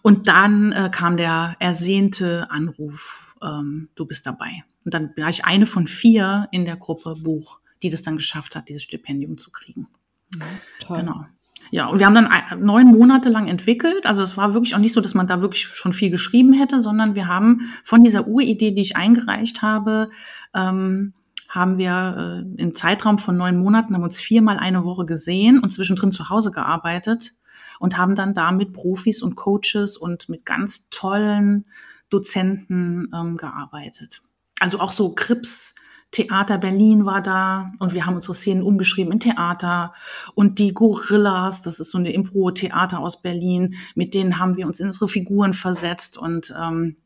Und 0.00 0.28
dann 0.28 0.72
äh, 0.72 0.90
kam 0.90 1.18
der 1.18 1.56
ersehnte 1.58 2.50
Anruf, 2.50 3.36
ähm, 3.42 3.90
du 3.94 4.06
bist 4.06 4.26
dabei. 4.26 4.64
Und 4.84 4.94
dann 4.94 5.10
war 5.16 5.28
ich 5.28 5.44
eine 5.44 5.66
von 5.66 5.86
vier 5.86 6.48
in 6.52 6.64
der 6.64 6.76
Gruppe 6.76 7.14
Buch, 7.16 7.60
die 7.82 7.90
das 7.90 8.02
dann 8.02 8.16
geschafft 8.16 8.56
hat, 8.56 8.68
dieses 8.68 8.82
Stipendium 8.82 9.36
zu 9.36 9.50
kriegen. 9.50 9.88
Ja, 10.34 10.46
toll. 10.80 11.00
Genau. 11.00 11.26
Ja, 11.70 11.86
und 11.86 11.98
wir 11.98 12.06
haben 12.06 12.14
dann 12.14 12.30
neun 12.60 12.86
Monate 12.86 13.28
lang 13.28 13.48
entwickelt. 13.48 14.06
Also 14.06 14.22
es 14.22 14.36
war 14.36 14.54
wirklich 14.54 14.74
auch 14.74 14.80
nicht 14.80 14.92
so, 14.92 15.00
dass 15.00 15.14
man 15.14 15.26
da 15.26 15.40
wirklich 15.40 15.66
schon 15.66 15.92
viel 15.92 16.10
geschrieben 16.10 16.52
hätte, 16.52 16.80
sondern 16.80 17.14
wir 17.14 17.28
haben 17.28 17.72
von 17.82 18.04
dieser 18.04 18.26
Uridee, 18.26 18.72
die 18.72 18.82
ich 18.82 18.96
eingereicht 18.96 19.62
habe, 19.62 20.10
ähm, 20.54 21.12
haben 21.48 21.78
wir 21.78 22.44
äh, 22.58 22.62
im 22.62 22.74
Zeitraum 22.74 23.18
von 23.18 23.36
neun 23.36 23.58
Monaten 23.58 23.94
haben 23.94 24.02
uns 24.02 24.18
viermal 24.20 24.58
eine 24.58 24.84
Woche 24.84 25.04
gesehen 25.06 25.58
und 25.58 25.70
zwischendrin 25.70 26.12
zu 26.12 26.28
Hause 26.28 26.50
gearbeitet 26.50 27.34
und 27.78 27.96
haben 27.96 28.14
dann 28.14 28.34
da 28.34 28.52
mit 28.52 28.72
Profis 28.72 29.22
und 29.22 29.36
Coaches 29.36 29.96
und 29.96 30.28
mit 30.28 30.44
ganz 30.44 30.88
tollen 30.90 31.66
Dozenten 32.10 33.10
ähm, 33.14 33.36
gearbeitet. 33.36 34.22
Also 34.60 34.80
auch 34.80 34.92
so 34.92 35.14
Krips, 35.14 35.74
Theater 36.16 36.56
Berlin 36.56 37.04
war 37.04 37.20
da 37.20 37.72
und 37.78 37.92
wir 37.92 38.06
haben 38.06 38.14
unsere 38.14 38.32
Szenen 38.32 38.62
umgeschrieben 38.62 39.12
in 39.12 39.20
Theater 39.20 39.92
und 40.34 40.58
die 40.58 40.72
Gorillas, 40.72 41.60
das 41.60 41.78
ist 41.78 41.90
so 41.90 41.98
eine 41.98 42.10
Impro-Theater 42.10 43.00
aus 43.00 43.20
Berlin, 43.20 43.74
mit 43.94 44.14
denen 44.14 44.38
haben 44.38 44.56
wir 44.56 44.66
uns 44.66 44.80
in 44.80 44.86
unsere 44.86 45.08
Figuren 45.08 45.52
versetzt 45.52 46.16
und 46.16 46.54
ähm, 46.58 46.96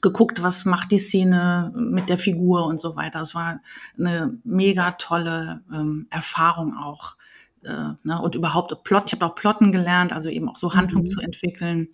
geguckt, 0.00 0.42
was 0.42 0.64
macht 0.64 0.90
die 0.90 0.98
Szene 0.98 1.70
mit 1.76 2.08
der 2.08 2.16
Figur 2.16 2.64
und 2.64 2.80
so 2.80 2.96
weiter. 2.96 3.20
Es 3.20 3.34
war 3.34 3.60
eine 3.98 4.38
mega 4.42 4.92
tolle 4.92 5.62
ähm, 5.70 6.06
Erfahrung 6.08 6.78
auch. 6.78 7.16
Äh, 7.62 7.92
ne? 8.04 8.22
Und 8.22 8.36
überhaupt 8.36 8.84
Plot, 8.84 9.04
ich 9.08 9.12
habe 9.12 9.26
auch 9.26 9.34
Plotten 9.34 9.70
gelernt, 9.70 10.14
also 10.14 10.30
eben 10.30 10.48
auch 10.48 10.56
so 10.56 10.72
Handlung 10.72 11.02
mhm. 11.02 11.08
zu 11.08 11.20
entwickeln. 11.20 11.88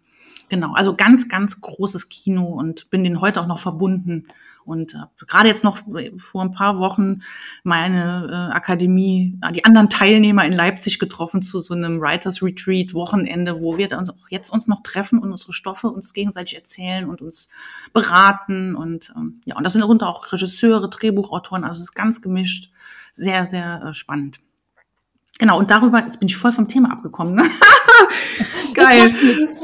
Genau, 0.49 0.75
also 0.75 0.95
ganz, 0.95 1.29
ganz 1.29 1.61
großes 1.61 2.09
Kino 2.09 2.45
und 2.45 2.89
bin 2.91 3.03
denen 3.03 3.21
heute 3.21 3.41
auch 3.41 3.49
noch 3.49 3.59
verbunden. 3.59 4.29
Und 4.65 4.95
äh, 4.95 5.27
gerade 5.27 5.49
jetzt 5.49 5.65
noch 5.65 5.79
vor 6.19 6.43
ein 6.43 6.51
paar 6.51 6.79
Wochen 6.79 7.23
meine 7.65 8.29
äh, 8.31 8.55
Akademie, 8.55 9.39
äh, 9.43 9.53
die 9.53 9.65
anderen 9.65 9.89
Teilnehmer 9.89 10.45
in 10.45 10.53
Leipzig 10.53 10.99
getroffen 10.99 11.43
zu 11.43 11.61
so 11.61 11.75
einem 11.75 12.01
Writers 12.01 12.43
Retreat 12.43 12.95
Wochenende, 12.95 13.61
wo 13.61 13.79
wir 13.79 13.89
dann 13.89 14.09
auch 14.09 14.29
jetzt 14.29 14.51
uns 14.51 14.67
noch 14.67 14.83
treffen 14.83 15.19
und 15.19 15.33
unsere 15.33 15.53
Stoffe 15.53 15.89
uns 15.89 16.13
gegenseitig 16.13 16.57
erzählen 16.57 17.09
und 17.09 17.23
uns 17.23 17.49
beraten 17.93 18.75
und 18.75 19.13
ähm, 19.17 19.41
ja 19.45 19.57
und 19.57 19.65
das 19.65 19.73
sind 19.73 19.83
darunter 19.83 20.09
auch 20.09 20.33
Regisseure, 20.33 20.89
Drehbuchautoren, 20.89 21.65
also 21.65 21.79
es 21.79 21.91
ist 21.91 21.95
ganz 21.95 22.23
gemischt, 22.23 22.71
sehr 23.13 23.47
sehr 23.47 23.83
äh, 23.83 23.95
spannend. 23.95 24.41
Genau, 25.39 25.59
und 25.59 25.71
darüber, 25.71 26.01
jetzt 26.01 26.21
bin 26.21 26.29
ich 26.29 26.37
voll 26.37 26.53
vom 26.53 26.69
Thema 26.69 26.93
abgekommen. 26.93 27.35
Ne? 27.35 27.43
Geil. 28.75 29.15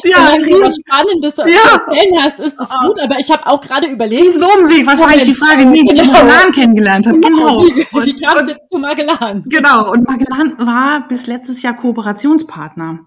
Ja, 0.05 0.33
Wenn 0.33 0.42
du 0.42 0.61
was 0.61 0.77
Spannendes 0.77 1.37
ja. 1.37 1.44
erzählen 1.44 2.22
hast, 2.22 2.40
ist 2.40 2.57
das 2.59 2.68
gut, 2.68 3.01
aber 3.01 3.18
ich 3.18 3.31
habe 3.31 3.46
auch 3.46 3.61
gerade 3.61 3.88
überlegt. 3.88 4.22
Riesen 4.22 4.42
Umweg, 4.42 4.87
was 4.87 4.99
war 5.01 5.09
eigentlich 5.09 5.25
die 5.25 5.35
Frage? 5.35 5.70
Wie 5.72 5.90
ich 5.90 6.01
genau. 6.01 6.12
Magellan 6.12 6.53
kennengelernt 6.53 7.07
habe. 7.07 7.20
Genau. 7.20 7.62
Wie, 7.62 7.87
wie 8.05 8.16
kam 8.16 8.38
es 8.38 8.49
jetzt 8.49 8.70
zu 8.70 8.79
Magellan? 8.79 9.42
Genau, 9.46 9.92
und 9.92 10.07
Magellan 10.09 10.55
war 10.59 11.07
bis 11.09 11.27
letztes 11.27 11.62
Jahr 11.62 11.75
Kooperationspartner. 11.75 13.01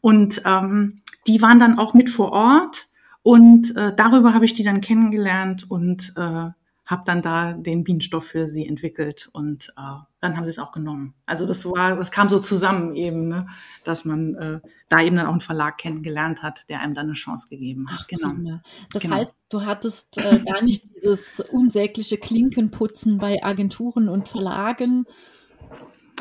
Und 0.00 0.42
ähm, 0.44 1.00
die 1.26 1.40
waren 1.42 1.58
dann 1.58 1.78
auch 1.78 1.94
mit 1.94 2.10
vor 2.10 2.32
Ort 2.32 2.86
und 3.22 3.74
äh, 3.76 3.94
darüber 3.96 4.34
habe 4.34 4.44
ich 4.44 4.54
die 4.54 4.64
dann 4.64 4.80
kennengelernt 4.80 5.64
und 5.68 6.12
äh, 6.16 6.50
habe 6.86 7.02
dann 7.06 7.22
da 7.22 7.54
den 7.54 7.82
Bienenstoff 7.82 8.26
für 8.26 8.46
sie 8.48 8.66
entwickelt 8.66 9.28
und 9.32 9.68
äh, 9.76 9.96
dann 10.20 10.36
haben 10.36 10.44
sie 10.44 10.50
es 10.50 10.58
auch 10.58 10.72
genommen. 10.72 11.14
Also 11.24 11.46
das 11.46 11.64
war, 11.64 11.96
das 11.96 12.10
kam 12.10 12.28
so 12.28 12.38
zusammen 12.38 12.94
eben, 12.94 13.28
ne, 13.28 13.46
dass 13.84 14.04
man 14.04 14.34
äh, 14.34 14.60
da 14.88 15.00
eben 15.00 15.16
dann 15.16 15.26
auch 15.26 15.32
einen 15.32 15.40
Verlag 15.40 15.78
kennengelernt 15.78 16.42
hat, 16.42 16.68
der 16.68 16.80
einem 16.80 16.94
dann 16.94 17.06
eine 17.06 17.14
Chance 17.14 17.48
gegeben 17.48 17.90
hat. 17.90 18.00
Ach, 18.02 18.06
genau. 18.06 18.60
Das 18.92 19.02
genau. 19.02 19.16
heißt, 19.16 19.34
du 19.48 19.62
hattest 19.62 20.18
äh, 20.18 20.40
gar 20.44 20.62
nicht 20.62 20.94
dieses 20.94 21.40
unsägliche 21.40 22.18
Klinkenputzen 22.18 23.18
bei 23.18 23.42
Agenturen 23.42 24.08
und 24.08 24.28
Verlagen. 24.28 25.06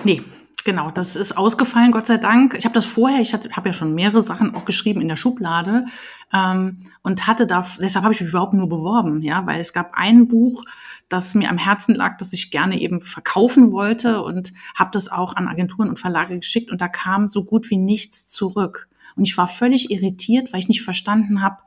Nee, 0.04 0.22
Genau, 0.66 0.92
das 0.92 1.18
ist 1.18 1.36
ausgefallen, 1.36 1.92
Gott 1.92 2.08
sei 2.08 2.18
Dank. 2.18 2.56
Ich 2.58 2.64
habe 2.64 2.74
das 2.74 2.86
vorher, 2.86 3.20
ich 3.20 3.34
habe 3.34 3.70
ja 3.70 3.74
schon 3.74 3.96
mehrere 3.96 4.22
Sachen 4.22 4.56
auch 4.56 4.64
geschrieben 4.64 5.02
in 5.02 5.10
der 5.10 5.18
Schublade 5.18 5.86
ähm, 6.32 6.80
und 7.02 7.28
hatte 7.28 7.46
da, 7.46 7.66
deshalb 7.80 8.04
habe 8.04 8.14
ich 8.14 8.22
mich 8.22 8.30
überhaupt 8.30 8.54
nur 8.54 8.70
beworben, 8.70 9.22
ja, 9.22 9.46
weil 9.46 9.60
es 9.60 9.74
gab 9.74 9.92
ein 9.94 10.30
Buch, 10.30 10.64
das 11.10 11.36
mir 11.36 11.50
am 11.50 11.58
Herzen 11.58 11.96
lag, 11.96 12.18
das 12.18 12.32
ich 12.32 12.50
gerne 12.50 12.80
eben 12.80 13.02
verkaufen 13.02 13.74
wollte 13.74 14.24
und 14.24 14.54
habe 14.74 14.92
das 14.94 15.10
auch 15.10 15.36
an 15.36 15.50
Agenturen 15.50 15.90
und 15.90 16.00
Verlage 16.00 16.40
geschickt 16.40 16.72
und 16.72 16.80
da 16.80 16.88
kam 16.88 17.28
so 17.28 17.44
gut 17.44 17.70
wie 17.70 17.78
nichts 17.78 18.28
zurück. 18.28 18.88
Und 19.16 19.28
ich 19.28 19.38
war 19.38 19.50
völlig 19.50 19.92
irritiert, 19.92 20.54
weil 20.54 20.60
ich 20.62 20.70
nicht 20.70 20.82
verstanden 20.82 21.42
habe, 21.42 21.58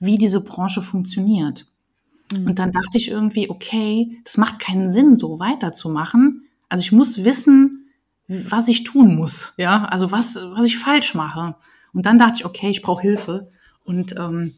wie 0.00 0.18
diese 0.18 0.42
Branche 0.42 0.82
funktioniert. 0.82 1.66
Mhm. 2.32 2.48
Und 2.48 2.58
dann 2.58 2.72
dachte 2.72 2.98
ich 2.98 3.08
irgendwie, 3.08 3.48
okay, 3.48 4.20
das 4.24 4.36
macht 4.36 4.58
keinen 4.58 4.90
Sinn, 4.90 5.16
so 5.16 5.38
weiterzumachen. 5.38 6.48
Also 6.68 6.82
ich 6.82 6.92
muss 6.92 7.24
wissen, 7.24 7.81
was 8.50 8.68
ich 8.68 8.84
tun 8.84 9.14
muss, 9.14 9.54
ja, 9.56 9.84
also 9.84 10.12
was, 10.12 10.36
was 10.36 10.66
ich 10.66 10.78
falsch 10.78 11.14
mache. 11.14 11.54
Und 11.92 12.06
dann 12.06 12.18
dachte 12.18 12.36
ich, 12.36 12.44
okay, 12.44 12.70
ich 12.70 12.82
brauche 12.82 13.02
Hilfe 13.02 13.50
und 13.84 14.16
ähm, 14.18 14.54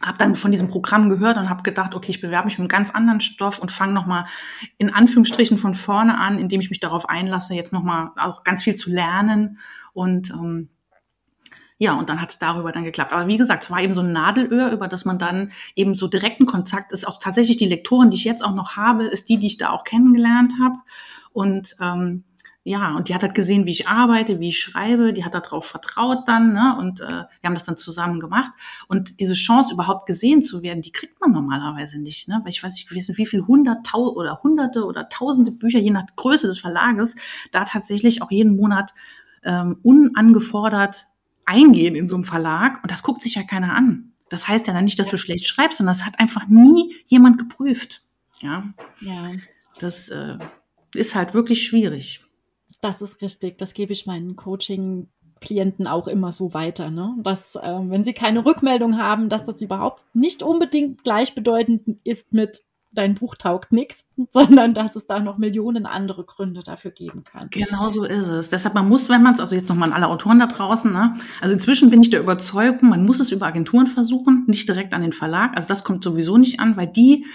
habe 0.00 0.18
dann 0.18 0.34
von 0.34 0.50
diesem 0.50 0.68
Programm 0.68 1.08
gehört 1.08 1.36
und 1.36 1.48
habe 1.48 1.62
gedacht, 1.62 1.94
okay, 1.94 2.10
ich 2.10 2.20
bewerbe 2.20 2.46
mich 2.46 2.58
mit 2.58 2.60
einem 2.60 2.68
ganz 2.68 2.90
anderen 2.90 3.20
Stoff 3.20 3.58
und 3.58 3.72
fange 3.72 3.92
nochmal 3.92 4.26
in 4.78 4.92
Anführungsstrichen 4.92 5.58
von 5.58 5.74
vorne 5.74 6.18
an, 6.18 6.38
indem 6.38 6.60
ich 6.60 6.70
mich 6.70 6.80
darauf 6.80 7.08
einlasse, 7.08 7.54
jetzt 7.54 7.72
nochmal 7.72 8.10
auch 8.16 8.44
ganz 8.44 8.62
viel 8.62 8.74
zu 8.74 8.90
lernen 8.90 9.58
und 9.92 10.30
ähm, 10.30 10.68
ja, 11.78 11.94
und 11.94 12.08
dann 12.08 12.20
hat 12.20 12.30
es 12.30 12.38
darüber 12.38 12.70
dann 12.70 12.84
geklappt. 12.84 13.12
Aber 13.12 13.26
wie 13.26 13.38
gesagt, 13.38 13.64
es 13.64 13.70
war 13.72 13.80
eben 13.80 13.94
so 13.94 14.02
ein 14.02 14.12
Nadelöhr, 14.12 14.70
über 14.70 14.86
das 14.86 15.04
man 15.04 15.18
dann 15.18 15.50
eben 15.74 15.96
so 15.96 16.06
direkten 16.06 16.46
Kontakt 16.46 16.92
ist. 16.92 17.08
Auch 17.08 17.18
tatsächlich 17.18 17.56
die 17.56 17.66
Lektorin, 17.66 18.10
die 18.10 18.16
ich 18.16 18.22
jetzt 18.22 18.44
auch 18.44 18.54
noch 18.54 18.76
habe, 18.76 19.02
ist 19.02 19.28
die, 19.28 19.36
die 19.36 19.48
ich 19.48 19.56
da 19.56 19.70
auch 19.70 19.82
kennengelernt 19.82 20.52
habe. 20.62 20.76
Und 21.32 21.74
ähm, 21.80 22.22
ja, 22.64 22.94
und 22.94 23.08
die 23.08 23.14
hat 23.14 23.22
halt 23.22 23.34
gesehen, 23.34 23.66
wie 23.66 23.72
ich 23.72 23.88
arbeite, 23.88 24.38
wie 24.38 24.50
ich 24.50 24.60
schreibe, 24.60 25.12
die 25.12 25.24
hat 25.24 25.34
darauf 25.34 25.66
vertraut 25.66 26.28
dann, 26.28 26.52
ne? 26.52 26.76
Und 26.78 27.00
äh, 27.00 27.08
wir 27.08 27.26
haben 27.44 27.54
das 27.54 27.64
dann 27.64 27.76
zusammen 27.76 28.20
gemacht. 28.20 28.52
Und 28.86 29.18
diese 29.18 29.34
Chance, 29.34 29.74
überhaupt 29.74 30.06
gesehen 30.06 30.42
zu 30.42 30.62
werden, 30.62 30.80
die 30.80 30.92
kriegt 30.92 31.20
man 31.20 31.32
normalerweise 31.32 31.98
nicht, 31.98 32.28
ne? 32.28 32.40
Weil 32.44 32.50
ich 32.50 32.62
weiß 32.62 32.72
nicht, 32.74 33.18
wie 33.18 33.26
viel 33.26 33.42
hunderttausend 33.42 34.16
oder 34.16 34.40
hunderte 34.44 34.84
oder 34.84 35.08
tausende 35.08 35.50
Bücher, 35.50 35.80
je 35.80 35.90
nach 35.90 36.06
Größe 36.14 36.46
des 36.46 36.60
Verlages, 36.60 37.16
da 37.50 37.64
tatsächlich 37.64 38.22
auch 38.22 38.30
jeden 38.30 38.56
Monat 38.56 38.94
ähm, 39.42 39.78
unangefordert 39.82 41.08
eingehen 41.44 41.96
in 41.96 42.06
so 42.06 42.14
einem 42.14 42.24
Verlag. 42.24 42.80
Und 42.84 42.92
das 42.92 43.02
guckt 43.02 43.22
sich 43.22 43.34
ja 43.34 43.42
keiner 43.42 43.74
an. 43.74 44.12
Das 44.28 44.46
heißt 44.46 44.68
ja 44.68 44.72
dann 44.72 44.84
nicht, 44.84 45.00
dass 45.00 45.08
du 45.08 45.18
schlecht 45.18 45.48
schreibst, 45.48 45.78
sondern 45.78 45.96
das 45.96 46.06
hat 46.06 46.20
einfach 46.20 46.46
nie 46.46 46.94
jemand 47.06 47.38
geprüft. 47.38 48.04
Ja. 48.40 48.72
Ja. 49.00 49.32
Das 49.80 50.08
äh, 50.10 50.38
ist 50.94 51.16
halt 51.16 51.34
wirklich 51.34 51.66
schwierig. 51.66 52.24
Das 52.82 53.00
ist 53.00 53.22
richtig. 53.22 53.56
Das 53.56 53.72
gebe 53.72 53.92
ich 53.92 54.04
meinen 54.06 54.36
Coaching 54.36 55.08
Klienten 55.40 55.86
auch 55.86 56.06
immer 56.06 56.32
so 56.32 56.54
weiter, 56.54 56.90
ne? 56.90 57.14
dass 57.18 57.56
äh, 57.56 57.60
wenn 57.60 58.04
sie 58.04 58.12
keine 58.12 58.46
Rückmeldung 58.46 58.96
haben, 58.96 59.28
dass 59.28 59.44
das 59.44 59.60
überhaupt 59.60 60.06
nicht 60.14 60.42
unbedingt 60.42 61.02
gleichbedeutend 61.04 61.98
ist 62.04 62.32
mit 62.32 62.62
dein 62.94 63.14
Buch 63.14 63.34
taugt 63.36 63.72
nichts, 63.72 64.04
sondern 64.28 64.74
dass 64.74 64.96
es 64.96 65.06
da 65.06 65.18
noch 65.20 65.38
Millionen 65.38 65.86
andere 65.86 66.24
Gründe 66.24 66.62
dafür 66.62 66.90
geben 66.90 67.24
kann. 67.24 67.48
Genau 67.50 67.90
so 67.90 68.04
ist 68.04 68.26
es. 68.26 68.50
Deshalb, 68.50 68.74
man 68.74 68.88
muss, 68.88 69.08
wenn 69.08 69.22
man 69.22 69.34
es, 69.34 69.40
also 69.40 69.54
jetzt 69.54 69.68
nochmal 69.68 69.88
an 69.90 69.94
alle 69.94 70.08
Autoren 70.08 70.38
da 70.38 70.46
draußen, 70.46 70.92
ne? 70.92 71.16
also 71.40 71.54
inzwischen 71.54 71.90
bin 71.90 72.02
ich 72.02 72.10
der 72.10 72.20
Überzeugung, 72.20 72.88
man 72.90 73.04
muss 73.04 73.20
es 73.20 73.32
über 73.32 73.46
Agenturen 73.46 73.86
versuchen, 73.86 74.44
nicht 74.46 74.68
direkt 74.68 74.94
an 74.94 75.02
den 75.02 75.12
Verlag. 75.12 75.56
Also 75.56 75.68
das 75.68 75.84
kommt 75.84 76.04
sowieso 76.04 76.38
nicht 76.38 76.60
an, 76.60 76.76
weil 76.76 76.86
die 76.86 77.26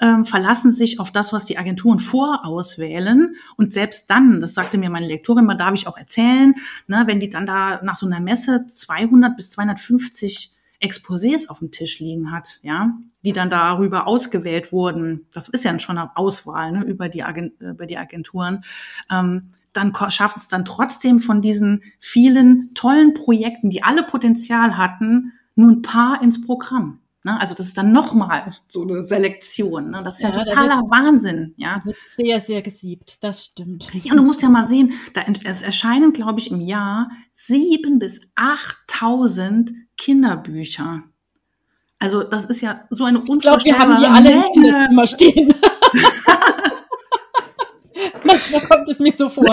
ähm, 0.00 0.24
verlassen 0.24 0.70
sich 0.70 1.00
auf 1.00 1.10
das, 1.10 1.32
was 1.32 1.46
die 1.46 1.58
Agenturen 1.58 1.98
vorauswählen. 1.98 3.36
Und 3.56 3.72
selbst 3.72 4.10
dann, 4.10 4.40
das 4.40 4.54
sagte 4.54 4.78
mir 4.78 4.90
meine 4.90 5.06
Lektorin 5.06 5.46
mal, 5.46 5.54
darf 5.54 5.74
ich 5.74 5.86
auch 5.86 5.96
erzählen, 5.96 6.54
ne, 6.86 7.04
wenn 7.06 7.20
die 7.20 7.30
dann 7.30 7.46
da 7.46 7.80
nach 7.82 7.96
so 7.96 8.06
einer 8.06 8.20
Messe 8.20 8.66
200 8.66 9.36
bis 9.36 9.50
250 9.50 10.52
Exposés 10.82 11.48
auf 11.48 11.60
dem 11.60 11.70
Tisch 11.70 12.00
liegen 12.00 12.30
hat, 12.30 12.58
ja, 12.62 12.92
die 13.22 13.32
dann 13.32 13.48
darüber 13.48 14.06
ausgewählt 14.06 14.72
wurden. 14.72 15.26
Das 15.32 15.48
ist 15.48 15.64
ja 15.64 15.78
schon 15.78 15.96
eine 15.96 16.16
Auswahl 16.16 16.72
ne, 16.72 16.84
über, 16.84 17.08
die 17.08 17.22
Agent, 17.22 17.60
über 17.60 17.86
die 17.86 17.96
Agenturen. 17.96 18.64
Ähm, 19.10 19.52
dann 19.72 19.92
schaffen 20.10 20.38
es 20.38 20.48
dann 20.48 20.64
trotzdem 20.64 21.20
von 21.20 21.42
diesen 21.42 21.82
vielen 21.98 22.72
tollen 22.74 23.14
Projekten, 23.14 23.70
die 23.70 23.82
alle 23.82 24.02
Potenzial 24.02 24.76
hatten, 24.76 25.32
nur 25.54 25.70
ein 25.70 25.82
paar 25.82 26.22
ins 26.22 26.40
Programm. 26.40 27.00
Ne? 27.26 27.38
Also 27.40 27.56
das 27.56 27.66
ist 27.66 27.76
dann 27.76 27.90
nochmal 27.90 28.54
so 28.68 28.82
eine 28.82 29.02
Selektion. 29.02 29.90
Ne? 29.90 30.00
Das 30.04 30.18
ist 30.18 30.22
ja, 30.22 30.28
ja 30.28 30.44
totaler 30.44 30.76
wird, 30.76 30.92
Wahnsinn. 30.92 31.54
Ja, 31.56 31.80
wird 31.84 31.96
sehr, 32.06 32.38
sehr 32.38 32.62
gesiebt. 32.62 33.18
Das 33.20 33.46
stimmt. 33.46 33.90
Ja, 33.92 34.12
und 34.12 34.18
du 34.18 34.22
musst 34.22 34.42
ja 34.42 34.48
mal 34.48 34.62
sehen, 34.62 34.92
da 35.12 35.22
es 35.42 35.60
erscheinen, 35.60 36.12
glaube 36.12 36.38
ich, 36.38 36.52
im 36.52 36.60
Jahr 36.60 37.10
sieben 37.32 37.98
bis 37.98 38.20
achttausend 38.36 39.72
Kinderbücher. 39.96 41.02
Also 41.98 42.22
das 42.22 42.44
ist 42.44 42.60
ja 42.60 42.82
so 42.90 43.02
eine 43.02 43.18
unvorstellbare 43.18 43.94
Ich 43.94 43.98
glaube, 43.98 44.02
wir 44.02 44.14
haben 44.14 44.22
die 44.22 44.30
alle 44.30 44.46
im 44.46 44.52
Kinderzimmer 44.52 45.06
stehen. 45.08 45.52
Manchmal 48.24 48.60
kommt 48.60 48.88
es 48.88 49.00
mir 49.00 49.12
so 49.14 49.28
vor. 49.28 49.52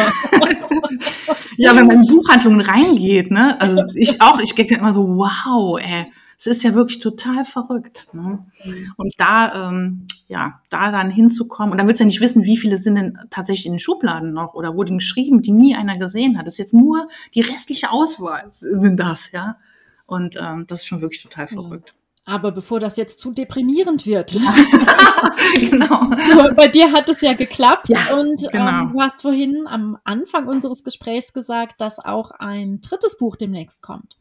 ja, 1.58 1.76
wenn 1.76 1.88
man 1.88 2.02
in 2.02 2.06
Buchhandlungen 2.06 2.62
reingeht, 2.62 3.32
ne? 3.32 3.60
Also 3.60 3.82
ich 3.96 4.22
auch, 4.22 4.40
ich 4.40 4.54
denke 4.54 4.76
immer 4.76 4.94
so, 4.94 5.08
wow, 5.08 5.80
ey, 5.82 6.04
es 6.46 6.58
ist 6.58 6.64
ja 6.64 6.74
wirklich 6.74 7.00
total 7.00 7.46
verrückt. 7.46 8.08
Ne? 8.12 8.46
Mhm. 8.66 8.94
Und 8.98 9.14
da, 9.18 9.70
ähm, 9.70 10.08
ja, 10.28 10.60
da 10.70 10.92
dann 10.92 11.10
hinzukommen, 11.10 11.72
und 11.72 11.78
dann 11.78 11.88
willst 11.88 12.02
du 12.02 12.04
ja 12.04 12.08
nicht 12.08 12.20
wissen, 12.20 12.44
wie 12.44 12.58
viele 12.58 12.76
sind 12.76 12.96
denn 12.96 13.18
tatsächlich 13.30 13.66
in 13.66 13.74
den 13.74 13.80
Schubladen 13.80 14.34
noch 14.34 14.54
oder 14.54 14.76
wurden 14.76 14.98
geschrieben, 14.98 15.42
die 15.42 15.52
nie 15.52 15.74
einer 15.74 15.98
gesehen 15.98 16.38
hat. 16.38 16.46
Das 16.46 16.56
ist 16.56 16.60
jetzt 16.60 16.74
nur 16.74 17.08
die 17.34 17.42
restliche 17.42 17.92
Auswahl 17.92 18.48
sind 18.52 19.00
das, 19.00 19.32
ja. 19.32 19.58
Und 20.06 20.36
ähm, 20.38 20.66
das 20.68 20.82
ist 20.82 20.88
schon 20.88 21.00
wirklich 21.00 21.24
total 21.24 21.48
verrückt. 21.48 21.96
Aber 22.26 22.52
bevor 22.52 22.80
das 22.80 22.98
jetzt 22.98 23.20
zu 23.20 23.32
deprimierend 23.32 24.06
wird. 24.06 24.34
genau. 25.56 26.10
Bei 26.56 26.68
dir 26.68 26.92
hat 26.92 27.08
es 27.10 27.22
ja 27.22 27.34
geklappt 27.34 27.90
ja, 27.90 28.16
und 28.16 28.44
ähm, 28.44 28.50
genau. 28.52 28.82
ähm, 28.82 28.90
du 28.94 29.02
hast 29.02 29.22
vorhin 29.22 29.68
am 29.68 29.98
Anfang 30.04 30.48
unseres 30.48 30.84
Gesprächs 30.84 31.32
gesagt, 31.34 31.80
dass 31.80 32.00
auch 32.00 32.32
ein 32.32 32.82
drittes 32.82 33.18
Buch 33.18 33.38
demnächst 33.38 33.82
kommt. 33.82 34.18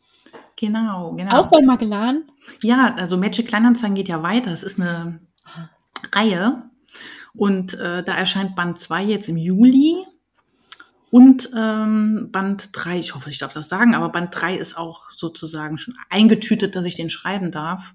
Genau, 0.57 1.15
genau. 1.15 1.41
Auch 1.41 1.51
bei 1.51 1.61
Magellan? 1.61 2.25
Ja, 2.63 2.95
also 2.97 3.17
Magic 3.17 3.49
Kleinanzeigen 3.49 3.97
geht 3.97 4.09
ja 4.09 4.23
weiter. 4.23 4.53
Es 4.53 4.63
ist 4.63 4.81
eine 4.81 5.21
Reihe 6.13 6.71
und 7.35 7.75
äh, 7.75 8.03
da 8.03 8.15
erscheint 8.15 8.55
Band 8.55 8.79
2 8.79 9.03
jetzt 9.05 9.29
im 9.29 9.37
Juli 9.37 10.05
und 11.11 11.51
ähm, 11.55 12.31
Band 12.33 12.71
3, 12.73 12.99
ich 12.99 13.15
hoffe, 13.15 13.29
ich 13.29 13.39
darf 13.39 13.53
das 13.53 13.69
sagen, 13.69 13.95
aber 13.95 14.09
Band 14.09 14.31
3 14.33 14.57
ist 14.57 14.79
auch 14.79 15.11
sozusagen 15.11 15.77
schon 15.77 15.95
eingetütet, 16.09 16.75
dass 16.75 16.87
ich 16.87 16.97
den 16.97 17.11
schreiben 17.11 17.51
darf. 17.51 17.95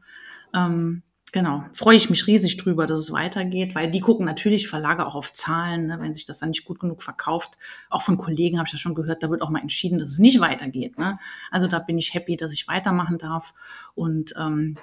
Ähm, 0.54 1.02
genau, 1.32 1.66
freue 1.74 1.98
ich 1.98 2.10
mich 2.10 2.28
riesig 2.28 2.58
drüber, 2.58 2.88
dass 2.88 3.00
es 3.00 3.12
weitergeht, 3.12 3.76
weil 3.76 3.92
die 3.92 4.00
gucken 4.00 4.26
natürlich 4.26 4.68
Verlage 4.68 5.06
auch 5.06 5.16
auf 5.16 5.34
Zahlen, 5.34 5.88
ne, 5.88 6.00
wenn 6.00 6.16
sich 6.16 6.26
das 6.26 6.40
dann 6.40 6.50
nicht 6.50 6.66
gut 6.66 6.80
genug 6.80 7.04
verkauft. 7.04 7.58
Auch 7.90 8.02
von 8.02 8.18
Kollegen 8.18 8.58
habe 8.58 8.68
ich 8.68 8.72
das 8.72 8.82
schon 8.82 8.96
gehört, 8.96 9.24
da 9.24 9.30
wird 9.30 9.42
auch 9.42 9.50
mal 9.50 9.62
entschieden, 9.62 10.00
dass 10.00 10.10
es 10.10 10.20
nicht 10.20 10.40
weitergeht. 10.40 10.98
Ne? 10.98 11.20
Also 11.52 11.68
da 11.68 11.80
bin 11.80 11.98
ich 11.98 12.14
happy, 12.14 12.38
dass 12.38 12.54
ich 12.54 12.68
weitermachen 12.68 13.18
darf. 13.18 13.54
Und 13.96 14.34
ähm, 14.38 14.78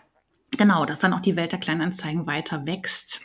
genau, 0.57 0.85
dass 0.85 1.01
dann 1.01 1.13
auch 1.15 1.21
die 1.21 1.37
Welt 1.37 1.53
der 1.53 1.61
Kleinanzeigen 1.61 2.27
weiter 2.27 2.67
wächst 2.67 3.23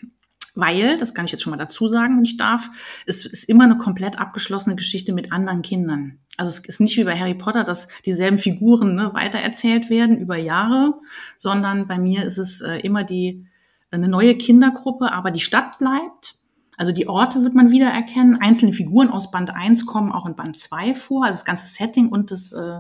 weil, 0.60 0.97
das 0.97 1.14
kann 1.14 1.26
ich 1.26 1.32
jetzt 1.32 1.41
schon 1.41 1.51
mal 1.51 1.57
dazu 1.57 1.89
sagen, 1.89 2.18
wenn 2.18 2.26
ich 2.26 2.38
darf, 2.38 2.70
es 3.05 3.26
ist 3.26 3.43
immer 3.45 3.64
eine 3.64 3.78
komplett 3.78 4.20
abgeschlossene 4.20 4.76
Geschichte 4.76 5.14
mit 5.14 5.32
anderen 5.32 5.62
Kindern. 5.62 6.20
Also 6.38 6.49
es 6.49 6.60
ist 6.60 6.80
nicht 6.80 6.97
wie 6.97 7.03
bei 7.03 7.20
Harry 7.20 7.34
Potter, 7.34 7.64
dass 7.64 7.88
dieselben 8.05 8.38
Figuren 8.38 8.95
ne, 8.95 9.14
weitererzählt 9.14 9.89
werden 9.89 10.18
über 10.18 10.38
Jahre, 10.38 10.93
sondern 11.38 11.88
bei 11.88 11.97
mir 11.97 12.24
ist 12.24 12.38
es 12.38 12.62
äh, 12.62 12.80
immer 12.80 13.03
die 13.03 13.45
eine 13.91 14.07
neue 14.07 14.38
Kindergruppe, 14.38 15.12
aber 15.12 15.32
die 15.32 15.39
Stadt 15.39 15.80
bleibt. 15.80 16.38
Also 16.78 16.93
die 16.93 17.10
Orte 17.10 17.43
wird 17.43 17.55
man 17.55 17.72
wieder 17.72 17.89
erkennen. 17.89 18.38
Einzelne 18.39 18.72
Figuren 18.72 19.10
aus 19.10 19.32
Band 19.32 19.49
1 19.53 19.86
kommen 19.86 20.12
auch 20.14 20.26
in 20.26 20.36
Band 20.36 20.57
2 20.57 20.95
vor, 20.95 21.26
also 21.26 21.36
das 21.36 21.45
ganze 21.45 21.68
Setting 21.68 22.07
und 22.07 22.32
das, 22.32 22.53
äh, 22.53 22.80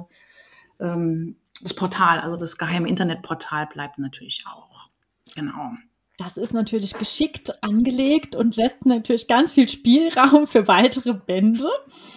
ähm, 0.79 1.35
das 1.61 1.73
Portal, 1.73 2.19
also 2.21 2.37
das 2.37 2.57
geheime 2.57 2.87
Internetportal 2.87 3.67
bleibt 3.67 3.97
natürlich 3.97 4.45
auch. 4.47 4.89
Genau. 5.35 5.73
Das 6.19 6.35
ist 6.35 6.53
natürlich 6.53 6.97
geschickt 6.97 7.63
angelegt 7.63 8.35
und 8.35 8.57
lässt 8.57 8.85
natürlich 8.85 9.29
ganz 9.29 9.53
viel 9.53 9.69
Spielraum 9.69 10.47
für 10.47 10.67
weitere 10.67 11.13
Bände. 11.13 11.69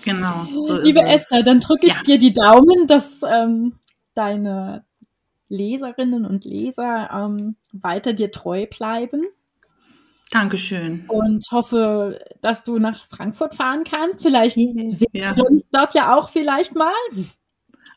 Genau. 0.04 0.44
So 0.66 0.76
Liebe 0.76 1.02
Esther, 1.02 1.44
dann 1.44 1.60
drücke 1.60 1.86
ich 1.86 1.94
ja. 1.94 2.02
dir 2.02 2.18
die 2.18 2.32
Daumen, 2.32 2.88
dass 2.88 3.22
ähm, 3.22 3.76
deine 4.14 4.84
Leserinnen 5.48 6.26
und 6.26 6.44
Leser 6.44 7.10
ähm, 7.12 7.54
weiter 7.72 8.12
dir 8.12 8.32
treu 8.32 8.66
bleiben. 8.66 9.20
Dankeschön. 10.32 11.04
Und 11.06 11.44
hoffe, 11.52 12.18
dass 12.40 12.64
du 12.64 12.80
nach 12.80 13.06
Frankfurt 13.06 13.54
fahren 13.54 13.84
kannst. 13.84 14.22
Vielleicht 14.22 14.56
sehen 14.56 14.90
ja. 15.12 15.36
wir 15.36 15.44
uns 15.44 15.68
dort 15.70 15.94
ja 15.94 16.18
auch 16.18 16.28
vielleicht 16.28 16.74
mal. 16.74 16.92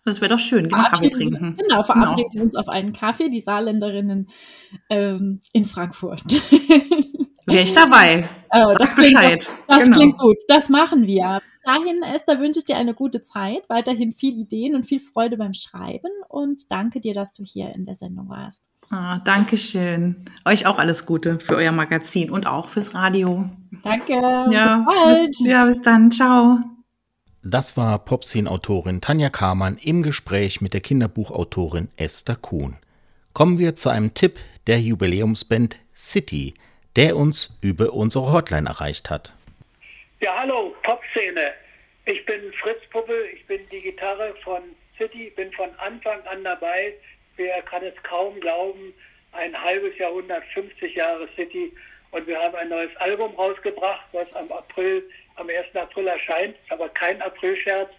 Das 0.05 0.21
wäre 0.21 0.29
doch 0.29 0.39
schön, 0.39 0.69
wir 0.69 0.83
Kaffee 0.83 1.09
trinken. 1.09 1.57
Genau, 1.57 1.83
verabreden 1.83 2.29
genau. 2.31 2.43
uns 2.45 2.55
auf 2.55 2.69
einen 2.69 2.93
Kaffee, 2.93 3.29
die 3.29 3.39
Saarländerinnen 3.39 4.29
ähm, 4.89 5.41
in 5.51 5.65
Frankfurt. 5.65 6.21
Wäre 7.47 7.63
ich 7.63 7.73
dabei. 7.73 8.27
Oh, 8.51 8.73
das 8.77 8.95
klingt, 8.95 9.13
Bescheid. 9.13 9.49
das 9.67 9.83
genau. 9.83 9.97
klingt 9.97 10.17
gut. 10.17 10.37
Das 10.47 10.69
machen 10.69 11.05
wir. 11.05 11.41
Dahin, 11.63 12.03
Esther, 12.03 12.39
wünsche 12.39 12.59
ich 12.59 12.65
dir 12.65 12.77
eine 12.77 12.93
gute 12.93 13.21
Zeit, 13.23 13.63
weiterhin 13.67 14.13
viel 14.13 14.39
Ideen 14.39 14.75
und 14.75 14.83
viel 14.83 14.99
Freude 14.99 15.37
beim 15.37 15.53
Schreiben 15.53 16.11
und 16.29 16.71
danke 16.71 16.99
dir, 16.99 17.13
dass 17.13 17.33
du 17.33 17.43
hier 17.43 17.73
in 17.73 17.85
der 17.85 17.95
Sendung 17.95 18.29
warst. 18.29 18.69
Ah, 18.91 19.19
danke 19.25 19.57
schön. 19.57 20.25
Euch 20.45 20.67
auch 20.67 20.77
alles 20.77 21.07
Gute 21.07 21.39
für 21.39 21.55
euer 21.55 21.71
Magazin 21.71 22.29
und 22.29 22.45
auch 22.45 22.69
fürs 22.69 22.93
Radio. 22.93 23.49
Danke. 23.81 24.13
Ja, 24.13 24.77
bis 24.77 24.85
bald. 24.85 25.27
Bis, 25.27 25.39
ja, 25.39 25.65
bis 25.65 25.81
dann. 25.81 26.11
Ciao. 26.11 26.74
Das 27.47 27.77
war 27.77 28.03
Popscene-Autorin 28.03 29.01
Tanja 29.01 29.29
Kamann 29.29 29.77
im 29.77 30.01
Gespräch 30.01 30.61
mit 30.61 30.73
der 30.73 30.81
Kinderbuchautorin 30.81 31.89
Esther 31.95 32.35
Kuhn. 32.35 32.79
Kommen 33.33 33.59
wir 33.59 33.75
zu 33.75 33.89
einem 33.89 34.15
Tipp 34.15 34.39
der 34.65 34.79
Jubiläumsband 34.79 35.77
City, 35.95 36.55
der 36.95 37.15
uns 37.15 37.55
über 37.61 37.93
unsere 37.93 38.33
Hotline 38.33 38.67
erreicht 38.67 39.11
hat. 39.11 39.35
Ja, 40.21 40.39
hallo, 40.39 40.73
Popszene. 40.81 41.53
Ich 42.05 42.25
bin 42.25 42.51
Fritz 42.59 42.81
Puppe, 42.89 43.27
ich 43.35 43.45
bin 43.45 43.61
die 43.71 43.81
Gitarre 43.81 44.33
von 44.43 44.63
City, 44.97 45.31
bin 45.35 45.51
von 45.51 45.69
Anfang 45.77 46.21
an 46.25 46.43
dabei. 46.43 46.95
Wer 47.35 47.61
kann 47.61 47.83
es 47.83 47.93
kaum 48.01 48.39
glauben, 48.39 48.91
ein 49.33 49.55
halbes 49.61 49.95
Jahrhundert, 49.99 50.43
50 50.55 50.95
Jahre 50.95 51.29
City. 51.35 51.71
Und 52.09 52.25
wir 52.25 52.39
haben 52.39 52.55
ein 52.55 52.69
neues 52.69 52.95
Album 52.95 53.35
rausgebracht, 53.35 54.07
was 54.13 54.33
am 54.33 54.51
April 54.51 55.03
am 55.35 55.49
1. 55.49 55.75
April 55.75 56.07
erscheint, 56.07 56.55
aber 56.69 56.89
kein 56.89 57.21
Aprilscherz. 57.21 57.89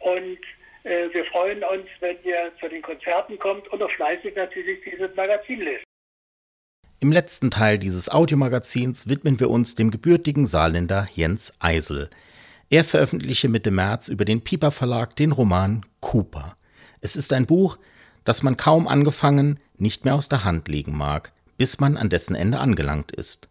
Und 0.00 0.38
äh, 0.84 1.08
wir 1.12 1.24
freuen 1.26 1.62
uns, 1.64 1.86
wenn 2.00 2.16
ihr 2.24 2.52
zu 2.60 2.68
den 2.68 2.82
Konzerten 2.82 3.38
kommt 3.38 3.68
und 3.68 3.82
auch 3.82 3.90
fleißig 3.92 4.34
natürlich 4.34 4.80
dieses 4.84 5.14
Magazin 5.14 5.60
lest. 5.60 5.84
Im 7.00 7.10
letzten 7.10 7.50
Teil 7.50 7.78
dieses 7.78 8.08
Audiomagazins 8.08 9.08
widmen 9.08 9.40
wir 9.40 9.50
uns 9.50 9.74
dem 9.74 9.90
gebürtigen 9.90 10.46
Saarländer 10.46 11.08
Jens 11.12 11.52
Eisel. 11.58 12.10
Er 12.70 12.84
veröffentlichte 12.84 13.48
Mitte 13.48 13.70
März 13.70 14.08
über 14.08 14.24
den 14.24 14.44
Piper 14.44 14.70
Verlag 14.70 15.16
den 15.16 15.32
Roman 15.32 15.84
Cooper. 16.00 16.56
Es 17.00 17.16
ist 17.16 17.32
ein 17.32 17.46
Buch, 17.46 17.76
das 18.24 18.42
man 18.42 18.56
kaum 18.56 18.86
angefangen, 18.86 19.58
nicht 19.76 20.04
mehr 20.04 20.14
aus 20.14 20.28
der 20.28 20.44
Hand 20.44 20.68
legen 20.68 20.96
mag, 20.96 21.32
bis 21.56 21.80
man 21.80 21.96
an 21.96 22.08
dessen 22.08 22.36
Ende 22.36 22.60
angelangt 22.60 23.10
ist. 23.12 23.48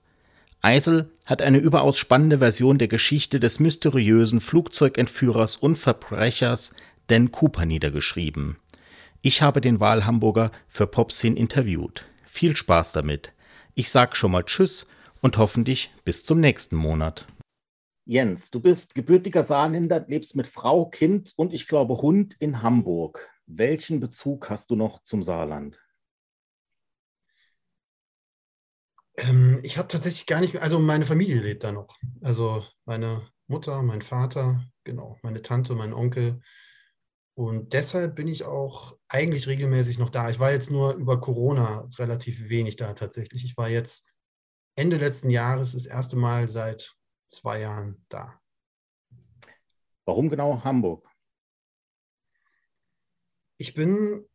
Eisel 0.63 1.11
hat 1.25 1.41
eine 1.41 1.57
überaus 1.57 1.97
spannende 1.97 2.37
Version 2.37 2.77
der 2.77 2.87
Geschichte 2.87 3.39
des 3.39 3.59
mysteriösen 3.59 4.41
Flugzeugentführers 4.41 5.55
und 5.55 5.75
Verbrechers 5.75 6.75
Dan 7.07 7.31
Cooper 7.31 7.65
niedergeschrieben. 7.65 8.57
Ich 9.23 9.41
habe 9.41 9.59
den 9.59 9.79
Wahlhamburger 9.79 10.51
für 10.67 10.85
Popsin 10.85 11.35
interviewt. 11.35 12.05
Viel 12.25 12.55
Spaß 12.55 12.91
damit. 12.91 13.33
Ich 13.73 13.89
sag 13.89 14.15
schon 14.15 14.31
mal 14.31 14.43
Tschüss 14.43 14.87
und 15.21 15.39
hoffentlich 15.39 15.91
bis 16.05 16.25
zum 16.25 16.39
nächsten 16.39 16.75
Monat. 16.75 17.25
Jens, 18.05 18.51
du 18.51 18.59
bist 18.59 18.93
gebürtiger 18.93 19.43
Saarländer, 19.43 20.05
lebst 20.07 20.35
mit 20.35 20.45
Frau, 20.45 20.85
Kind 20.85 21.33
und 21.37 21.53
ich 21.53 21.67
glaube 21.67 21.97
Hund 22.01 22.35
in 22.39 22.61
Hamburg. 22.61 23.27
Welchen 23.47 23.99
Bezug 23.99 24.49
hast 24.51 24.69
du 24.69 24.75
noch 24.75 25.01
zum 25.03 25.23
Saarland? 25.23 25.79
Ähm, 29.17 29.59
ich 29.63 29.77
habe 29.77 29.87
tatsächlich 29.87 30.25
gar 30.25 30.41
nicht 30.41 30.53
mehr, 30.53 30.63
also 30.63 30.79
meine 30.79 31.05
Familie 31.05 31.41
lebt 31.41 31.63
da 31.63 31.71
noch. 31.71 31.97
Also 32.21 32.65
meine 32.85 33.27
Mutter, 33.47 33.81
mein 33.83 34.01
Vater, 34.01 34.65
genau, 34.83 35.17
meine 35.21 35.41
Tante, 35.41 35.75
mein 35.75 35.93
Onkel. 35.93 36.41
Und 37.33 37.73
deshalb 37.73 38.15
bin 38.15 38.27
ich 38.27 38.43
auch 38.43 38.97
eigentlich 39.07 39.47
regelmäßig 39.47 39.97
noch 39.97 40.09
da. 40.09 40.29
Ich 40.29 40.39
war 40.39 40.51
jetzt 40.51 40.69
nur 40.69 40.93
über 40.95 41.19
Corona 41.19 41.89
relativ 41.97 42.49
wenig 42.49 42.75
da 42.75 42.93
tatsächlich. 42.93 43.43
Ich 43.45 43.57
war 43.57 43.69
jetzt 43.69 44.05
Ende 44.75 44.97
letzten 44.97 45.29
Jahres 45.29 45.73
das 45.73 45.85
erste 45.85 46.15
Mal 46.15 46.47
seit 46.47 46.95
zwei 47.27 47.61
Jahren 47.61 48.05
da. 48.09 48.39
Warum 50.05 50.29
genau 50.29 50.63
Hamburg? 50.63 51.07
Ich 53.57 53.73
bin 53.73 54.27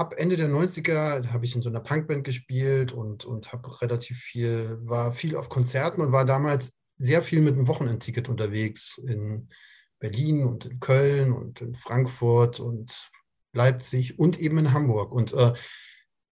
ab 0.00 0.14
Ende 0.16 0.38
der 0.38 0.48
90er 0.48 1.30
habe 1.30 1.44
ich 1.44 1.54
in 1.54 1.60
so 1.60 1.68
einer 1.68 1.80
Punkband 1.80 2.24
gespielt 2.24 2.90
und, 2.92 3.26
und 3.26 3.52
habe 3.52 3.82
relativ 3.82 4.18
viel, 4.18 4.78
war 4.80 5.12
viel 5.12 5.36
auf 5.36 5.50
Konzerten 5.50 6.00
und 6.00 6.10
war 6.10 6.24
damals 6.24 6.72
sehr 6.96 7.20
viel 7.20 7.42
mit 7.42 7.54
dem 7.54 7.68
Wochenendticket 7.68 8.30
unterwegs 8.30 8.96
in 8.96 9.50
Berlin 9.98 10.46
und 10.46 10.64
in 10.64 10.80
Köln 10.80 11.32
und 11.32 11.60
in 11.60 11.74
Frankfurt 11.74 12.60
und 12.60 13.10
Leipzig 13.52 14.18
und 14.18 14.40
eben 14.40 14.56
in 14.56 14.72
Hamburg. 14.72 15.12
Und 15.12 15.34
äh, 15.34 15.52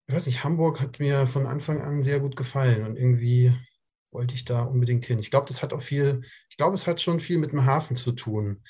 ich 0.07 0.15
weiß 0.15 0.27
nicht, 0.27 0.45
Hamburg 0.45 0.83
hat 0.83 1.01
mir 1.01 1.27
von 1.27 1.47
Anfang 1.47 1.81
an 1.81 2.03
sehr 2.03 2.21
gut 2.21 2.37
gefallen 2.37 2.85
und 2.85 2.97
irgendwie 2.97 3.57
wollte 4.11 4.35
ich 4.35 4.45
da 4.45 4.63
unbedingt 4.63 5.07
hin. 5.07 5.19
Ich 5.19 5.31
glaube, 5.31 5.47
das 5.49 5.63
hat 5.63 5.73
auch 5.73 5.83
viel, 5.83 6.21
ich 6.51 6.59
glaube, 6.59 6.75
es 6.75 6.87
hat 6.87 7.01
schon 7.01 7.19
viel 7.19 7.39
mit 7.39 7.53
dem 7.53 7.65
Hafen 7.65 7.97
zu 7.97 8.13
tun. 8.13 8.63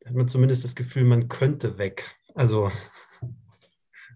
Da 0.00 0.10
hat 0.10 0.16
man 0.16 0.28
zumindest 0.28 0.62
das 0.62 0.74
Gefühl, 0.74 1.04
man 1.04 1.28
könnte 1.28 1.78
weg. 1.78 2.14
Also 2.34 2.70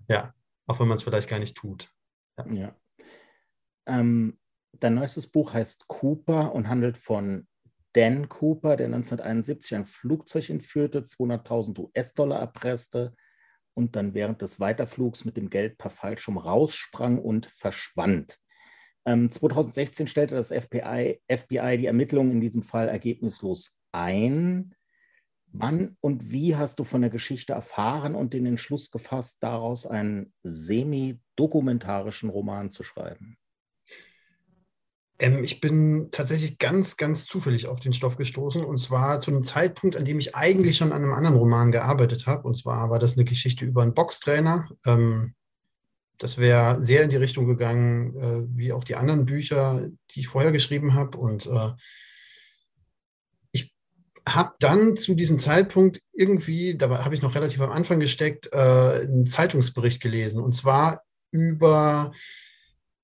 ja, 0.08 0.34
auch 0.66 0.80
wenn 0.80 0.88
man 0.88 0.96
es 0.96 1.02
vielleicht 1.02 1.28
gar 1.28 1.38
nicht 1.38 1.56
tut. 1.56 1.90
Ja. 2.38 2.46
ja. 2.52 2.76
Ähm, 3.86 4.38
dein 4.72 4.94
neuestes 4.94 5.30
Buch 5.30 5.52
heißt 5.54 5.86
Cooper 5.88 6.54
und 6.54 6.68
handelt 6.68 6.98
von 6.98 7.46
Dan 7.92 8.28
Cooper, 8.28 8.76
der 8.76 8.86
1971 8.86 9.74
ein 9.74 9.86
Flugzeug 9.86 10.50
entführte, 10.50 11.00
200.000 11.00 11.78
US-Dollar 11.78 12.40
erpresste 12.40 13.14
und 13.74 13.96
dann 13.96 14.12
während 14.14 14.42
des 14.42 14.60
Weiterflugs 14.60 15.24
mit 15.24 15.36
dem 15.36 15.48
Geld 15.48 15.78
per 15.78 15.90
Fallschirm 15.90 16.36
raussprang 16.36 17.18
und 17.18 17.46
verschwand. 17.46 18.38
Ähm, 19.06 19.30
2016 19.30 20.08
stellte 20.08 20.34
das 20.34 20.48
FBI, 20.48 21.22
FBI 21.30 21.78
die 21.78 21.86
Ermittlungen 21.86 22.32
in 22.32 22.40
diesem 22.40 22.62
Fall 22.62 22.88
ergebnislos 22.88 23.80
ein. 23.92 24.74
Wann 25.52 25.96
und 26.00 26.30
wie 26.30 26.56
hast 26.56 26.78
du 26.78 26.84
von 26.84 27.00
der 27.00 27.10
Geschichte 27.10 27.52
erfahren 27.52 28.14
und 28.14 28.34
den 28.34 28.46
Entschluss 28.46 28.90
gefasst, 28.90 29.42
daraus 29.42 29.86
einen 29.86 30.32
semi-dokumentarischen 30.42 32.28
Roman 32.28 32.70
zu 32.70 32.82
schreiben? 32.82 33.38
Ähm, 35.18 35.44
ich 35.44 35.60
bin 35.60 36.08
tatsächlich 36.10 36.58
ganz, 36.58 36.96
ganz 36.96 37.26
zufällig 37.26 37.66
auf 37.66 37.80
den 37.80 37.92
Stoff 37.92 38.16
gestoßen 38.16 38.64
und 38.64 38.78
zwar 38.78 39.20
zu 39.20 39.30
einem 39.30 39.44
Zeitpunkt, 39.44 39.96
an 39.96 40.04
dem 40.04 40.18
ich 40.18 40.34
eigentlich 40.34 40.76
schon 40.76 40.92
an 40.92 41.02
einem 41.02 41.14
anderen 41.14 41.36
Roman 41.36 41.72
gearbeitet 41.72 42.26
habe. 42.26 42.46
Und 42.46 42.56
zwar 42.56 42.90
war 42.90 42.98
das 42.98 43.14
eine 43.14 43.24
Geschichte 43.24 43.64
über 43.64 43.82
einen 43.82 43.94
Boxtrainer. 43.94 44.68
Ähm, 44.84 45.34
das 46.18 46.38
wäre 46.38 46.80
sehr 46.82 47.02
in 47.02 47.10
die 47.10 47.16
Richtung 47.16 47.46
gegangen, 47.46 48.16
äh, 48.16 48.56
wie 48.56 48.72
auch 48.72 48.84
die 48.84 48.96
anderen 48.96 49.26
Bücher, 49.26 49.88
die 50.10 50.20
ich 50.20 50.28
vorher 50.28 50.52
geschrieben 50.52 50.94
habe. 50.94 51.18
Und 51.18 51.46
äh, 51.46 51.72
habe 54.28 54.54
dann 54.58 54.96
zu 54.96 55.14
diesem 55.14 55.38
Zeitpunkt 55.38 56.02
irgendwie, 56.12 56.76
da 56.76 57.04
habe 57.04 57.14
ich 57.14 57.22
noch 57.22 57.34
relativ 57.34 57.60
am 57.60 57.70
Anfang 57.70 58.00
gesteckt, 58.00 58.48
äh, 58.52 58.58
einen 58.58 59.26
Zeitungsbericht 59.26 60.00
gelesen. 60.00 60.42
Und 60.42 60.54
zwar 60.54 61.02
über 61.30 62.12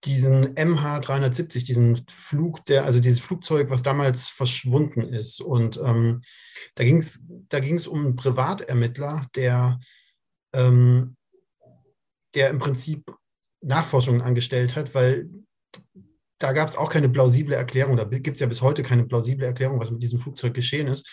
diesen 0.05 0.57
MH370, 0.57 1.65
diesen 1.65 2.05
Flug, 2.09 2.65
der, 2.67 2.85
also 2.85 2.99
dieses 2.99 3.21
Flugzeug, 3.21 3.71
was 3.71 3.85
damals 3.85 4.29
verschwunden 4.29 5.03
ist. 5.03 5.41
Und 5.41 5.79
ähm, 5.79 6.23
da 6.75 6.83
ging 6.83 6.97
es 6.97 7.23
da 7.49 7.61
ging's 7.61 7.87
um 7.87 8.01
einen 8.05 8.17
Privatermittler, 8.17 9.27
der, 9.37 9.79
ähm, 10.55 11.17
der 12.35 12.51
im 12.51 12.59
Prinzip 12.59 13.15
Nachforschungen 13.61 14.23
angestellt 14.23 14.75
hat, 14.75 14.93
weil 14.95 15.31
da 16.43 16.53
gab 16.53 16.69
es 16.69 16.77
auch 16.77 16.89
keine 16.89 17.09
plausible 17.09 17.55
Erklärung, 17.55 17.97
da 17.97 18.05
gibt 18.05 18.37
es 18.37 18.41
ja 18.41 18.47
bis 18.47 18.63
heute 18.63 18.83
keine 18.83 19.05
plausible 19.05 19.47
Erklärung, 19.47 19.79
was 19.81 19.91
mit 19.91 20.03
diesem 20.03 20.19
Flugzeug 20.19 20.55
geschehen 20.55 20.89
ist. 20.89 21.09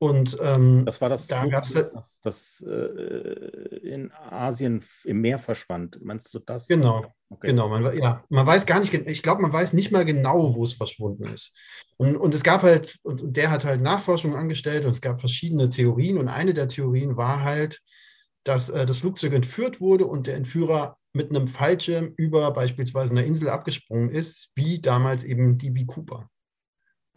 Und 0.00 0.38
ähm, 0.40 0.84
das 0.86 1.00
war 1.00 1.08
das, 1.08 1.26
da 1.26 1.42
Flugzeug, 1.42 1.90
das, 1.90 2.20
das 2.20 2.64
äh, 2.68 3.78
in 3.82 4.12
Asien 4.12 4.84
im 5.04 5.20
Meer 5.20 5.40
verschwand. 5.40 5.98
Meinst 6.00 6.32
du 6.32 6.38
das? 6.38 6.68
Genau, 6.68 7.04
okay. 7.30 7.48
genau. 7.48 7.68
Man, 7.68 7.98
ja, 7.98 8.22
man 8.28 8.46
weiß 8.46 8.64
gar 8.64 8.78
nicht, 8.78 8.94
ich 8.94 9.22
glaube, 9.24 9.42
man 9.42 9.52
weiß 9.52 9.72
nicht 9.72 9.90
mal 9.90 10.04
genau, 10.04 10.54
wo 10.54 10.62
es 10.62 10.72
verschwunden 10.72 11.24
ist. 11.24 11.52
Und, 11.96 12.16
und 12.16 12.32
es 12.32 12.44
gab 12.44 12.62
halt, 12.62 12.96
und 13.02 13.36
der 13.36 13.50
hat 13.50 13.64
halt 13.64 13.82
Nachforschungen 13.82 14.36
angestellt 14.36 14.84
und 14.84 14.92
es 14.92 15.00
gab 15.00 15.18
verschiedene 15.18 15.68
Theorien. 15.68 16.18
Und 16.18 16.28
eine 16.28 16.54
der 16.54 16.68
Theorien 16.68 17.16
war 17.16 17.42
halt, 17.42 17.80
dass 18.44 18.68
äh, 18.70 18.86
das 18.86 18.98
Flugzeug 18.98 19.32
entführt 19.32 19.80
wurde 19.80 20.06
und 20.06 20.26
der 20.26 20.36
Entführer 20.36 20.96
mit 21.12 21.30
einem 21.30 21.48
Fallschirm 21.48 22.12
über 22.16 22.52
beispielsweise 22.52 23.12
eine 23.12 23.24
Insel 23.24 23.48
abgesprungen 23.48 24.10
ist, 24.10 24.50
wie 24.54 24.80
damals 24.80 25.24
eben 25.24 25.58
DB 25.58 25.84
Cooper. 25.84 26.28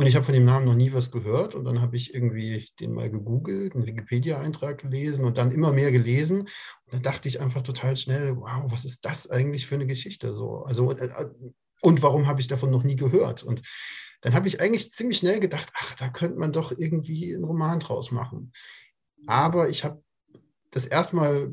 Und 0.02 0.08
ich 0.08 0.16
habe 0.16 0.26
von 0.26 0.34
dem 0.34 0.46
Namen 0.46 0.66
noch 0.66 0.74
nie 0.74 0.94
was 0.94 1.12
gehört. 1.12 1.54
Und 1.54 1.64
dann 1.66 1.80
habe 1.80 1.96
ich 1.96 2.16
irgendwie 2.16 2.68
den 2.80 2.92
mal 2.94 3.12
gegoogelt, 3.12 3.76
einen 3.76 3.86
Wikipedia-Eintrag 3.86 4.80
gelesen 4.80 5.26
und 5.26 5.38
dann 5.38 5.52
immer 5.52 5.72
mehr 5.72 5.92
gelesen. 5.92 6.42
Und 6.42 6.94
dann 6.94 7.04
dachte 7.04 7.28
ich 7.28 7.40
einfach 7.40 7.62
total 7.62 7.96
schnell, 7.96 8.36
wow, 8.38 8.64
was 8.66 8.84
ist 8.84 9.06
das 9.06 9.30
eigentlich 9.30 9.68
für 9.68 9.76
eine 9.76 9.86
Geschichte? 9.86 10.34
So, 10.34 10.64
also, 10.64 10.92
äh, 10.92 11.30
und 11.84 12.02
warum 12.02 12.26
habe 12.26 12.42
ich 12.42 12.48
davon 12.48 12.72
noch 12.72 12.84
nie 12.84 12.96
gehört? 12.96 13.44
Und 13.44 13.62
dann 14.22 14.34
habe 14.34 14.48
ich 14.48 14.60
eigentlich 14.60 14.92
ziemlich 14.92 15.20
schnell 15.20 15.40
gedacht, 15.40 15.70
ach, 15.76 15.96
da 15.98 16.10
könnte 16.10 16.40
man 16.40 16.52
doch 16.52 16.72
irgendwie 16.72 17.36
einen 17.36 17.44
Roman 17.44 17.80
draus 17.80 18.12
machen. 18.12 18.54
Aber 19.28 19.70
ich 19.70 19.84
habe 19.84 20.04
das 20.72 20.86
erstmal 20.86 21.50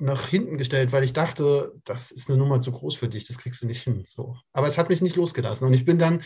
nach 0.00 0.28
hinten 0.28 0.58
gestellt, 0.58 0.92
weil 0.92 1.04
ich 1.04 1.12
dachte, 1.12 1.72
das 1.84 2.10
ist 2.10 2.28
eine 2.28 2.38
Nummer 2.38 2.60
zu 2.60 2.70
groß 2.70 2.96
für 2.96 3.08
dich, 3.08 3.26
das 3.26 3.38
kriegst 3.38 3.62
du 3.62 3.66
nicht 3.66 3.82
hin. 3.82 4.04
So. 4.06 4.36
Aber 4.52 4.68
es 4.68 4.78
hat 4.78 4.88
mich 4.88 5.02
nicht 5.02 5.16
losgelassen. 5.16 5.66
Und 5.66 5.74
ich 5.74 5.84
bin 5.84 5.98
dann 5.98 6.22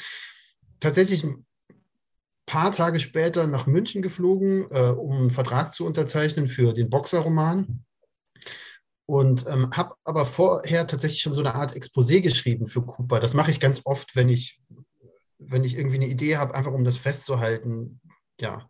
tatsächlich 0.81 1.25
ein 1.25 1.47
paar 2.45 2.73
Tage 2.73 2.99
später 2.99 3.47
nach 3.47 3.67
München 3.67 4.03
geflogen, 4.03 4.67
äh, 4.71 4.91
um 4.91 5.13
einen 5.13 5.31
Vertrag 5.31 5.73
zu 5.73 5.87
unterzeichnen 5.87 6.49
für 6.49 6.75
den 6.75 6.91
Boxerroman. 6.91 7.85
Und 9.07 9.47
ähm, 9.47 9.71
habe 9.73 9.95
aber 10.05 10.27
vorher 10.27 10.87
tatsächlich 10.87 11.23
schon 11.23 11.35
so 11.35 11.41
eine 11.41 11.55
Art 11.55 11.75
Exposé 11.75 12.21
geschrieben 12.21 12.67
für 12.67 12.83
Cooper. 12.83 13.21
Das 13.21 13.35
mache 13.35 13.51
ich 13.51 13.59
ganz 13.59 13.81
oft, 13.85 14.15
wenn 14.17 14.29
ich, 14.29 14.61
wenn 15.39 15.65
ich 15.65 15.77
irgendwie 15.77 15.97
eine 15.97 16.07
Idee 16.07 16.37
habe, 16.37 16.55
einfach 16.55 16.73
um 16.73 16.85
das 16.85 16.97
festzuhalten. 16.97 18.01
Ja. 18.41 18.69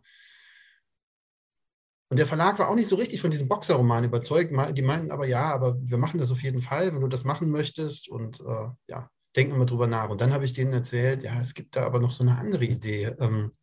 Und 2.13 2.17
der 2.17 2.27
Verlag 2.27 2.59
war 2.59 2.69
auch 2.69 2.75
nicht 2.75 2.89
so 2.89 2.95
richtig 2.95 3.21
von 3.21 3.31
diesem 3.31 3.47
Boxerroman 3.47 4.03
überzeugt. 4.03 4.53
Die 4.77 4.83
meinten 4.83 5.09
aber, 5.09 5.25
ja, 5.25 5.51
aber 5.51 5.75
wir 5.81 5.97
machen 5.97 6.19
das 6.19 6.31
auf 6.31 6.43
jeden 6.43 6.61
Fall, 6.61 6.93
wenn 6.93 7.01
du 7.01 7.07
das 7.07 7.23
machen 7.23 7.49
möchtest. 7.49 8.07
Und 8.07 8.39
äh, 8.41 8.69
ja, 8.87 9.09
denken 9.35 9.57
wir 9.57 9.65
drüber 9.65 9.87
nach. 9.87 10.11
Und 10.11 10.21
dann 10.21 10.31
habe 10.31 10.45
ich 10.45 10.53
denen 10.53 10.73
erzählt, 10.73 11.23
ja, 11.23 11.39
es 11.39 11.55
gibt 11.55 11.75
da 11.75 11.83
aber 11.83 11.99
noch 11.99 12.11
so 12.11 12.23
eine 12.23 12.37
andere 12.37 12.65
Idee. 12.65 13.15
Ähm, 13.17 13.57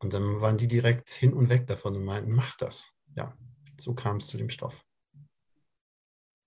und 0.00 0.12
dann 0.12 0.42
waren 0.42 0.58
die 0.58 0.68
direkt 0.68 1.08
hin 1.08 1.32
und 1.32 1.48
weg 1.48 1.66
davon 1.66 1.96
und 1.96 2.04
meinten, 2.04 2.32
mach 2.32 2.58
das. 2.58 2.90
Ja, 3.16 3.34
so 3.80 3.94
kam 3.94 4.18
es 4.18 4.26
zu 4.26 4.36
dem 4.36 4.50
Stoff. 4.50 4.84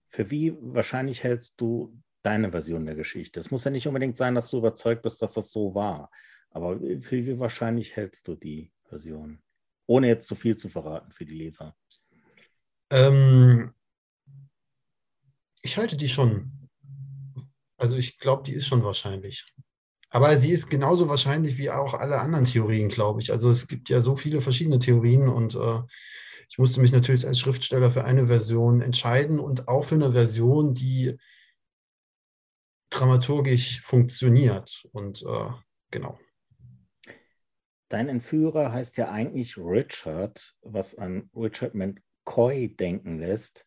Für 0.10 0.30
wie 0.30 0.56
wahrscheinlich 0.62 1.24
hältst 1.24 1.60
du 1.60 2.00
deine 2.22 2.52
Version 2.52 2.86
der 2.86 2.94
Geschichte? 2.94 3.40
Es 3.40 3.50
muss 3.50 3.64
ja 3.64 3.72
nicht 3.72 3.88
unbedingt 3.88 4.16
sein, 4.16 4.36
dass 4.36 4.52
du 4.52 4.60
überzeugt 4.60 5.02
bist, 5.02 5.24
dass 5.24 5.34
das 5.34 5.50
so 5.50 5.74
war. 5.74 6.12
Aber 6.52 6.78
für 6.78 7.26
wie 7.26 7.40
wahrscheinlich 7.40 7.96
hältst 7.96 8.28
du 8.28 8.36
die 8.36 8.72
Version? 8.88 9.42
Ohne 9.92 10.08
jetzt 10.08 10.28
zu 10.28 10.36
viel 10.36 10.56
zu 10.56 10.70
verraten 10.70 11.12
für 11.12 11.26
die 11.26 11.36
Leser. 11.36 11.76
Ähm, 12.90 13.74
ich 15.62 15.78
halte 15.78 15.98
die 15.98 16.10
schon 16.10 16.62
also 17.82 17.96
ich 17.96 18.20
glaube, 18.20 18.44
die 18.44 18.54
ist 18.54 18.68
schon 18.68 18.84
wahrscheinlich. 18.84 19.52
Aber 20.12 20.38
sie 20.38 20.52
ist 20.52 20.70
genauso 20.70 21.10
wahrscheinlich 21.10 21.58
wie 21.58 21.72
auch 21.72 21.96
alle 21.96 22.20
anderen 22.20 22.46
Theorien, 22.46 22.90
glaube 22.90 23.22
ich. 23.22 23.32
Also 23.32 23.50
es 23.50 23.68
gibt 23.68 23.90
ja 23.90 24.02
so 24.02 24.16
viele 24.16 24.40
verschiedene 24.40 24.78
Theorien 24.78 25.28
und 25.28 25.56
äh, 25.56 25.80
ich 26.48 26.60
musste 26.60 26.80
mich 26.80 26.92
natürlich 26.92 27.26
als 27.26 27.40
Schriftsteller 27.40 27.90
für 27.90 28.04
eine 28.04 28.28
Version 28.28 28.82
entscheiden 28.82 29.40
und 29.40 29.68
auch 29.68 29.82
für 29.84 29.96
eine 29.96 30.12
Version, 30.12 30.76
die 30.76 31.18
dramaturgisch 32.92 33.82
funktioniert. 33.82 34.88
Und 34.92 35.24
äh, 35.24 35.50
genau. 35.90 36.20
Dein 37.92 38.08
Entführer 38.08 38.72
heißt 38.72 38.96
ja 38.96 39.12
eigentlich 39.12 39.58
Richard, 39.58 40.56
was 40.62 40.96
an 40.96 41.30
Richard 41.36 41.76
McCoy 41.76 42.74
denken 42.74 43.20
lässt. 43.20 43.66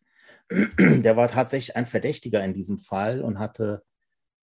Der 0.49 1.15
war 1.15 1.27
tatsächlich 1.27 1.75
ein 1.75 1.85
Verdächtiger 1.85 2.43
in 2.43 2.55
diesem 2.55 2.79
Fall 2.79 3.21
und 3.21 3.37
hatte 3.37 3.83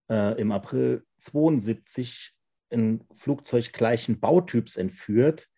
äh, 0.09 0.41
im 0.41 0.53
April 0.53 1.05
72 1.19 2.33
ein 2.71 3.05
Flugzeug 3.13 3.73
gleichen 3.73 4.21
Bautyps 4.21 4.77
entführt, 4.77 5.49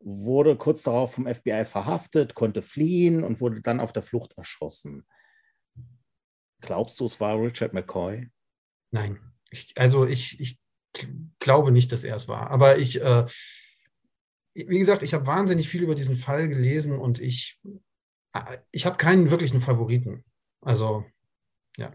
wurde 0.00 0.56
kurz 0.56 0.84
darauf 0.84 1.12
vom 1.12 1.26
FBI 1.26 1.66
verhaftet, 1.66 2.34
konnte 2.34 2.62
fliehen 2.62 3.22
und 3.22 3.42
wurde 3.42 3.60
dann 3.60 3.80
auf 3.80 3.92
der 3.92 4.02
Flucht 4.02 4.32
erschossen. 4.38 5.06
Glaubst 6.62 6.98
du, 7.00 7.04
es 7.04 7.20
war 7.20 7.38
Richard 7.38 7.74
McCoy? 7.74 8.30
Nein, 8.92 9.18
ich, 9.50 9.74
also 9.76 10.06
ich, 10.06 10.40
ich 10.40 10.58
glaube 11.38 11.70
nicht, 11.70 11.92
dass 11.92 12.02
er 12.02 12.16
es 12.16 12.28
war. 12.28 12.50
Aber 12.50 12.78
ich, 12.78 13.02
äh, 13.02 13.26
wie 14.54 14.78
gesagt, 14.78 15.02
ich 15.02 15.14
habe 15.14 15.26
wahnsinnig 15.26 15.68
viel 15.68 15.82
über 15.82 15.94
diesen 15.94 16.16
Fall 16.16 16.48
gelesen 16.48 16.98
und 16.98 17.20
ich, 17.20 17.60
äh, 18.32 18.58
ich 18.70 18.86
habe 18.86 18.96
keinen 18.96 19.30
wirklichen 19.30 19.60
Favoriten. 19.60 20.24
Also, 20.60 21.04
ja. 21.76 21.92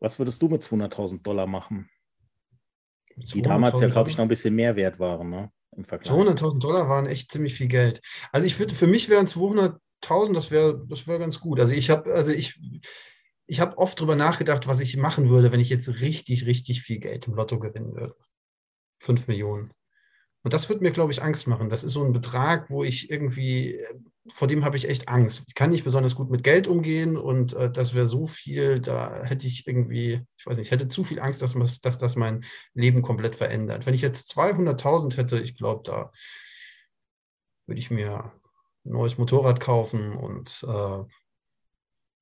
Was 0.00 0.18
würdest 0.18 0.40
du 0.42 0.48
mit 0.48 0.62
200.000 0.62 1.22
Dollar 1.22 1.46
machen? 1.46 1.88
Die 3.16 3.42
damals 3.42 3.80
ja, 3.80 3.88
glaube 3.88 4.10
ich, 4.10 4.16
noch 4.16 4.24
ein 4.24 4.28
bisschen 4.28 4.54
mehr 4.54 4.76
wert 4.76 4.98
waren, 4.98 5.30
ne? 5.30 5.50
200.000 5.76 6.60
Dollar 6.60 6.88
waren 6.88 7.06
echt 7.06 7.32
ziemlich 7.32 7.54
viel 7.54 7.66
Geld. 7.66 8.00
Also 8.30 8.46
ich 8.46 8.58
würde, 8.58 8.74
für 8.74 8.86
mich 8.86 9.08
wären 9.08 9.26
200.000, 9.26 10.32
das 10.32 10.50
wäre 10.50 10.84
das 10.86 11.08
wär 11.08 11.18
ganz 11.18 11.40
gut. 11.40 11.58
Also 11.58 11.72
ich 11.72 11.90
habe, 11.90 12.12
also 12.14 12.30
ich, 12.30 12.60
ich 13.46 13.60
habe 13.60 13.76
oft 13.78 13.98
darüber 13.98 14.14
nachgedacht, 14.14 14.68
was 14.68 14.80
ich 14.80 14.96
machen 14.96 15.28
würde, 15.28 15.50
wenn 15.50 15.60
ich 15.60 15.70
jetzt 15.70 15.88
richtig, 16.00 16.46
richtig 16.46 16.82
viel 16.82 17.00
Geld 17.00 17.26
im 17.26 17.34
Lotto 17.34 17.58
gewinnen 17.58 17.94
würde. 17.94 18.14
5 19.00 19.26
Millionen. 19.26 19.72
Und 20.44 20.52
das 20.52 20.68
wird 20.68 20.82
mir, 20.82 20.90
glaube 20.90 21.10
ich, 21.10 21.22
Angst 21.22 21.46
machen. 21.46 21.70
Das 21.70 21.84
ist 21.84 21.94
so 21.94 22.04
ein 22.04 22.12
Betrag, 22.12 22.68
wo 22.68 22.84
ich 22.84 23.10
irgendwie, 23.10 23.80
vor 24.28 24.46
dem 24.46 24.62
habe 24.62 24.76
ich 24.76 24.90
echt 24.90 25.08
Angst. 25.08 25.42
Ich 25.48 25.54
kann 25.54 25.70
nicht 25.70 25.84
besonders 25.84 26.14
gut 26.14 26.30
mit 26.30 26.44
Geld 26.44 26.68
umgehen 26.68 27.16
und 27.16 27.54
äh, 27.54 27.72
das 27.72 27.94
wäre 27.94 28.06
so 28.06 28.26
viel, 28.26 28.78
da 28.78 29.24
hätte 29.24 29.46
ich 29.46 29.66
irgendwie, 29.66 30.20
ich 30.36 30.46
weiß 30.46 30.58
nicht, 30.58 30.70
hätte 30.70 30.86
zu 30.88 31.02
viel 31.02 31.18
Angst, 31.18 31.40
dass, 31.40 31.54
dass 31.80 31.98
das 31.98 32.16
mein 32.16 32.44
Leben 32.74 33.00
komplett 33.00 33.34
verändert. 33.36 33.86
Wenn 33.86 33.94
ich 33.94 34.02
jetzt 34.02 34.36
200.000 34.36 35.16
hätte, 35.16 35.40
ich 35.40 35.56
glaube, 35.56 35.82
da 35.82 36.12
würde 37.66 37.78
ich 37.78 37.90
mir 37.90 38.30
ein 38.84 38.92
neues 38.92 39.16
Motorrad 39.16 39.60
kaufen 39.60 40.14
und 40.14 40.62
äh, 40.68 41.04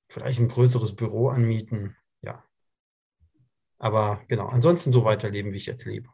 vielleicht 0.09 0.39
ein 0.39 0.47
größeres 0.49 0.95
Büro 0.95 1.29
anmieten. 1.29 1.97
Ja. 2.23 2.45
Aber 3.81 4.23
genau, 4.29 4.47
ansonsten 4.47 4.93
so 4.93 5.05
weiterleben, 5.05 5.53
wie 5.53 5.57
ich 5.57 5.67
jetzt 5.67 5.87
lebe. 5.87 6.09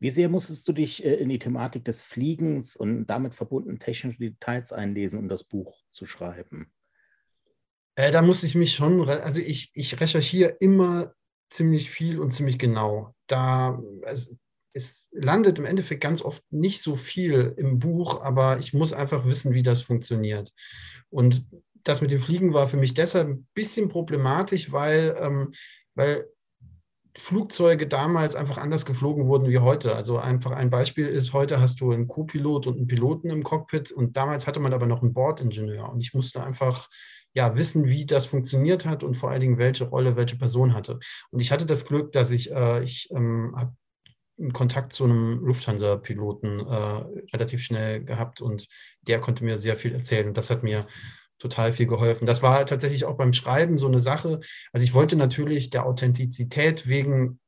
Wie 0.00 0.10
sehr 0.10 0.30
musstest 0.30 0.66
du 0.66 0.72
dich 0.72 1.04
äh, 1.04 1.14
in 1.14 1.28
die 1.28 1.38
Thematik 1.38 1.84
des 1.84 2.02
Fliegens 2.02 2.74
und 2.74 3.06
damit 3.06 3.34
verbundenen 3.34 3.78
technischen 3.78 4.18
Details 4.18 4.72
einlesen, 4.72 5.18
um 5.18 5.28
das 5.28 5.44
Buch 5.44 5.84
zu 5.90 6.06
schreiben? 6.06 6.72
Äh, 7.96 8.10
da 8.10 8.22
musste 8.22 8.46
ich 8.46 8.54
mich 8.54 8.74
schon, 8.74 9.08
also 9.08 9.40
ich, 9.40 9.70
ich 9.74 10.00
recherchiere 10.00 10.56
immer 10.60 11.14
ziemlich 11.50 11.90
viel 11.90 12.18
und 12.18 12.30
ziemlich 12.30 12.58
genau. 12.58 13.14
Da, 13.26 13.80
also 14.04 14.36
es 14.72 15.06
landet 15.10 15.58
im 15.58 15.66
Endeffekt 15.66 16.02
ganz 16.02 16.22
oft 16.22 16.42
nicht 16.50 16.80
so 16.80 16.96
viel 16.96 17.54
im 17.58 17.78
Buch, 17.78 18.22
aber 18.22 18.58
ich 18.58 18.72
muss 18.72 18.92
einfach 18.92 19.26
wissen, 19.26 19.52
wie 19.52 19.62
das 19.62 19.82
funktioniert. 19.82 20.52
Und 21.10 21.44
das 21.82 22.00
mit 22.00 22.10
dem 22.10 22.20
Fliegen 22.20 22.54
war 22.54 22.68
für 22.68 22.76
mich 22.76 22.94
deshalb 22.94 23.28
ein 23.28 23.48
bisschen 23.52 23.88
problematisch, 23.88 24.72
weil, 24.72 25.14
ähm, 25.20 25.52
weil 25.94 26.26
Flugzeuge 27.16 27.86
damals 27.86 28.36
einfach 28.36 28.58
anders 28.58 28.86
geflogen 28.86 29.26
wurden 29.26 29.48
wie 29.48 29.58
heute. 29.58 29.96
Also 29.96 30.18
einfach 30.18 30.52
ein 30.52 30.70
Beispiel 30.70 31.06
ist, 31.06 31.32
heute 31.32 31.60
hast 31.60 31.80
du 31.80 31.92
einen 31.92 32.08
Co-Pilot 32.08 32.66
und 32.66 32.76
einen 32.76 32.86
Piloten 32.86 33.30
im 33.30 33.42
Cockpit 33.42 33.90
und 33.90 34.16
damals 34.16 34.46
hatte 34.46 34.60
man 34.60 34.72
aber 34.72 34.86
noch 34.86 35.02
einen 35.02 35.12
Bordingenieur 35.12 35.90
und 35.90 36.00
ich 36.00 36.14
musste 36.14 36.42
einfach 36.42 36.88
ja, 37.32 37.56
wissen, 37.56 37.86
wie 37.86 38.06
das 38.06 38.26
funktioniert 38.26 38.86
hat 38.86 39.04
und 39.04 39.16
vor 39.16 39.30
allen 39.30 39.40
Dingen, 39.40 39.58
welche 39.58 39.84
Rolle 39.84 40.16
welche 40.16 40.36
Person 40.36 40.74
hatte. 40.74 40.98
Und 41.30 41.40
ich 41.40 41.52
hatte 41.52 41.66
das 41.66 41.84
Glück, 41.84 42.12
dass 42.12 42.30
ich, 42.30 42.52
äh, 42.52 42.82
ich 42.82 43.08
ähm, 43.12 43.54
habe 43.56 43.76
einen 44.38 44.52
Kontakt 44.52 44.92
zu 44.92 45.04
einem 45.04 45.40
Lufthansa-Piloten 45.44 46.60
äh, 46.60 47.34
relativ 47.34 47.62
schnell 47.62 48.02
gehabt 48.04 48.40
und 48.40 48.66
der 49.02 49.20
konnte 49.20 49.44
mir 49.44 49.58
sehr 49.58 49.76
viel 49.76 49.94
erzählen. 49.94 50.28
Und 50.28 50.36
das 50.36 50.50
hat 50.50 50.62
mir 50.62 50.86
total 51.40 51.72
viel 51.72 51.86
geholfen. 51.86 52.26
Das 52.26 52.42
war 52.42 52.64
tatsächlich 52.66 53.04
auch 53.04 53.16
beim 53.16 53.32
Schreiben 53.32 53.78
so 53.78 53.88
eine 53.88 53.98
Sache. 54.00 54.40
Also 54.72 54.84
ich 54.84 54.94
wollte 54.94 55.16
natürlich 55.16 55.70
der 55.70 55.86
Authentizität 55.86 56.86
wegen 56.86 57.40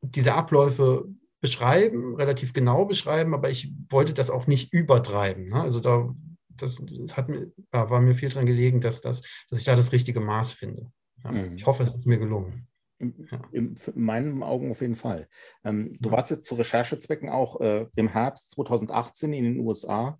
dieser 0.00 0.34
Abläufe 0.34 1.06
beschreiben, 1.40 2.16
relativ 2.16 2.52
genau 2.52 2.86
beschreiben, 2.86 3.34
aber 3.34 3.50
ich 3.50 3.72
wollte 3.90 4.14
das 4.14 4.30
auch 4.30 4.46
nicht 4.46 4.72
übertreiben. 4.72 5.48
Ne? 5.48 5.60
Also 5.60 5.80
da 5.80 6.12
das, 6.56 6.82
das 6.84 7.16
hat 7.16 7.28
mir, 7.28 7.52
da 7.70 7.90
war 7.90 8.00
mir 8.00 8.14
viel 8.14 8.28
dran 8.28 8.46
gelegen, 8.46 8.80
dass, 8.80 9.00
das, 9.00 9.22
dass 9.50 9.58
ich 9.58 9.64
da 9.64 9.76
das 9.76 9.92
richtige 9.92 10.20
Maß 10.20 10.52
finde. 10.52 10.90
Ja, 11.22 11.32
mhm. 11.32 11.56
Ich 11.56 11.66
hoffe, 11.66 11.82
es 11.82 11.94
ist 11.94 12.06
mir 12.06 12.18
gelungen. 12.18 12.66
Ja. 12.98 13.42
In, 13.52 13.78
meinen 13.94 14.42
Augen 14.42 14.70
auf 14.70 14.80
jeden 14.80 14.96
Fall. 14.96 15.28
Ähm, 15.64 15.98
du 16.00 16.10
warst 16.10 16.30
jetzt 16.30 16.46
zu 16.46 16.54
Recherchezwecken 16.54 17.28
auch 17.28 17.60
äh, 17.60 17.86
im 17.94 18.08
Herbst 18.08 18.52
2018 18.52 19.32
in 19.34 19.44
den 19.44 19.60
USA, 19.60 20.18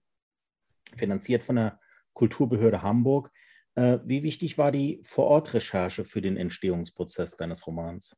finanziert 0.95 1.43
von 1.43 1.57
der 1.57 1.81
Kulturbehörde 2.17 2.83
Hamburg. 2.83 3.31
Äh, 3.77 3.99
wie 4.05 4.23
wichtig 4.23 4.59
war 4.59 4.73
die 4.73 5.01
Vorortrecherche 5.05 6.05
für 6.05 6.23
den 6.23 6.37
Entstehungsprozess 6.37 7.37
deines 7.37 7.67
Romans? 7.67 8.17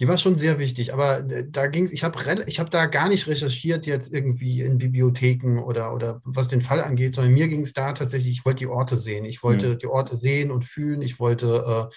Die 0.00 0.08
war 0.08 0.18
schon 0.18 0.34
sehr 0.34 0.58
wichtig, 0.58 0.92
aber 0.92 1.20
äh, 1.30 1.46
da 1.48 1.68
ging 1.68 1.88
ich 1.92 2.02
habe 2.02 2.18
ich 2.46 2.58
hab 2.58 2.70
da 2.70 2.86
gar 2.86 3.08
nicht 3.08 3.28
recherchiert 3.28 3.86
jetzt 3.86 4.12
irgendwie 4.12 4.60
in 4.60 4.78
Bibliotheken 4.78 5.60
oder, 5.60 5.94
oder 5.94 6.20
was 6.24 6.48
den 6.48 6.60
Fall 6.60 6.80
angeht, 6.80 7.14
sondern 7.14 7.32
mir 7.32 7.46
ging 7.46 7.60
es 7.60 7.72
da 7.72 7.92
tatsächlich, 7.92 8.32
ich 8.32 8.44
wollte 8.44 8.58
die 8.58 8.66
Orte 8.66 8.96
sehen. 8.96 9.24
Ich 9.24 9.44
wollte 9.44 9.74
mhm. 9.74 9.78
die 9.78 9.86
Orte 9.86 10.16
sehen 10.16 10.50
und 10.50 10.64
fühlen. 10.64 11.00
Ich 11.00 11.20
wollte, 11.20 11.90
äh, 11.90 11.94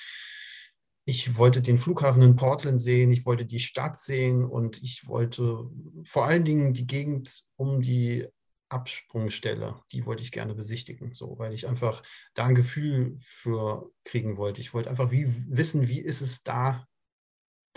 ich 1.05 1.37
wollte 1.37 1.63
den 1.63 1.79
Flughafen 1.79 2.21
in 2.21 2.35
Portland 2.35 2.79
sehen, 2.79 3.11
ich 3.11 3.25
wollte 3.25 3.45
die 3.45 3.59
Stadt 3.59 3.97
sehen 3.97 4.45
und 4.45 4.83
ich 4.83 5.07
wollte 5.07 5.67
vor 6.03 6.25
allen 6.25 6.43
Dingen 6.43 6.73
die 6.73 6.85
Gegend 6.85 7.43
um 7.55 7.81
die 7.81 8.27
Absprungstelle, 8.69 9.81
die 9.91 10.05
wollte 10.05 10.23
ich 10.23 10.31
gerne 10.31 10.53
besichtigen, 10.53 11.13
so, 11.13 11.37
weil 11.39 11.53
ich 11.53 11.67
einfach 11.67 12.03
da 12.33 12.45
ein 12.45 12.55
Gefühl 12.55 13.15
für 13.19 13.91
kriegen 14.03 14.37
wollte. 14.37 14.61
Ich 14.61 14.73
wollte 14.73 14.89
einfach 14.89 15.11
wie 15.11 15.27
wissen, 15.47 15.87
wie 15.87 15.99
ist 15.99 16.21
es 16.21 16.43
da 16.43 16.85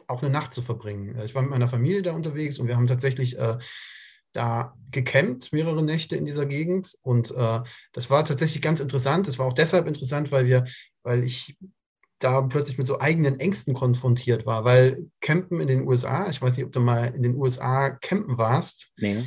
auch 0.06 0.22
eine 0.22 0.30
Nacht 0.30 0.52
zu 0.52 0.62
verbringen. 0.62 1.16
Äh, 1.16 1.24
ich 1.24 1.34
war 1.34 1.42
mit 1.42 1.50
meiner 1.50 1.68
Familie 1.68 2.02
da 2.02 2.12
unterwegs 2.12 2.58
und 2.58 2.66
wir 2.66 2.76
haben 2.76 2.86
tatsächlich 2.86 3.38
äh, 3.38 3.58
da 4.32 4.74
gecampt, 4.90 5.52
mehrere 5.52 5.82
Nächte 5.82 6.16
in 6.16 6.24
dieser 6.24 6.46
Gegend. 6.46 6.96
Und 7.02 7.30
äh, 7.32 7.60
das 7.92 8.10
war 8.10 8.24
tatsächlich 8.24 8.62
ganz 8.62 8.80
interessant. 8.80 9.26
Das 9.28 9.38
war 9.38 9.46
auch 9.46 9.54
deshalb 9.54 9.86
interessant, 9.86 10.30
weil 10.30 10.46
wir, 10.46 10.66
weil 11.02 11.24
ich 11.24 11.56
da 12.18 12.42
plötzlich 12.42 12.76
mit 12.76 12.86
so 12.86 13.00
eigenen 13.00 13.40
Ängsten 13.40 13.72
konfrontiert 13.74 14.44
war, 14.44 14.64
weil 14.64 15.10
Campen 15.20 15.60
in 15.60 15.68
den 15.68 15.88
USA, 15.88 16.28
ich 16.28 16.40
weiß 16.40 16.56
nicht, 16.56 16.66
ob 16.66 16.72
du 16.72 16.80
mal 16.80 17.14
in 17.14 17.22
den 17.22 17.36
USA 17.36 17.90
campen 17.90 18.36
warst. 18.36 18.92
Nee. 18.98 19.24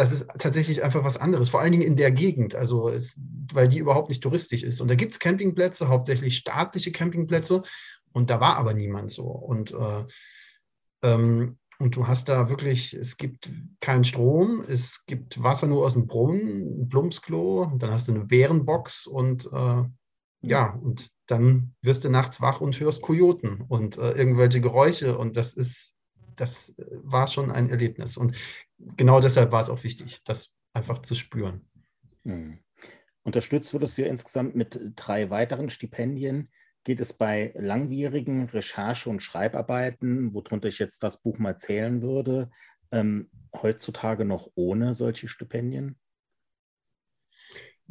Das 0.00 0.12
ist 0.12 0.28
tatsächlich 0.38 0.82
einfach 0.82 1.04
was 1.04 1.18
anderes, 1.18 1.50
vor 1.50 1.60
allen 1.60 1.72
Dingen 1.72 1.84
in 1.84 1.94
der 1.94 2.10
Gegend, 2.10 2.54
also 2.54 2.88
es, 2.88 3.20
weil 3.52 3.68
die 3.68 3.76
überhaupt 3.76 4.08
nicht 4.08 4.22
touristisch 4.22 4.62
ist. 4.62 4.80
Und 4.80 4.88
da 4.88 4.94
gibt 4.94 5.12
es 5.12 5.18
Campingplätze, 5.18 5.88
hauptsächlich 5.88 6.38
staatliche 6.38 6.90
Campingplätze. 6.90 7.60
Und 8.10 8.30
da 8.30 8.40
war 8.40 8.56
aber 8.56 8.72
niemand 8.72 9.10
so. 9.10 9.24
Und, 9.24 9.74
äh, 9.74 10.06
ähm, 11.02 11.58
und 11.78 11.96
du 11.96 12.06
hast 12.06 12.30
da 12.30 12.48
wirklich, 12.48 12.94
es 12.94 13.18
gibt 13.18 13.50
keinen 13.80 14.04
Strom, 14.04 14.64
es 14.66 15.04
gibt 15.04 15.42
Wasser 15.42 15.66
nur 15.66 15.84
aus 15.84 15.92
dem 15.92 16.06
Brunnen, 16.06 16.80
ein 16.80 16.88
Plumpsklo, 16.88 17.70
dann 17.76 17.90
hast 17.90 18.08
du 18.08 18.14
eine 18.14 18.24
Bärenbox 18.24 19.06
und 19.06 19.52
äh, 19.52 19.82
ja, 20.40 20.80
und 20.82 21.10
dann 21.26 21.74
wirst 21.82 22.04
du 22.04 22.08
nachts 22.08 22.40
wach 22.40 22.62
und 22.62 22.80
hörst 22.80 23.02
Kojoten 23.02 23.66
und 23.68 23.98
äh, 23.98 24.12
irgendwelche 24.12 24.62
Geräusche 24.62 25.18
und 25.18 25.36
das 25.36 25.52
ist, 25.52 25.92
das 26.40 26.74
war 27.02 27.26
schon 27.26 27.50
ein 27.50 27.70
Erlebnis. 27.70 28.16
Und 28.16 28.36
genau 28.78 29.20
deshalb 29.20 29.52
war 29.52 29.60
es 29.60 29.70
auch 29.70 29.84
wichtig, 29.84 30.22
das 30.24 30.54
einfach 30.72 31.00
zu 31.00 31.14
spüren. 31.14 31.68
Hm. 32.24 32.58
Unterstützt 33.22 33.72
wurdest 33.74 33.98
du 33.98 34.02
ja 34.02 34.08
insgesamt 34.08 34.56
mit 34.56 34.80
drei 34.96 35.30
weiteren 35.30 35.70
Stipendien 35.70 36.50
geht 36.84 37.00
es 37.00 37.12
bei 37.12 37.52
langwierigen 37.56 38.46
Recherche- 38.46 39.10
und 39.10 39.22
Schreibarbeiten, 39.22 40.32
worunter 40.32 40.68
ich 40.68 40.78
jetzt 40.78 41.02
das 41.02 41.20
Buch 41.20 41.38
mal 41.38 41.58
zählen 41.58 42.00
würde, 42.02 42.50
ähm, 42.90 43.30
heutzutage 43.54 44.24
noch 44.24 44.50
ohne 44.54 44.94
solche 44.94 45.28
Stipendien? 45.28 45.98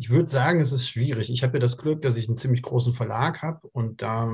Ich 0.02 0.10
würde 0.10 0.28
sagen, 0.28 0.62
es 0.62 0.72
ist 0.72 0.88
schwierig. 0.88 1.30
Ich 1.30 1.44
habe 1.44 1.58
ja 1.58 1.60
das 1.60 1.78
Glück, 1.78 2.02
dass 2.02 2.16
ich 2.16 2.30
einen 2.30 2.38
ziemlich 2.38 2.62
großen 2.62 2.94
Verlag 2.94 3.42
habe 3.42 3.68
und 3.68 4.02
da, 4.02 4.32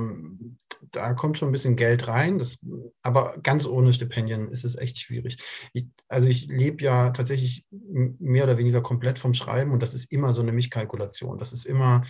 da 0.92 1.12
kommt 1.14 1.38
schon 1.38 1.48
ein 1.48 1.52
bisschen 1.52 1.74
Geld 1.74 2.06
rein. 2.06 2.38
Das, 2.38 2.58
aber 3.02 3.36
ganz 3.42 3.66
ohne 3.66 3.92
Stipendien 3.92 4.48
ist 4.48 4.64
es 4.64 4.76
echt 4.76 5.00
schwierig. 5.00 5.38
Ich, 5.72 5.86
also 6.06 6.28
ich 6.28 6.46
lebe 6.46 6.84
ja 6.84 7.10
tatsächlich 7.10 7.66
mehr 7.70 8.44
oder 8.44 8.58
weniger 8.58 8.80
komplett 8.80 9.18
vom 9.18 9.34
Schreiben 9.34 9.72
und 9.72 9.82
das 9.82 9.92
ist 9.92 10.12
immer 10.12 10.32
so 10.32 10.40
eine 10.40 10.52
Mischkalkulation. 10.52 11.36
Das 11.36 11.52
ist 11.52 11.66
immer, 11.66 12.04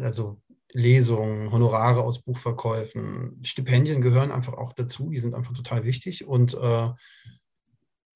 also 0.00 0.40
Lesungen, 0.72 1.50
Honorare 1.50 2.04
aus 2.04 2.22
Buchverkäufen, 2.22 3.40
Stipendien 3.42 4.00
gehören 4.00 4.30
einfach 4.30 4.54
auch 4.54 4.72
dazu, 4.72 5.10
die 5.10 5.18
sind 5.18 5.34
einfach 5.34 5.52
total 5.52 5.82
wichtig 5.82 6.28
und 6.28 6.54
äh, 6.54 6.90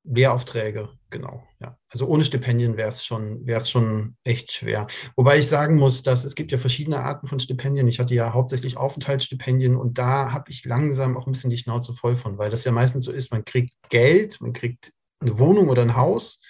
Lehraufträge, 0.08 0.88
genau. 1.10 1.42
Ja. 1.60 1.78
Also 1.88 2.06
ohne 2.06 2.24
Stipendien 2.24 2.76
wäre 2.76 2.88
es 2.88 3.04
schon, 3.04 3.44
schon 3.64 4.16
echt 4.24 4.52
schwer. 4.52 4.86
Wobei 5.16 5.38
ich 5.38 5.48
sagen 5.48 5.76
muss, 5.76 6.02
dass 6.02 6.24
es 6.24 6.34
gibt 6.34 6.52
ja 6.52 6.58
verschiedene 6.58 7.00
Arten 7.00 7.26
von 7.26 7.40
Stipendien. 7.40 7.88
Ich 7.88 7.98
hatte 7.98 8.14
ja 8.14 8.32
hauptsächlich 8.32 8.76
Aufenthaltsstipendien 8.76 9.76
und 9.76 9.98
da 9.98 10.32
habe 10.32 10.50
ich 10.50 10.64
langsam 10.64 11.16
auch 11.16 11.26
ein 11.26 11.32
bisschen 11.32 11.50
die 11.50 11.58
Schnauze 11.58 11.92
voll 11.92 12.16
von, 12.16 12.38
weil 12.38 12.50
das 12.50 12.64
ja 12.64 12.72
meistens 12.72 13.04
so 13.04 13.12
ist, 13.12 13.32
man 13.32 13.44
kriegt 13.44 13.74
Geld, 13.88 14.40
man 14.40 14.52
kriegt 14.52 14.92
eine 15.20 15.38
Wohnung 15.38 15.68
oder 15.68 15.82
ein 15.82 15.96
Haus 15.96 16.40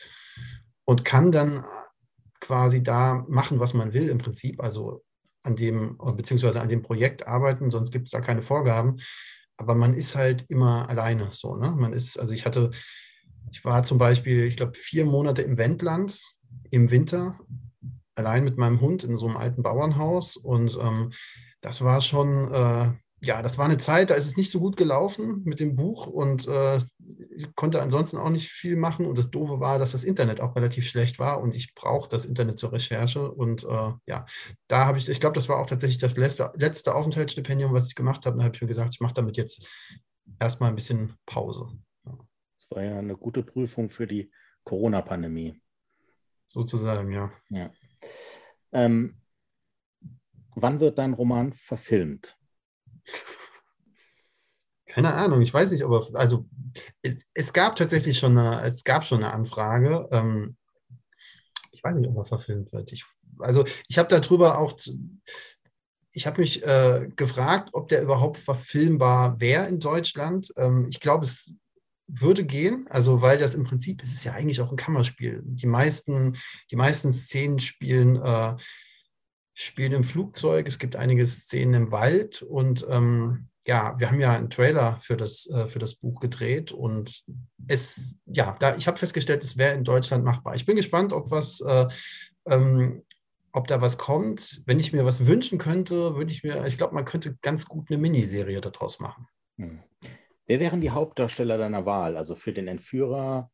und 0.84 1.04
kann 1.04 1.32
dann 1.32 1.64
quasi 2.40 2.82
da 2.82 3.24
machen, 3.28 3.58
was 3.58 3.74
man 3.74 3.92
will 3.92 4.08
im 4.08 4.18
Prinzip. 4.18 4.62
Also 4.62 5.02
an 5.42 5.56
dem, 5.56 5.96
beziehungsweise 6.16 6.60
an 6.60 6.68
dem 6.68 6.82
Projekt 6.82 7.26
arbeiten, 7.26 7.70
sonst 7.70 7.90
gibt 7.90 8.08
es 8.08 8.10
da 8.10 8.20
keine 8.20 8.42
Vorgaben. 8.42 8.96
Aber 9.56 9.74
man 9.74 9.94
ist 9.94 10.16
halt 10.16 10.44
immer 10.48 10.88
alleine 10.88 11.28
so. 11.32 11.56
Ne? 11.56 11.70
Man 11.70 11.92
ist, 11.92 12.18
also 12.18 12.34
ich 12.34 12.44
hatte, 12.44 12.72
ich 13.50 13.64
war 13.64 13.82
zum 13.82 13.98
Beispiel, 13.98 14.44
ich 14.44 14.56
glaube, 14.56 14.74
vier 14.74 15.04
Monate 15.04 15.42
im 15.42 15.58
Wendland 15.58 16.20
im 16.70 16.90
Winter, 16.90 17.38
allein 18.14 18.44
mit 18.44 18.58
meinem 18.58 18.80
Hund 18.80 19.04
in 19.04 19.18
so 19.18 19.26
einem 19.26 19.36
alten 19.36 19.62
Bauernhaus. 19.62 20.36
Und 20.36 20.78
ähm, 20.80 21.12
das 21.60 21.82
war 21.82 22.00
schon, 22.00 22.52
äh, 22.52 22.92
ja, 23.20 23.42
das 23.42 23.58
war 23.58 23.64
eine 23.64 23.78
Zeit, 23.78 24.10
da 24.10 24.14
ist 24.14 24.26
es 24.26 24.36
nicht 24.36 24.50
so 24.50 24.60
gut 24.60 24.76
gelaufen 24.76 25.42
mit 25.44 25.58
dem 25.58 25.74
Buch 25.74 26.06
und 26.06 26.46
äh, 26.46 26.78
ich 27.34 27.54
konnte 27.54 27.82
ansonsten 27.82 28.18
auch 28.18 28.28
nicht 28.28 28.48
viel 28.48 28.76
machen. 28.76 29.06
Und 29.06 29.18
das 29.18 29.30
Doofe 29.30 29.58
war, 29.58 29.78
dass 29.78 29.92
das 29.92 30.04
Internet 30.04 30.40
auch 30.40 30.54
relativ 30.54 30.86
schlecht 30.86 31.18
war 31.18 31.40
und 31.40 31.54
ich 31.54 31.74
brauche 31.74 32.08
das 32.08 32.24
Internet 32.24 32.58
zur 32.58 32.72
Recherche. 32.72 33.30
Und 33.30 33.64
äh, 33.64 33.92
ja, 34.06 34.26
da 34.68 34.86
habe 34.86 34.98
ich, 34.98 35.08
ich 35.08 35.20
glaube, 35.20 35.34
das 35.34 35.48
war 35.48 35.58
auch 35.58 35.66
tatsächlich 35.66 35.98
das 35.98 36.16
letzte, 36.16 36.52
letzte 36.56 36.94
Aufenthaltsstipendium, 36.94 37.72
was 37.72 37.86
ich 37.86 37.94
gemacht 37.94 38.26
habe. 38.26 38.38
Da 38.38 38.44
habe 38.44 38.54
ich 38.54 38.60
mir 38.60 38.68
gesagt, 38.68 38.94
ich 38.94 39.00
mache 39.00 39.14
damit 39.14 39.36
jetzt 39.36 39.66
erstmal 40.38 40.70
ein 40.70 40.76
bisschen 40.76 41.14
Pause. 41.26 41.68
War 42.70 42.82
ja 42.82 42.98
eine 42.98 43.16
gute 43.16 43.42
Prüfung 43.42 43.88
für 43.88 44.06
die 44.06 44.30
Corona-Pandemie. 44.64 45.60
Sozusagen, 46.46 47.12
ja. 47.12 47.32
ja. 47.50 47.70
Ähm, 48.72 49.20
wann 50.54 50.80
wird 50.80 50.98
dein 50.98 51.14
Roman 51.14 51.52
verfilmt? 51.52 52.36
Keine 54.86 55.14
Ahnung, 55.14 55.42
ich 55.42 55.52
weiß 55.52 55.72
nicht, 55.72 55.82
aber 55.82 56.06
also 56.14 56.48
es, 57.02 57.28
es 57.34 57.52
gab 57.52 57.76
tatsächlich 57.76 58.18
schon 58.18 58.38
eine, 58.38 58.62
es 58.62 58.82
gab 58.82 59.04
schon 59.04 59.22
eine 59.22 59.32
Anfrage. 59.32 60.08
Ähm, 60.10 60.56
ich 61.70 61.84
weiß 61.84 61.94
nicht, 61.96 62.08
ob 62.08 62.16
er 62.16 62.24
verfilmt 62.24 62.72
wird. 62.72 62.92
Ich, 62.92 63.04
also 63.38 63.64
ich 63.88 63.98
habe 63.98 64.08
darüber 64.08 64.58
auch, 64.58 64.74
ich 66.12 66.26
habe 66.26 66.40
mich 66.40 66.64
äh, 66.64 67.08
gefragt, 67.14 67.70
ob 67.72 67.88
der 67.88 68.02
überhaupt 68.02 68.38
verfilmbar 68.38 69.38
wäre 69.38 69.66
in 69.66 69.80
Deutschland. 69.80 70.52
Ähm, 70.56 70.86
ich 70.88 71.00
glaube, 71.00 71.26
es 71.26 71.52
würde 72.08 72.44
gehen, 72.44 72.86
also 72.88 73.22
weil 73.22 73.38
das 73.38 73.54
im 73.54 73.64
Prinzip, 73.64 74.02
es 74.02 74.12
ist 74.12 74.24
ja 74.24 74.32
eigentlich 74.32 74.60
auch 74.60 74.70
ein 74.70 74.76
Kammerspiel. 74.76 75.42
Die 75.44 75.66
meisten, 75.66 76.36
die 76.70 76.76
meisten 76.76 77.12
Szenen 77.12 77.58
spielen 77.58 78.16
äh, 78.16 78.56
spielen 79.58 79.92
im 79.92 80.04
Flugzeug, 80.04 80.68
es 80.68 80.78
gibt 80.78 80.96
einige 80.96 81.26
Szenen 81.26 81.74
im 81.74 81.90
Wald 81.90 82.42
und 82.42 82.86
ähm, 82.90 83.48
ja, 83.66 83.98
wir 83.98 84.10
haben 84.10 84.20
ja 84.20 84.34
einen 84.34 84.50
Trailer 84.50 84.98
für 85.00 85.16
das, 85.16 85.46
äh, 85.46 85.66
für 85.66 85.78
das 85.78 85.94
Buch 85.94 86.20
gedreht 86.20 86.72
und 86.72 87.24
es, 87.66 88.18
ja, 88.26 88.54
da, 88.60 88.76
ich 88.76 88.86
habe 88.86 88.98
festgestellt, 88.98 89.42
es 89.42 89.56
wäre 89.56 89.74
in 89.74 89.82
Deutschland 89.82 90.24
machbar. 90.24 90.54
Ich 90.54 90.66
bin 90.66 90.76
gespannt, 90.76 91.14
ob 91.14 91.30
was, 91.30 91.60
äh, 91.62 91.88
ähm, 92.46 93.02
ob 93.52 93.66
da 93.66 93.80
was 93.80 93.96
kommt. 93.96 94.62
Wenn 94.66 94.78
ich 94.78 94.92
mir 94.92 95.06
was 95.06 95.26
wünschen 95.26 95.58
könnte, 95.58 96.14
würde 96.14 96.30
ich 96.30 96.44
mir, 96.44 96.64
ich 96.66 96.76
glaube, 96.76 96.94
man 96.94 97.06
könnte 97.06 97.36
ganz 97.40 97.64
gut 97.64 97.90
eine 97.90 97.98
Miniserie 97.98 98.60
daraus 98.60 99.00
machen. 99.00 99.26
Hm. 99.56 99.80
Wer 100.46 100.60
wären 100.60 100.80
die 100.80 100.90
Hauptdarsteller 100.90 101.58
deiner 101.58 101.86
Wahl? 101.86 102.16
Also 102.16 102.36
für 102.36 102.52
den 102.52 102.68
Entführer, 102.68 103.50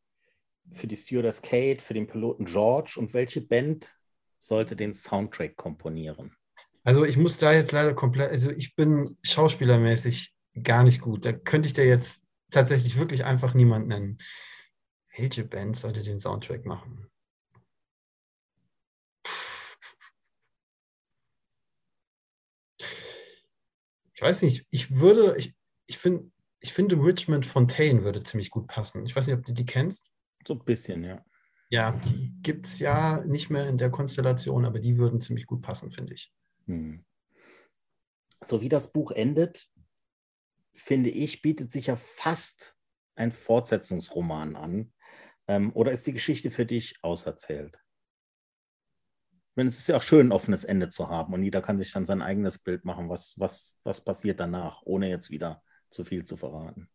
für 0.71 0.87
die 0.87 0.95
Stewardess 0.95 1.41
Kate, 1.41 1.81
für 1.81 1.95
den 1.95 2.07
Piloten 2.07 2.45
George 2.45 2.95
und 2.97 3.13
welche 3.13 3.41
Band 3.41 3.95
sollte 4.37 4.75
den 4.75 4.93
Soundtrack 4.93 5.55
komponieren? 5.55 6.35
Also 6.83 7.03
ich 7.05 7.17
muss 7.17 7.37
da 7.37 7.53
jetzt 7.53 7.71
leider 7.71 7.93
komplett, 7.93 8.29
also 8.29 8.51
ich 8.51 8.75
bin 8.75 9.17
schauspielermäßig 9.23 10.33
gar 10.61 10.83
nicht 10.83 11.01
gut. 11.01 11.25
Da 11.25 11.31
könnte 11.31 11.67
ich 11.67 11.73
dir 11.73 11.85
jetzt 11.85 12.25
tatsächlich 12.51 12.97
wirklich 12.97 13.25
einfach 13.25 13.53
niemand 13.53 13.87
nennen. 13.87 14.17
Welche 15.17 15.45
Band 15.45 15.77
sollte 15.77 16.03
den 16.03 16.19
Soundtrack 16.19 16.65
machen? 16.65 17.07
Ich 24.13 24.21
weiß 24.21 24.43
nicht, 24.43 24.65
ich 24.69 24.95
würde, 24.95 25.35
ich, 25.37 25.55
ich, 25.87 25.97
find, 25.97 26.32
ich 26.63 26.71
finde 26.71 26.95
Richmond 26.95 27.45
Fontaine 27.45 28.05
würde 28.05 28.23
ziemlich 28.23 28.49
gut 28.49 28.67
passen. 28.67 29.05
Ich 29.05 29.13
weiß 29.13 29.27
nicht, 29.27 29.35
ob 29.35 29.45
du 29.45 29.53
die 29.53 29.65
kennst. 29.65 30.09
So 30.47 30.53
ein 30.53 30.63
bisschen, 30.63 31.03
ja. 31.03 31.23
Ja, 31.69 31.91
die 31.91 32.33
gibt 32.41 32.65
es 32.65 32.79
ja 32.79 33.21
nicht 33.25 33.49
mehr 33.49 33.67
in 33.67 33.77
der 33.77 33.91
Konstellation, 33.91 34.63
aber 34.63 34.79
die 34.79 34.97
würden 34.97 35.19
ziemlich 35.19 35.45
gut 35.45 35.61
passen, 35.61 35.91
finde 35.91 36.13
ich. 36.13 36.33
Hm. 36.67 37.03
So 38.45 38.61
wie 38.61 38.69
das 38.69 38.93
Buch 38.93 39.11
endet, 39.11 39.67
finde 40.73 41.09
ich, 41.09 41.41
bietet 41.41 41.71
sich 41.71 41.87
ja 41.87 41.97
fast 41.97 42.77
ein 43.15 43.33
Fortsetzungsroman 43.33 44.55
an. 44.55 44.93
Ähm, 45.47 45.71
oder 45.73 45.91
ist 45.91 46.07
die 46.07 46.13
Geschichte 46.13 46.49
für 46.49 46.65
dich 46.65 46.95
auserzählt? 47.01 47.77
Wenn 49.55 49.67
es 49.67 49.79
ist 49.79 49.87
ja 49.87 49.97
auch 49.97 50.01
schön, 50.01 50.27
ein 50.27 50.31
offenes 50.31 50.63
Ende 50.63 50.87
zu 50.87 51.09
haben 51.09 51.33
und 51.33 51.43
jeder 51.43 51.61
kann 51.61 51.77
sich 51.77 51.91
dann 51.91 52.05
sein 52.05 52.21
eigenes 52.21 52.57
Bild 52.57 52.85
machen, 52.85 53.09
was, 53.09 53.37
was, 53.37 53.77
was 53.83 54.01
passiert 54.01 54.39
danach, 54.39 54.81
ohne 54.85 55.09
jetzt 55.09 55.29
wieder 55.29 55.61
zu 55.93 56.03
viel 56.03 56.23
zu 56.23 56.37
verraten. 56.37 56.89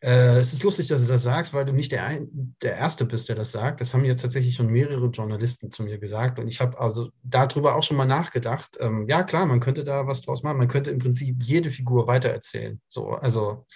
Äh, 0.00 0.40
es 0.40 0.52
ist 0.52 0.62
lustig, 0.62 0.88
dass 0.88 1.02
du 1.02 1.08
das 1.08 1.22
sagst, 1.22 1.54
weil 1.54 1.64
du 1.64 1.72
nicht 1.72 1.90
der, 1.90 2.04
ein, 2.04 2.54
der 2.62 2.76
Erste 2.76 3.06
bist, 3.06 3.28
der 3.30 3.36
das 3.36 3.52
sagt. 3.52 3.80
Das 3.80 3.94
haben 3.94 4.04
jetzt 4.04 4.20
tatsächlich 4.20 4.54
schon 4.54 4.66
mehrere 4.66 5.06
Journalisten 5.06 5.70
zu 5.70 5.82
mir 5.82 5.98
gesagt. 5.98 6.38
Und 6.38 6.46
ich 6.46 6.60
habe 6.60 6.78
also 6.78 7.10
darüber 7.22 7.74
auch 7.74 7.82
schon 7.82 7.96
mal 7.96 8.04
nachgedacht. 8.04 8.76
Ähm, 8.80 9.06
ja, 9.08 9.22
klar, 9.22 9.46
man 9.46 9.60
könnte 9.60 9.82
da 9.82 10.06
was 10.06 10.20
draus 10.20 10.42
machen. 10.42 10.58
Man 10.58 10.68
könnte 10.68 10.90
im 10.90 10.98
Prinzip 10.98 11.42
jede 11.42 11.70
Figur 11.70 12.06
weitererzählen. 12.06 12.82
So, 12.86 13.12
also, 13.12 13.66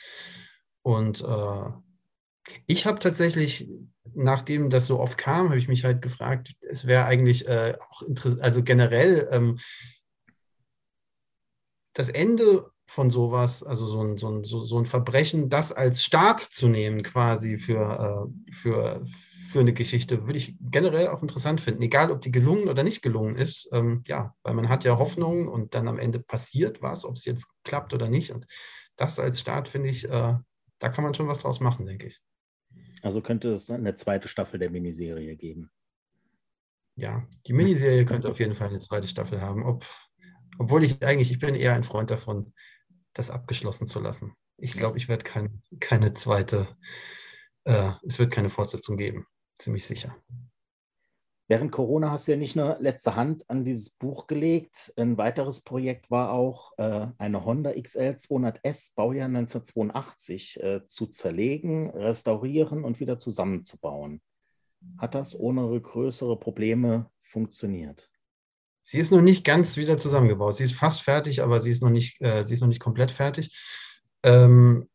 und 0.82 1.22
äh, 1.22 1.70
ich 2.66 2.84
habe 2.84 2.98
tatsächlich, 2.98 3.66
nachdem 4.14 4.68
das 4.68 4.86
so 4.86 5.00
oft 5.00 5.16
kam, 5.16 5.48
habe 5.48 5.58
ich 5.58 5.68
mich 5.68 5.84
halt 5.84 6.02
gefragt, 6.02 6.54
es 6.60 6.86
wäre 6.86 7.06
eigentlich 7.06 7.48
äh, 7.48 7.76
auch 7.90 8.02
interessant, 8.02 8.42
also 8.42 8.62
generell 8.62 9.28
ähm, 9.30 9.58
das 11.94 12.10
Ende 12.10 12.70
von 12.88 13.10
sowas, 13.10 13.62
also 13.62 13.86
so 13.86 14.00
ein, 14.02 14.16
so 14.16 14.30
ein, 14.30 14.44
so, 14.44 14.78
ein 14.78 14.86
Verbrechen, 14.86 15.50
das 15.50 15.72
als 15.72 16.02
Start 16.02 16.40
zu 16.40 16.68
nehmen 16.68 17.02
quasi 17.02 17.58
für, 17.58 18.30
äh, 18.30 18.52
für, 18.52 19.04
für 19.04 19.60
eine 19.60 19.74
Geschichte, 19.74 20.26
würde 20.26 20.38
ich 20.38 20.56
generell 20.58 21.08
auch 21.08 21.20
interessant 21.20 21.60
finden, 21.60 21.82
egal 21.82 22.10
ob 22.10 22.22
die 22.22 22.32
gelungen 22.32 22.66
oder 22.66 22.82
nicht 22.82 23.02
gelungen 23.02 23.36
ist. 23.36 23.68
Ähm, 23.72 24.02
ja, 24.06 24.34
weil 24.42 24.54
man 24.54 24.70
hat 24.70 24.84
ja 24.84 24.98
Hoffnung 24.98 25.48
und 25.48 25.74
dann 25.74 25.86
am 25.86 25.98
Ende 25.98 26.18
passiert 26.18 26.80
was, 26.80 27.04
ob 27.04 27.16
es 27.16 27.26
jetzt 27.26 27.46
klappt 27.62 27.92
oder 27.92 28.08
nicht. 28.08 28.30
Und 28.30 28.46
das 28.96 29.18
als 29.18 29.38
Start 29.38 29.68
finde 29.68 29.90
ich, 29.90 30.08
äh, 30.08 30.34
da 30.78 30.88
kann 30.88 31.04
man 31.04 31.12
schon 31.12 31.28
was 31.28 31.40
draus 31.40 31.60
machen, 31.60 31.84
denke 31.84 32.06
ich. 32.06 32.22
Also 33.02 33.20
könnte 33.20 33.52
es 33.52 33.68
eine 33.68 33.94
zweite 33.96 34.28
Staffel 34.28 34.58
der 34.58 34.70
Miniserie 34.70 35.36
geben. 35.36 35.70
Ja, 36.96 37.28
die 37.46 37.52
Miniserie 37.52 38.06
könnte 38.06 38.30
auf 38.30 38.38
jeden 38.38 38.54
Fall 38.54 38.68
eine 38.68 38.80
zweite 38.80 39.08
Staffel 39.08 39.42
haben. 39.42 39.62
Ob, 39.62 39.84
obwohl 40.58 40.84
ich 40.84 41.02
eigentlich, 41.04 41.30
ich 41.30 41.38
bin 41.38 41.54
eher 41.54 41.74
ein 41.74 41.84
Freund 41.84 42.10
davon, 42.10 42.54
das 43.18 43.30
abgeschlossen 43.30 43.86
zu 43.86 44.00
lassen. 44.00 44.34
Ich 44.56 44.74
glaube, 44.74 44.98
ich 44.98 45.08
werde 45.08 45.24
kein, 45.24 45.62
keine 45.80 46.14
zweite, 46.14 46.68
äh, 47.64 47.90
es 48.02 48.18
wird 48.18 48.32
keine 48.32 48.50
Fortsetzung 48.50 48.96
geben, 48.96 49.26
ziemlich 49.58 49.84
sicher. 49.84 50.16
Während 51.50 51.72
Corona 51.72 52.10
hast 52.10 52.28
du 52.28 52.32
ja 52.32 52.38
nicht 52.38 52.56
nur 52.56 52.76
letzte 52.78 53.16
Hand 53.16 53.48
an 53.48 53.64
dieses 53.64 53.88
Buch 53.88 54.26
gelegt. 54.26 54.92
Ein 54.96 55.16
weiteres 55.16 55.62
Projekt 55.62 56.10
war 56.10 56.30
auch, 56.32 56.72
äh, 56.76 57.06
eine 57.16 57.44
Honda 57.44 57.72
XL 57.72 58.16
200S, 58.18 58.94
Baujahr 58.94 59.28
1982, 59.28 60.62
äh, 60.62 60.84
zu 60.84 61.06
zerlegen, 61.06 61.88
restaurieren 61.90 62.84
und 62.84 63.00
wieder 63.00 63.18
zusammenzubauen. 63.18 64.20
Hat 64.98 65.14
das 65.14 65.38
ohne 65.38 65.80
größere 65.80 66.38
Probleme 66.38 67.10
funktioniert? 67.20 68.10
Sie 68.90 68.96
ist 68.96 69.12
noch 69.12 69.20
nicht 69.20 69.44
ganz 69.44 69.76
wieder 69.76 69.98
zusammengebaut. 69.98 70.56
Sie 70.56 70.64
ist 70.64 70.72
fast 70.72 71.02
fertig, 71.02 71.42
aber 71.42 71.60
sie 71.60 71.70
ist 71.70 71.82
noch 71.82 71.90
nicht, 71.90 72.22
äh, 72.22 72.46
sie 72.46 72.54
ist 72.54 72.62
noch 72.62 72.68
nicht 72.68 72.80
komplett 72.80 73.10
fertig. 73.10 73.54
Ähm, 74.22 74.88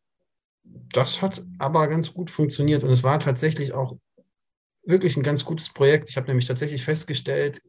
das 0.64 1.22
hat 1.22 1.44
aber 1.60 1.86
ganz 1.86 2.12
gut 2.12 2.28
funktioniert 2.28 2.82
und 2.82 2.90
es 2.90 3.04
war 3.04 3.20
tatsächlich 3.20 3.72
auch 3.72 3.96
wirklich 4.84 5.16
ein 5.16 5.22
ganz 5.22 5.44
gutes 5.44 5.68
Projekt. 5.72 6.10
Ich 6.10 6.16
habe 6.16 6.26
nämlich 6.26 6.48
tatsächlich 6.48 6.82
festgestellt, 6.82 7.62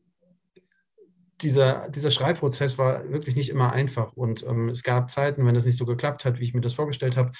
dieser, 1.41 1.91
dieser 1.91 2.09
Schreibprozess 2.09 2.79
war 2.79 3.07
wirklich 3.11 3.35
nicht 3.35 3.49
immer 3.49 3.73
einfach 3.73 4.13
und 4.13 4.41
ähm, 4.47 4.69
es 4.69 4.81
gab 4.81 5.11
Zeiten, 5.11 5.45
wenn 5.45 5.55
es 5.55 5.65
nicht 5.65 5.77
so 5.77 5.85
geklappt 5.85 6.25
hat, 6.25 6.39
wie 6.39 6.43
ich 6.45 6.55
mir 6.55 6.61
das 6.61 6.73
vorgestellt 6.73 7.17
habe, 7.17 7.33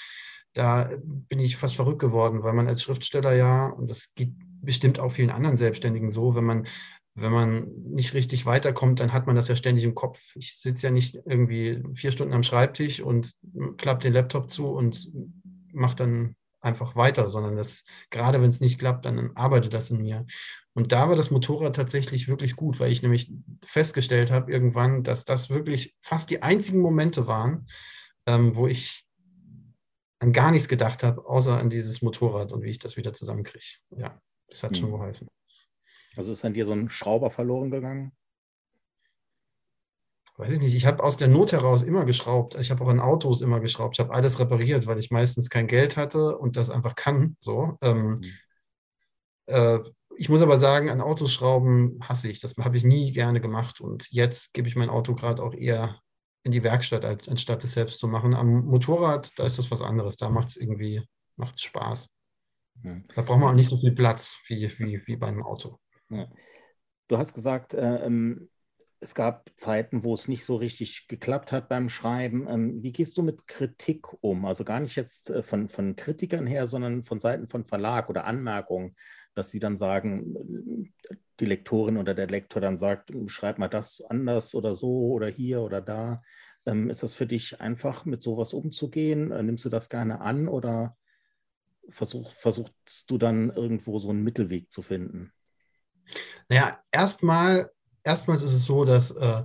da 0.52 0.90
bin 1.02 1.40
ich 1.40 1.56
fast 1.56 1.74
verrückt 1.74 1.98
geworden, 1.98 2.44
weil 2.44 2.52
man 2.52 2.68
als 2.68 2.84
Schriftsteller 2.84 3.34
ja, 3.34 3.66
und 3.66 3.90
das 3.90 4.14
geht 4.14 4.30
bestimmt 4.62 5.00
auch 5.00 5.10
vielen 5.10 5.30
anderen 5.30 5.56
Selbstständigen 5.56 6.08
so, 6.08 6.36
wenn 6.36 6.44
man 6.44 6.66
wenn 7.16 7.32
man 7.32 7.72
nicht 7.82 8.12
richtig 8.12 8.44
weiterkommt, 8.44 9.00
dann 9.00 9.12
hat 9.14 9.26
man 9.26 9.36
das 9.36 9.48
ja 9.48 9.56
ständig 9.56 9.84
im 9.84 9.94
Kopf. 9.94 10.36
Ich 10.36 10.58
sitze 10.58 10.88
ja 10.88 10.90
nicht 10.92 11.18
irgendwie 11.24 11.82
vier 11.94 12.12
Stunden 12.12 12.34
am 12.34 12.42
Schreibtisch 12.42 13.00
und 13.00 13.34
klappe 13.78 14.02
den 14.02 14.12
Laptop 14.12 14.50
zu 14.50 14.68
und 14.68 15.10
mache 15.72 15.96
dann 15.96 16.36
einfach 16.60 16.94
weiter, 16.94 17.30
sondern 17.30 17.56
das, 17.56 17.84
gerade 18.10 18.42
wenn 18.42 18.50
es 18.50 18.60
nicht 18.60 18.78
klappt, 18.78 19.06
dann 19.06 19.34
arbeitet 19.34 19.72
das 19.72 19.90
in 19.90 20.02
mir. 20.02 20.26
Und 20.74 20.92
da 20.92 21.08
war 21.08 21.16
das 21.16 21.30
Motorrad 21.30 21.74
tatsächlich 21.74 22.28
wirklich 22.28 22.54
gut, 22.54 22.80
weil 22.80 22.92
ich 22.92 23.02
nämlich 23.02 23.32
festgestellt 23.64 24.30
habe 24.30 24.52
irgendwann, 24.52 25.02
dass 25.02 25.24
das 25.24 25.48
wirklich 25.48 25.96
fast 26.02 26.28
die 26.28 26.42
einzigen 26.42 26.80
Momente 26.80 27.26
waren, 27.26 27.66
ähm, 28.26 28.56
wo 28.56 28.66
ich 28.66 29.06
an 30.18 30.34
gar 30.34 30.50
nichts 30.50 30.68
gedacht 30.68 31.02
habe, 31.02 31.24
außer 31.26 31.58
an 31.58 31.70
dieses 31.70 32.02
Motorrad 32.02 32.52
und 32.52 32.62
wie 32.62 32.70
ich 32.70 32.78
das 32.78 32.98
wieder 32.98 33.14
zusammenkriege. 33.14 33.76
Ja, 33.96 34.20
das 34.48 34.62
hat 34.62 34.72
mhm. 34.72 34.76
schon 34.76 34.90
geholfen. 34.90 35.28
Also 36.16 36.32
ist 36.32 36.44
an 36.44 36.54
dir 36.54 36.64
so 36.64 36.72
ein 36.72 36.88
Schrauber 36.88 37.30
verloren 37.30 37.70
gegangen? 37.70 38.12
Weiß 40.38 40.52
ich 40.52 40.60
nicht. 40.60 40.74
Ich 40.74 40.86
habe 40.86 41.02
aus 41.02 41.16
der 41.16 41.28
Not 41.28 41.52
heraus 41.52 41.82
immer 41.82 42.04
geschraubt. 42.04 42.56
Ich 42.56 42.70
habe 42.70 42.84
auch 42.84 42.88
an 42.88 43.00
Autos 43.00 43.40
immer 43.40 43.60
geschraubt. 43.60 43.96
Ich 43.96 44.00
habe 44.00 44.14
alles 44.14 44.38
repariert, 44.38 44.86
weil 44.86 44.98
ich 44.98 45.10
meistens 45.10 45.48
kein 45.48 45.66
Geld 45.66 45.96
hatte 45.96 46.36
und 46.36 46.56
das 46.56 46.68
einfach 46.68 46.94
kann. 46.94 47.36
So. 47.40 47.78
Ähm, 47.80 48.16
mhm. 48.16 48.22
äh, 49.46 49.78
ich 50.18 50.28
muss 50.28 50.42
aber 50.42 50.58
sagen, 50.58 50.90
an 50.90 51.00
Autos 51.00 51.32
schrauben 51.32 51.98
hasse 52.02 52.28
ich. 52.28 52.40
Das 52.40 52.54
habe 52.58 52.76
ich 52.76 52.84
nie 52.84 53.12
gerne 53.12 53.40
gemacht. 53.40 53.80
Und 53.80 54.10
jetzt 54.10 54.52
gebe 54.52 54.68
ich 54.68 54.76
mein 54.76 54.90
Auto 54.90 55.14
gerade 55.14 55.42
auch 55.42 55.54
eher 55.54 56.00
in 56.42 56.52
die 56.52 56.62
Werkstatt, 56.62 57.04
als, 57.04 57.28
anstatt 57.28 57.64
es 57.64 57.72
selbst 57.72 57.98
zu 57.98 58.06
machen. 58.06 58.34
Am 58.34 58.66
Motorrad, 58.66 59.38
da 59.38 59.44
ist 59.44 59.58
das 59.58 59.70
was 59.70 59.82
anderes. 59.82 60.16
Da 60.16 60.28
macht 60.28 60.48
es 60.48 60.56
irgendwie 60.56 61.02
macht's 61.36 61.62
Spaß. 61.62 62.10
Mhm. 62.82 63.04
Da 63.14 63.22
braucht 63.22 63.40
man 63.40 63.50
auch 63.50 63.56
nicht 63.56 63.68
so 63.68 63.78
viel 63.78 63.92
Platz 63.92 64.36
wie, 64.48 64.70
wie, 64.78 65.06
wie 65.06 65.16
bei 65.16 65.28
einem 65.28 65.42
Auto. 65.42 65.78
Du 67.08 67.18
hast 67.18 67.34
gesagt, 67.34 67.74
äh, 67.74 68.04
ähm, 68.06 68.48
es 69.00 69.14
gab 69.14 69.50
Zeiten, 69.56 70.02
wo 70.02 70.14
es 70.14 70.26
nicht 70.28 70.44
so 70.44 70.56
richtig 70.56 71.06
geklappt 71.08 71.52
hat 71.52 71.68
beim 71.68 71.88
Schreiben. 71.88 72.46
Ähm, 72.48 72.82
wie 72.82 72.92
gehst 72.92 73.16
du 73.18 73.22
mit 73.22 73.46
Kritik 73.46 74.06
um? 74.22 74.44
Also 74.44 74.64
gar 74.64 74.80
nicht 74.80 74.96
jetzt 74.96 75.30
äh, 75.30 75.42
von, 75.42 75.68
von 75.68 75.96
Kritikern 75.96 76.46
her, 76.46 76.66
sondern 76.66 77.04
von 77.04 77.20
Seiten 77.20 77.46
von 77.46 77.64
Verlag 77.64 78.08
oder 78.08 78.24
Anmerkungen, 78.24 78.96
dass 79.34 79.50
sie 79.50 79.60
dann 79.60 79.76
sagen, 79.76 80.92
die 81.40 81.44
Lektorin 81.44 81.98
oder 81.98 82.14
der 82.14 82.26
Lektor 82.26 82.60
dann 82.60 82.78
sagt, 82.78 83.12
schreib 83.26 83.58
mal 83.58 83.68
das 83.68 84.00
anders 84.08 84.54
oder 84.54 84.74
so 84.74 85.12
oder 85.12 85.28
hier 85.28 85.60
oder 85.60 85.80
da. 85.80 86.22
Ähm, 86.64 86.90
ist 86.90 87.02
das 87.02 87.14
für 87.14 87.26
dich 87.26 87.60
einfach, 87.60 88.04
mit 88.06 88.22
sowas 88.22 88.54
umzugehen? 88.54 89.30
Äh, 89.30 89.42
nimmst 89.42 89.64
du 89.64 89.68
das 89.68 89.88
gerne 89.88 90.20
an 90.20 90.48
oder 90.48 90.96
versuch, 91.88 92.32
versuchst 92.32 93.10
du 93.10 93.18
dann 93.18 93.50
irgendwo 93.50 93.98
so 93.98 94.10
einen 94.10 94.24
Mittelweg 94.24 94.72
zu 94.72 94.82
finden? 94.82 95.32
Naja, 96.48 96.78
erstmal, 96.90 97.70
erstmals 98.04 98.42
ist 98.42 98.52
es 98.52 98.64
so, 98.64 98.84
dass 98.84 99.10
äh, 99.10 99.44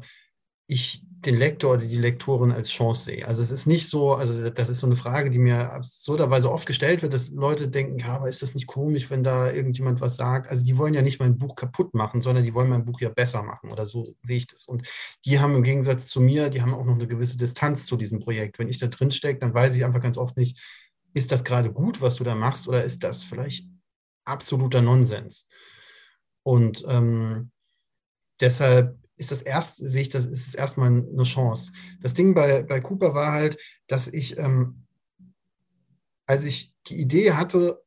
ich 0.67 1.03
den 1.25 1.37
Lektor 1.37 1.73
oder 1.73 1.85
die 1.85 1.97
Lektorin 1.97 2.51
als 2.51 2.71
Chance 2.71 3.05
sehe. 3.05 3.27
Also 3.27 3.43
es 3.43 3.51
ist 3.51 3.67
nicht 3.67 3.87
so, 3.87 4.15
also 4.15 4.49
das 4.49 4.69
ist 4.69 4.79
so 4.79 4.87
eine 4.87 4.95
Frage, 4.95 5.29
die 5.29 5.37
mir 5.37 5.71
absurderweise 5.71 6.51
oft 6.51 6.65
gestellt 6.65 7.03
wird, 7.03 7.13
dass 7.13 7.29
Leute 7.29 7.67
denken, 7.67 7.99
ja, 7.99 8.15
aber 8.15 8.27
ist 8.27 8.41
das 8.41 8.55
nicht 8.55 8.65
komisch, 8.65 9.09
wenn 9.11 9.23
da 9.23 9.51
irgendjemand 9.51 10.01
was 10.01 10.15
sagt? 10.15 10.49
Also 10.49 10.65
die 10.65 10.77
wollen 10.77 10.95
ja 10.95 11.03
nicht 11.03 11.19
mein 11.19 11.37
Buch 11.37 11.55
kaputt 11.55 11.93
machen, 11.93 12.23
sondern 12.23 12.43
die 12.43 12.55
wollen 12.55 12.69
mein 12.69 12.85
Buch 12.85 12.99
ja 13.01 13.09
besser 13.09 13.43
machen 13.43 13.71
oder 13.71 13.85
so 13.85 14.15
sehe 14.23 14.37
ich 14.37 14.47
das. 14.47 14.65
Und 14.65 14.87
die 15.25 15.39
haben 15.39 15.55
im 15.55 15.63
Gegensatz 15.63 16.07
zu 16.07 16.21
mir, 16.21 16.49
die 16.49 16.61
haben 16.61 16.73
auch 16.73 16.85
noch 16.85 16.95
eine 16.95 17.07
gewisse 17.07 17.37
Distanz 17.37 17.85
zu 17.85 17.97
diesem 17.97 18.19
Projekt. 18.19 18.57
Wenn 18.57 18.69
ich 18.69 18.79
da 18.79 18.87
drin 18.87 19.11
stecke, 19.11 19.39
dann 19.39 19.53
weiß 19.53 19.75
ich 19.75 19.85
einfach 19.85 20.01
ganz 20.01 20.17
oft 20.17 20.37
nicht, 20.37 20.59
ist 21.13 21.31
das 21.31 21.43
gerade 21.43 21.71
gut, 21.71 22.01
was 22.01 22.15
du 22.15 22.23
da 22.23 22.33
machst 22.33 22.67
oder 22.67 22.83
ist 22.83 23.03
das 23.03 23.21
vielleicht 23.21 23.67
absoluter 24.25 24.81
Nonsens? 24.81 25.47
Und 26.43 26.83
ähm, 26.87 27.51
deshalb 28.39 28.97
ist 29.15 29.31
das 29.31 29.41
erst, 29.41 29.77
sehe 29.77 30.01
ich, 30.01 30.09
das 30.09 30.25
ist 30.25 30.55
erstmal 30.55 30.87
eine 30.87 31.23
Chance. 31.23 31.71
Das 32.01 32.13
Ding 32.13 32.33
bei, 32.33 32.63
bei 32.63 32.79
Cooper 32.79 33.13
war 33.13 33.31
halt, 33.31 33.57
dass 33.87 34.07
ich, 34.07 34.37
ähm, 34.37 34.87
als 36.25 36.45
ich 36.45 36.73
die 36.87 36.99
Idee 36.99 37.33
hatte, 37.33 37.81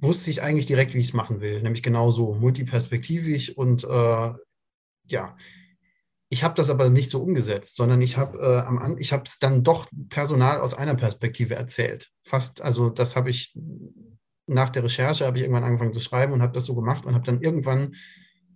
wusste 0.00 0.30
ich 0.30 0.42
eigentlich 0.42 0.66
direkt, 0.66 0.94
wie 0.94 0.98
ich 0.98 1.08
es 1.08 1.12
machen 1.14 1.40
will, 1.40 1.62
nämlich 1.62 1.82
genauso 1.82 2.34
multiperspektivisch 2.34 3.56
und 3.56 3.84
äh, 3.84 4.32
ja, 5.06 5.36
ich 6.28 6.42
habe 6.42 6.54
das 6.54 6.68
aber 6.68 6.90
nicht 6.90 7.10
so 7.10 7.22
umgesetzt, 7.22 7.76
sondern 7.76 8.02
ich 8.02 8.16
habe 8.16 8.38
äh, 8.38 9.00
ich 9.00 9.12
habe 9.12 9.22
es 9.24 9.38
dann 9.38 9.62
doch 9.62 9.88
Personal 10.08 10.60
aus 10.60 10.74
einer 10.74 10.94
Perspektive 10.94 11.54
erzählt. 11.54 12.10
Fast, 12.22 12.60
also 12.60 12.90
das 12.90 13.14
habe 13.14 13.30
ich 13.30 13.56
nach 14.46 14.70
der 14.70 14.84
Recherche 14.84 15.26
habe 15.26 15.38
ich 15.38 15.44
irgendwann 15.44 15.64
angefangen 15.64 15.92
zu 15.92 16.00
schreiben 16.00 16.32
und 16.32 16.42
habe 16.42 16.52
das 16.52 16.64
so 16.64 16.74
gemacht 16.74 17.06
und 17.06 17.14
habe 17.14 17.24
dann 17.24 17.40
irgendwann 17.40 17.94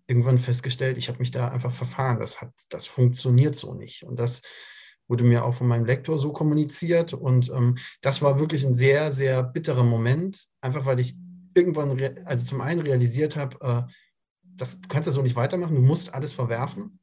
irgendwann 0.08 0.38
festgestellt, 0.38 0.98
ich 0.98 1.08
habe 1.08 1.18
mich 1.18 1.30
da 1.30 1.48
einfach 1.48 1.70
verfahren. 1.70 2.18
Das, 2.18 2.40
hat, 2.40 2.50
das 2.70 2.86
funktioniert 2.86 3.54
so 3.54 3.74
nicht. 3.74 4.02
Und 4.02 4.18
das 4.18 4.42
wurde 5.06 5.22
mir 5.22 5.44
auch 5.44 5.54
von 5.54 5.68
meinem 5.68 5.84
Lektor 5.84 6.18
so 6.18 6.32
kommuniziert. 6.32 7.12
Und 7.12 7.50
ähm, 7.50 7.76
das 8.00 8.22
war 8.22 8.40
wirklich 8.40 8.64
ein 8.64 8.74
sehr, 8.74 9.12
sehr 9.12 9.42
bitterer 9.42 9.84
Moment, 9.84 10.46
einfach 10.60 10.86
weil 10.86 10.98
ich 10.98 11.16
irgendwann, 11.54 12.00
also 12.24 12.46
zum 12.46 12.60
einen 12.60 12.80
realisiert 12.80 13.36
habe, 13.36 13.86
äh, 13.88 13.92
das, 14.42 14.80
du 14.80 14.88
kannst 14.88 15.06
das 15.06 15.14
so 15.14 15.22
nicht 15.22 15.36
weitermachen, 15.36 15.76
du 15.76 15.82
musst 15.82 16.14
alles 16.14 16.32
verwerfen. 16.32 16.98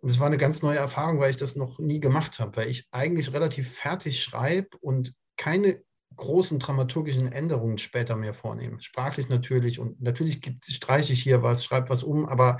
Und 0.00 0.08
es 0.08 0.18
war 0.18 0.26
eine 0.26 0.38
ganz 0.38 0.62
neue 0.62 0.78
Erfahrung, 0.78 1.18
weil 1.20 1.30
ich 1.30 1.36
das 1.36 1.56
noch 1.56 1.78
nie 1.78 2.00
gemacht 2.00 2.38
habe, 2.38 2.56
weil 2.56 2.68
ich 2.68 2.88
eigentlich 2.92 3.32
relativ 3.32 3.72
fertig 3.72 4.22
schreibe 4.22 4.76
und 4.80 5.14
keine 5.36 5.82
großen 6.16 6.58
dramaturgischen 6.58 7.30
Änderungen 7.30 7.78
später 7.78 8.16
mehr 8.16 8.34
vornehmen. 8.34 8.80
Sprachlich 8.80 9.28
natürlich 9.28 9.78
und 9.78 10.00
natürlich 10.00 10.40
streiche 10.68 11.12
ich 11.12 11.22
hier 11.22 11.42
was, 11.42 11.64
schreibe 11.64 11.90
was 11.90 12.02
um, 12.02 12.26
aber 12.26 12.58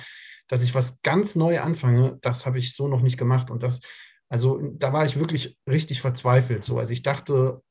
dass 0.48 0.62
ich 0.62 0.74
was 0.74 1.00
ganz 1.02 1.34
neu 1.34 1.60
anfange, 1.60 2.18
das 2.20 2.46
habe 2.46 2.58
ich 2.58 2.74
so 2.74 2.88
noch 2.88 3.00
nicht 3.00 3.18
gemacht 3.18 3.50
und 3.50 3.62
das, 3.62 3.80
also 4.28 4.60
da 4.74 4.92
war 4.92 5.04
ich 5.04 5.18
wirklich 5.18 5.58
richtig 5.68 6.00
verzweifelt. 6.00 6.64
So, 6.64 6.78
also 6.78 6.92
ich 6.92 7.02
dachte, 7.02 7.62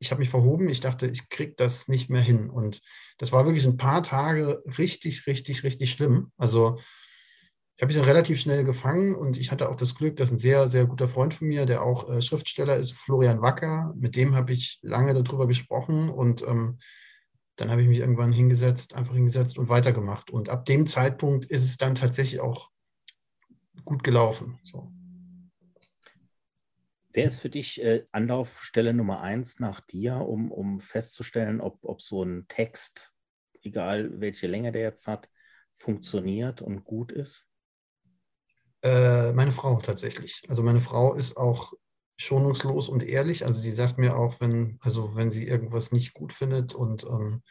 ich 0.00 0.10
habe 0.10 0.20
mich 0.20 0.30
verhoben, 0.30 0.68
ich 0.68 0.80
dachte, 0.80 1.06
ich 1.06 1.28
kriege 1.28 1.54
das 1.56 1.88
nicht 1.88 2.08
mehr 2.10 2.22
hin 2.22 2.50
und 2.50 2.80
das 3.18 3.32
war 3.32 3.44
wirklich 3.46 3.66
ein 3.66 3.76
paar 3.76 4.02
Tage 4.02 4.62
richtig, 4.78 5.26
richtig, 5.26 5.64
richtig 5.64 5.90
schlimm. 5.90 6.32
Also 6.36 6.78
ich 7.78 7.82
habe 7.84 7.94
dann 7.94 8.02
relativ 8.02 8.40
schnell 8.40 8.64
gefangen 8.64 9.14
und 9.14 9.38
ich 9.38 9.52
hatte 9.52 9.68
auch 9.68 9.76
das 9.76 9.94
Glück, 9.94 10.16
dass 10.16 10.32
ein 10.32 10.36
sehr, 10.36 10.68
sehr 10.68 10.84
guter 10.84 11.06
Freund 11.06 11.32
von 11.32 11.46
mir, 11.46 11.64
der 11.64 11.84
auch 11.84 12.10
äh, 12.10 12.20
Schriftsteller 12.20 12.76
ist, 12.76 12.92
Florian 12.92 13.40
Wacker, 13.40 13.94
mit 13.96 14.16
dem 14.16 14.34
habe 14.34 14.52
ich 14.52 14.80
lange 14.82 15.14
darüber 15.14 15.46
gesprochen 15.46 16.10
und 16.10 16.42
ähm, 16.42 16.80
dann 17.54 17.70
habe 17.70 17.82
ich 17.82 17.86
mich 17.86 18.00
irgendwann 18.00 18.32
hingesetzt, 18.32 18.94
einfach 18.94 19.14
hingesetzt 19.14 19.58
und 19.58 19.68
weitergemacht. 19.68 20.28
Und 20.28 20.48
ab 20.48 20.64
dem 20.64 20.88
Zeitpunkt 20.88 21.44
ist 21.44 21.62
es 21.62 21.76
dann 21.76 21.94
tatsächlich 21.94 22.40
auch 22.40 22.68
gut 23.84 24.02
gelaufen. 24.02 24.58
So. 24.64 24.90
Wer 27.12 27.26
ist 27.26 27.38
für 27.38 27.48
dich 27.48 27.80
äh, 27.80 28.04
Anlaufstelle 28.10 28.92
Nummer 28.92 29.20
eins 29.20 29.60
nach 29.60 29.80
dir, 29.80 30.16
um, 30.16 30.50
um 30.50 30.80
festzustellen, 30.80 31.60
ob, 31.60 31.78
ob 31.84 32.02
so 32.02 32.24
ein 32.24 32.46
Text, 32.48 33.12
egal 33.62 34.20
welche 34.20 34.48
Länge 34.48 34.72
der 34.72 34.82
jetzt 34.82 35.06
hat, 35.06 35.30
funktioniert 35.74 36.60
und 36.60 36.82
gut 36.82 37.12
ist? 37.12 37.47
Äh, 38.82 39.32
meine 39.32 39.52
Frau 39.52 39.80
tatsächlich. 39.80 40.42
Also 40.48 40.62
meine 40.62 40.80
Frau 40.80 41.14
ist 41.14 41.36
auch 41.36 41.72
schonungslos 42.16 42.88
und 42.88 43.02
ehrlich. 43.02 43.44
Also 43.44 43.62
die 43.62 43.70
sagt 43.70 43.98
mir 43.98 44.16
auch, 44.16 44.40
wenn, 44.40 44.78
also 44.80 45.14
wenn 45.16 45.30
sie 45.30 45.46
irgendwas 45.46 45.92
nicht 45.92 46.14
gut 46.14 46.32
findet 46.32 46.74
und 46.74 47.04
ähm, 47.04 47.42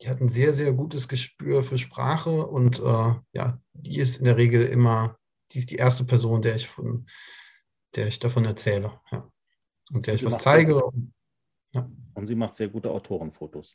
die 0.00 0.08
hat 0.08 0.20
ein 0.20 0.28
sehr, 0.28 0.52
sehr 0.52 0.72
gutes 0.72 1.08
Gespür 1.08 1.62
für 1.62 1.78
Sprache 1.78 2.46
und 2.46 2.80
äh, 2.80 3.14
ja, 3.32 3.60
die 3.72 3.98
ist 3.98 4.18
in 4.18 4.24
der 4.24 4.36
Regel 4.36 4.66
immer, 4.66 5.18
die 5.52 5.58
ist 5.58 5.70
die 5.70 5.76
erste 5.76 6.04
Person, 6.04 6.42
der 6.42 6.56
ich 6.56 6.66
von, 6.66 7.06
der 7.94 8.08
ich 8.08 8.18
davon 8.18 8.44
erzähle, 8.44 9.00
ja. 9.12 9.30
Und 9.92 10.06
der 10.06 10.14
und 10.14 10.20
ich 10.20 10.26
was 10.26 10.38
zeige. 10.38 10.82
Und, 10.82 11.12
ja. 11.72 11.88
und 12.14 12.26
sie 12.26 12.34
macht 12.34 12.56
sehr 12.56 12.68
gute 12.68 12.90
Autorenfotos. 12.90 13.74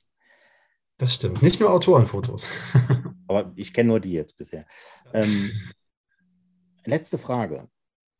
Das 0.97 1.13
stimmt. 1.13 1.41
Nicht 1.41 1.59
nur 1.59 1.71
Autorenfotos. 1.71 2.47
Aber 3.27 3.53
ich 3.55 3.73
kenne 3.73 3.89
nur 3.89 3.99
die 3.99 4.11
jetzt 4.11 4.35
bisher. 4.35 4.65
Ähm, 5.13 5.51
Letzte 6.89 7.19
Frage. 7.19 7.69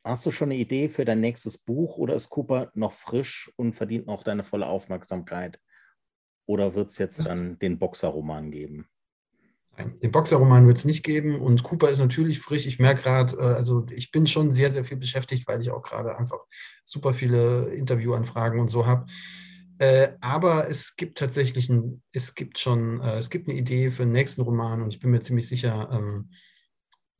Hast 0.04 0.28
du 0.28 0.32
schon 0.32 0.52
eine 0.52 0.60
Idee 0.60 0.90
für 0.90 1.04
dein 1.04 1.22
nächstes 1.22 1.58
Buch 1.58 1.98
oder 1.98 2.14
ist 2.14 2.30
Cooper 2.30 2.70
noch 2.76 2.94
frisch 2.94 3.52
und 3.56 3.74
verdient 3.74 4.06
noch 4.06 4.22
deine 4.22 4.44
volle 4.44 4.68
Aufmerksamkeit? 4.68 5.60
Oder 6.46 6.76
wird 6.76 6.92
es 6.92 7.00
jetzt 7.00 7.26
dann 7.26 7.58
den 7.58 7.80
Boxerroman 7.80 8.52
geben? 8.52 8.88
Den 10.04 10.12
Boxerroman 10.12 10.68
wird 10.68 10.78
es 10.78 10.86
nicht 10.86 11.02
geben 11.02 11.42
und 11.42 11.64
Cooper 11.64 11.90
ist 11.90 11.98
natürlich 11.98 12.40
frisch. 12.40 12.68
Ich 12.68 12.78
merke 12.78 13.02
gerade, 13.02 13.38
äh, 13.38 13.56
also 13.56 13.88
ich 13.90 14.12
bin 14.12 14.28
schon 14.28 14.52
sehr, 14.52 14.70
sehr 14.70 14.86
viel 14.86 14.98
beschäftigt, 14.98 15.48
weil 15.48 15.62
ich 15.62 15.72
auch 15.72 15.82
gerade 15.82 16.16
einfach 16.16 16.40
super 16.86 17.14
viele 17.14 17.74
Interviewanfragen 17.74 18.60
und 18.60 18.68
so 18.68 18.86
habe. 18.86 19.08
Äh, 19.80 20.10
aber 20.22 20.70
es 20.70 20.96
gibt 20.96 21.18
tatsächlich 21.18 21.70
ein, 21.70 22.04
es 22.12 22.36
gibt 22.36 22.60
schon, 22.60 23.02
äh, 23.02 23.18
es 23.18 23.32
gibt 23.32 23.50
eine 23.50 23.58
Idee 23.58 23.90
für 23.90 24.04
den 24.04 24.12
nächsten 24.12 24.42
Roman 24.42 24.84
und 24.84 24.94
ich 24.94 25.00
bin 25.00 25.10
mir 25.10 25.22
ziemlich 25.22 25.48
sicher, 25.48 25.90
ähm, 25.92 26.30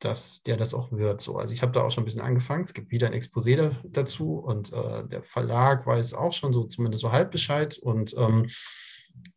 dass 0.00 0.42
der 0.42 0.56
das 0.56 0.74
auch 0.74 0.90
wird. 0.90 1.20
So. 1.20 1.36
Also 1.36 1.54
ich 1.54 1.62
habe 1.62 1.72
da 1.72 1.82
auch 1.82 1.90
schon 1.90 2.02
ein 2.02 2.06
bisschen 2.06 2.22
angefangen. 2.22 2.62
Es 2.62 2.74
gibt 2.74 2.90
wieder 2.90 3.06
ein 3.06 3.14
Exposé 3.14 3.56
da, 3.56 3.70
dazu 3.84 4.38
und 4.38 4.72
äh, 4.72 5.06
der 5.06 5.22
Verlag 5.22 5.86
weiß 5.86 6.14
auch 6.14 6.32
schon 6.32 6.52
so 6.52 6.64
zumindest 6.64 7.02
so 7.02 7.12
halb 7.12 7.30
Bescheid. 7.30 7.78
Und 7.78 8.14
ähm, 8.16 8.48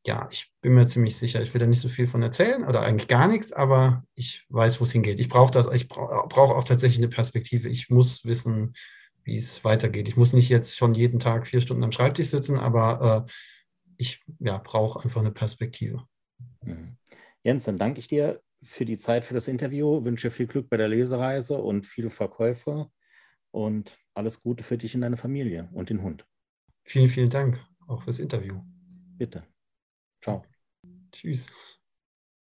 ja, 0.06 0.28
ich 0.32 0.54
bin 0.62 0.74
mir 0.74 0.88
ziemlich 0.88 1.18
sicher, 1.18 1.42
ich 1.42 1.54
will 1.54 1.60
da 1.60 1.68
nicht 1.68 1.82
so 1.82 1.90
viel 1.90 2.08
von 2.08 2.24
erzählen 2.24 2.64
oder 2.64 2.82
eigentlich 2.82 3.08
gar 3.08 3.28
nichts, 3.28 3.52
aber 3.52 4.04
ich 4.16 4.46
weiß, 4.50 4.80
wo 4.80 4.86
es 4.86 4.92
hingeht. 4.92 5.20
Ich 5.20 5.30
brauche 5.30 5.52
das, 5.52 5.68
ich 5.74 5.88
brauche 5.90 6.28
brauch 6.28 6.52
auch 6.52 6.64
tatsächlich 6.64 7.00
eine 7.00 7.10
Perspektive. 7.10 7.68
Ich 7.70 7.90
muss 7.90 8.26
wissen, 8.26 8.74
wie 9.24 9.36
es 9.36 9.64
weitergeht. 9.64 10.08
Ich 10.08 10.18
muss 10.18 10.34
nicht 10.34 10.50
jetzt 10.50 10.78
schon 10.78 10.94
jeden 10.94 11.20
Tag 11.20 11.48
vier 11.48 11.62
Stunden 11.62 11.84
am 11.84 11.92
Schreibtisch 11.92 12.30
sitzen, 12.30 12.58
aber 12.58 13.26
äh, 13.28 13.32
ich 13.98 14.22
ja, 14.40 14.58
brauche 14.58 15.04
einfach 15.04 15.22
eine 15.22 15.32
Perspektive. 15.32 16.04
Mhm. 16.62 16.98
Jens, 17.44 17.66
dann 17.66 17.78
danke 17.78 18.00
ich 18.00 18.08
dir 18.08 18.42
für 18.64 18.86
die 18.86 18.98
Zeit 18.98 19.26
für 19.26 19.34
das 19.34 19.48
Interview. 19.48 20.04
Wünsche 20.04 20.32
viel 20.32 20.48
Glück 20.48 20.70
bei 20.70 20.78
der 20.78 20.88
Lesereise 20.88 21.58
und 21.58 21.86
viele 21.86 22.10
Verkäufe 22.10 22.90
und 23.52 23.98
alles 24.14 24.42
Gute 24.42 24.64
für 24.64 24.78
dich 24.78 24.96
und 24.96 25.02
deine 25.02 25.18
Familie 25.18 25.70
und 25.74 25.90
den 25.90 26.02
Hund. 26.02 26.26
Vielen, 26.84 27.08
vielen 27.08 27.30
Dank 27.30 27.60
auch 27.88 28.02
fürs 28.04 28.20
Interview. 28.20 28.62
Bitte. 29.18 29.44
Ciao. 30.22 30.46
Tschüss. 31.12 31.48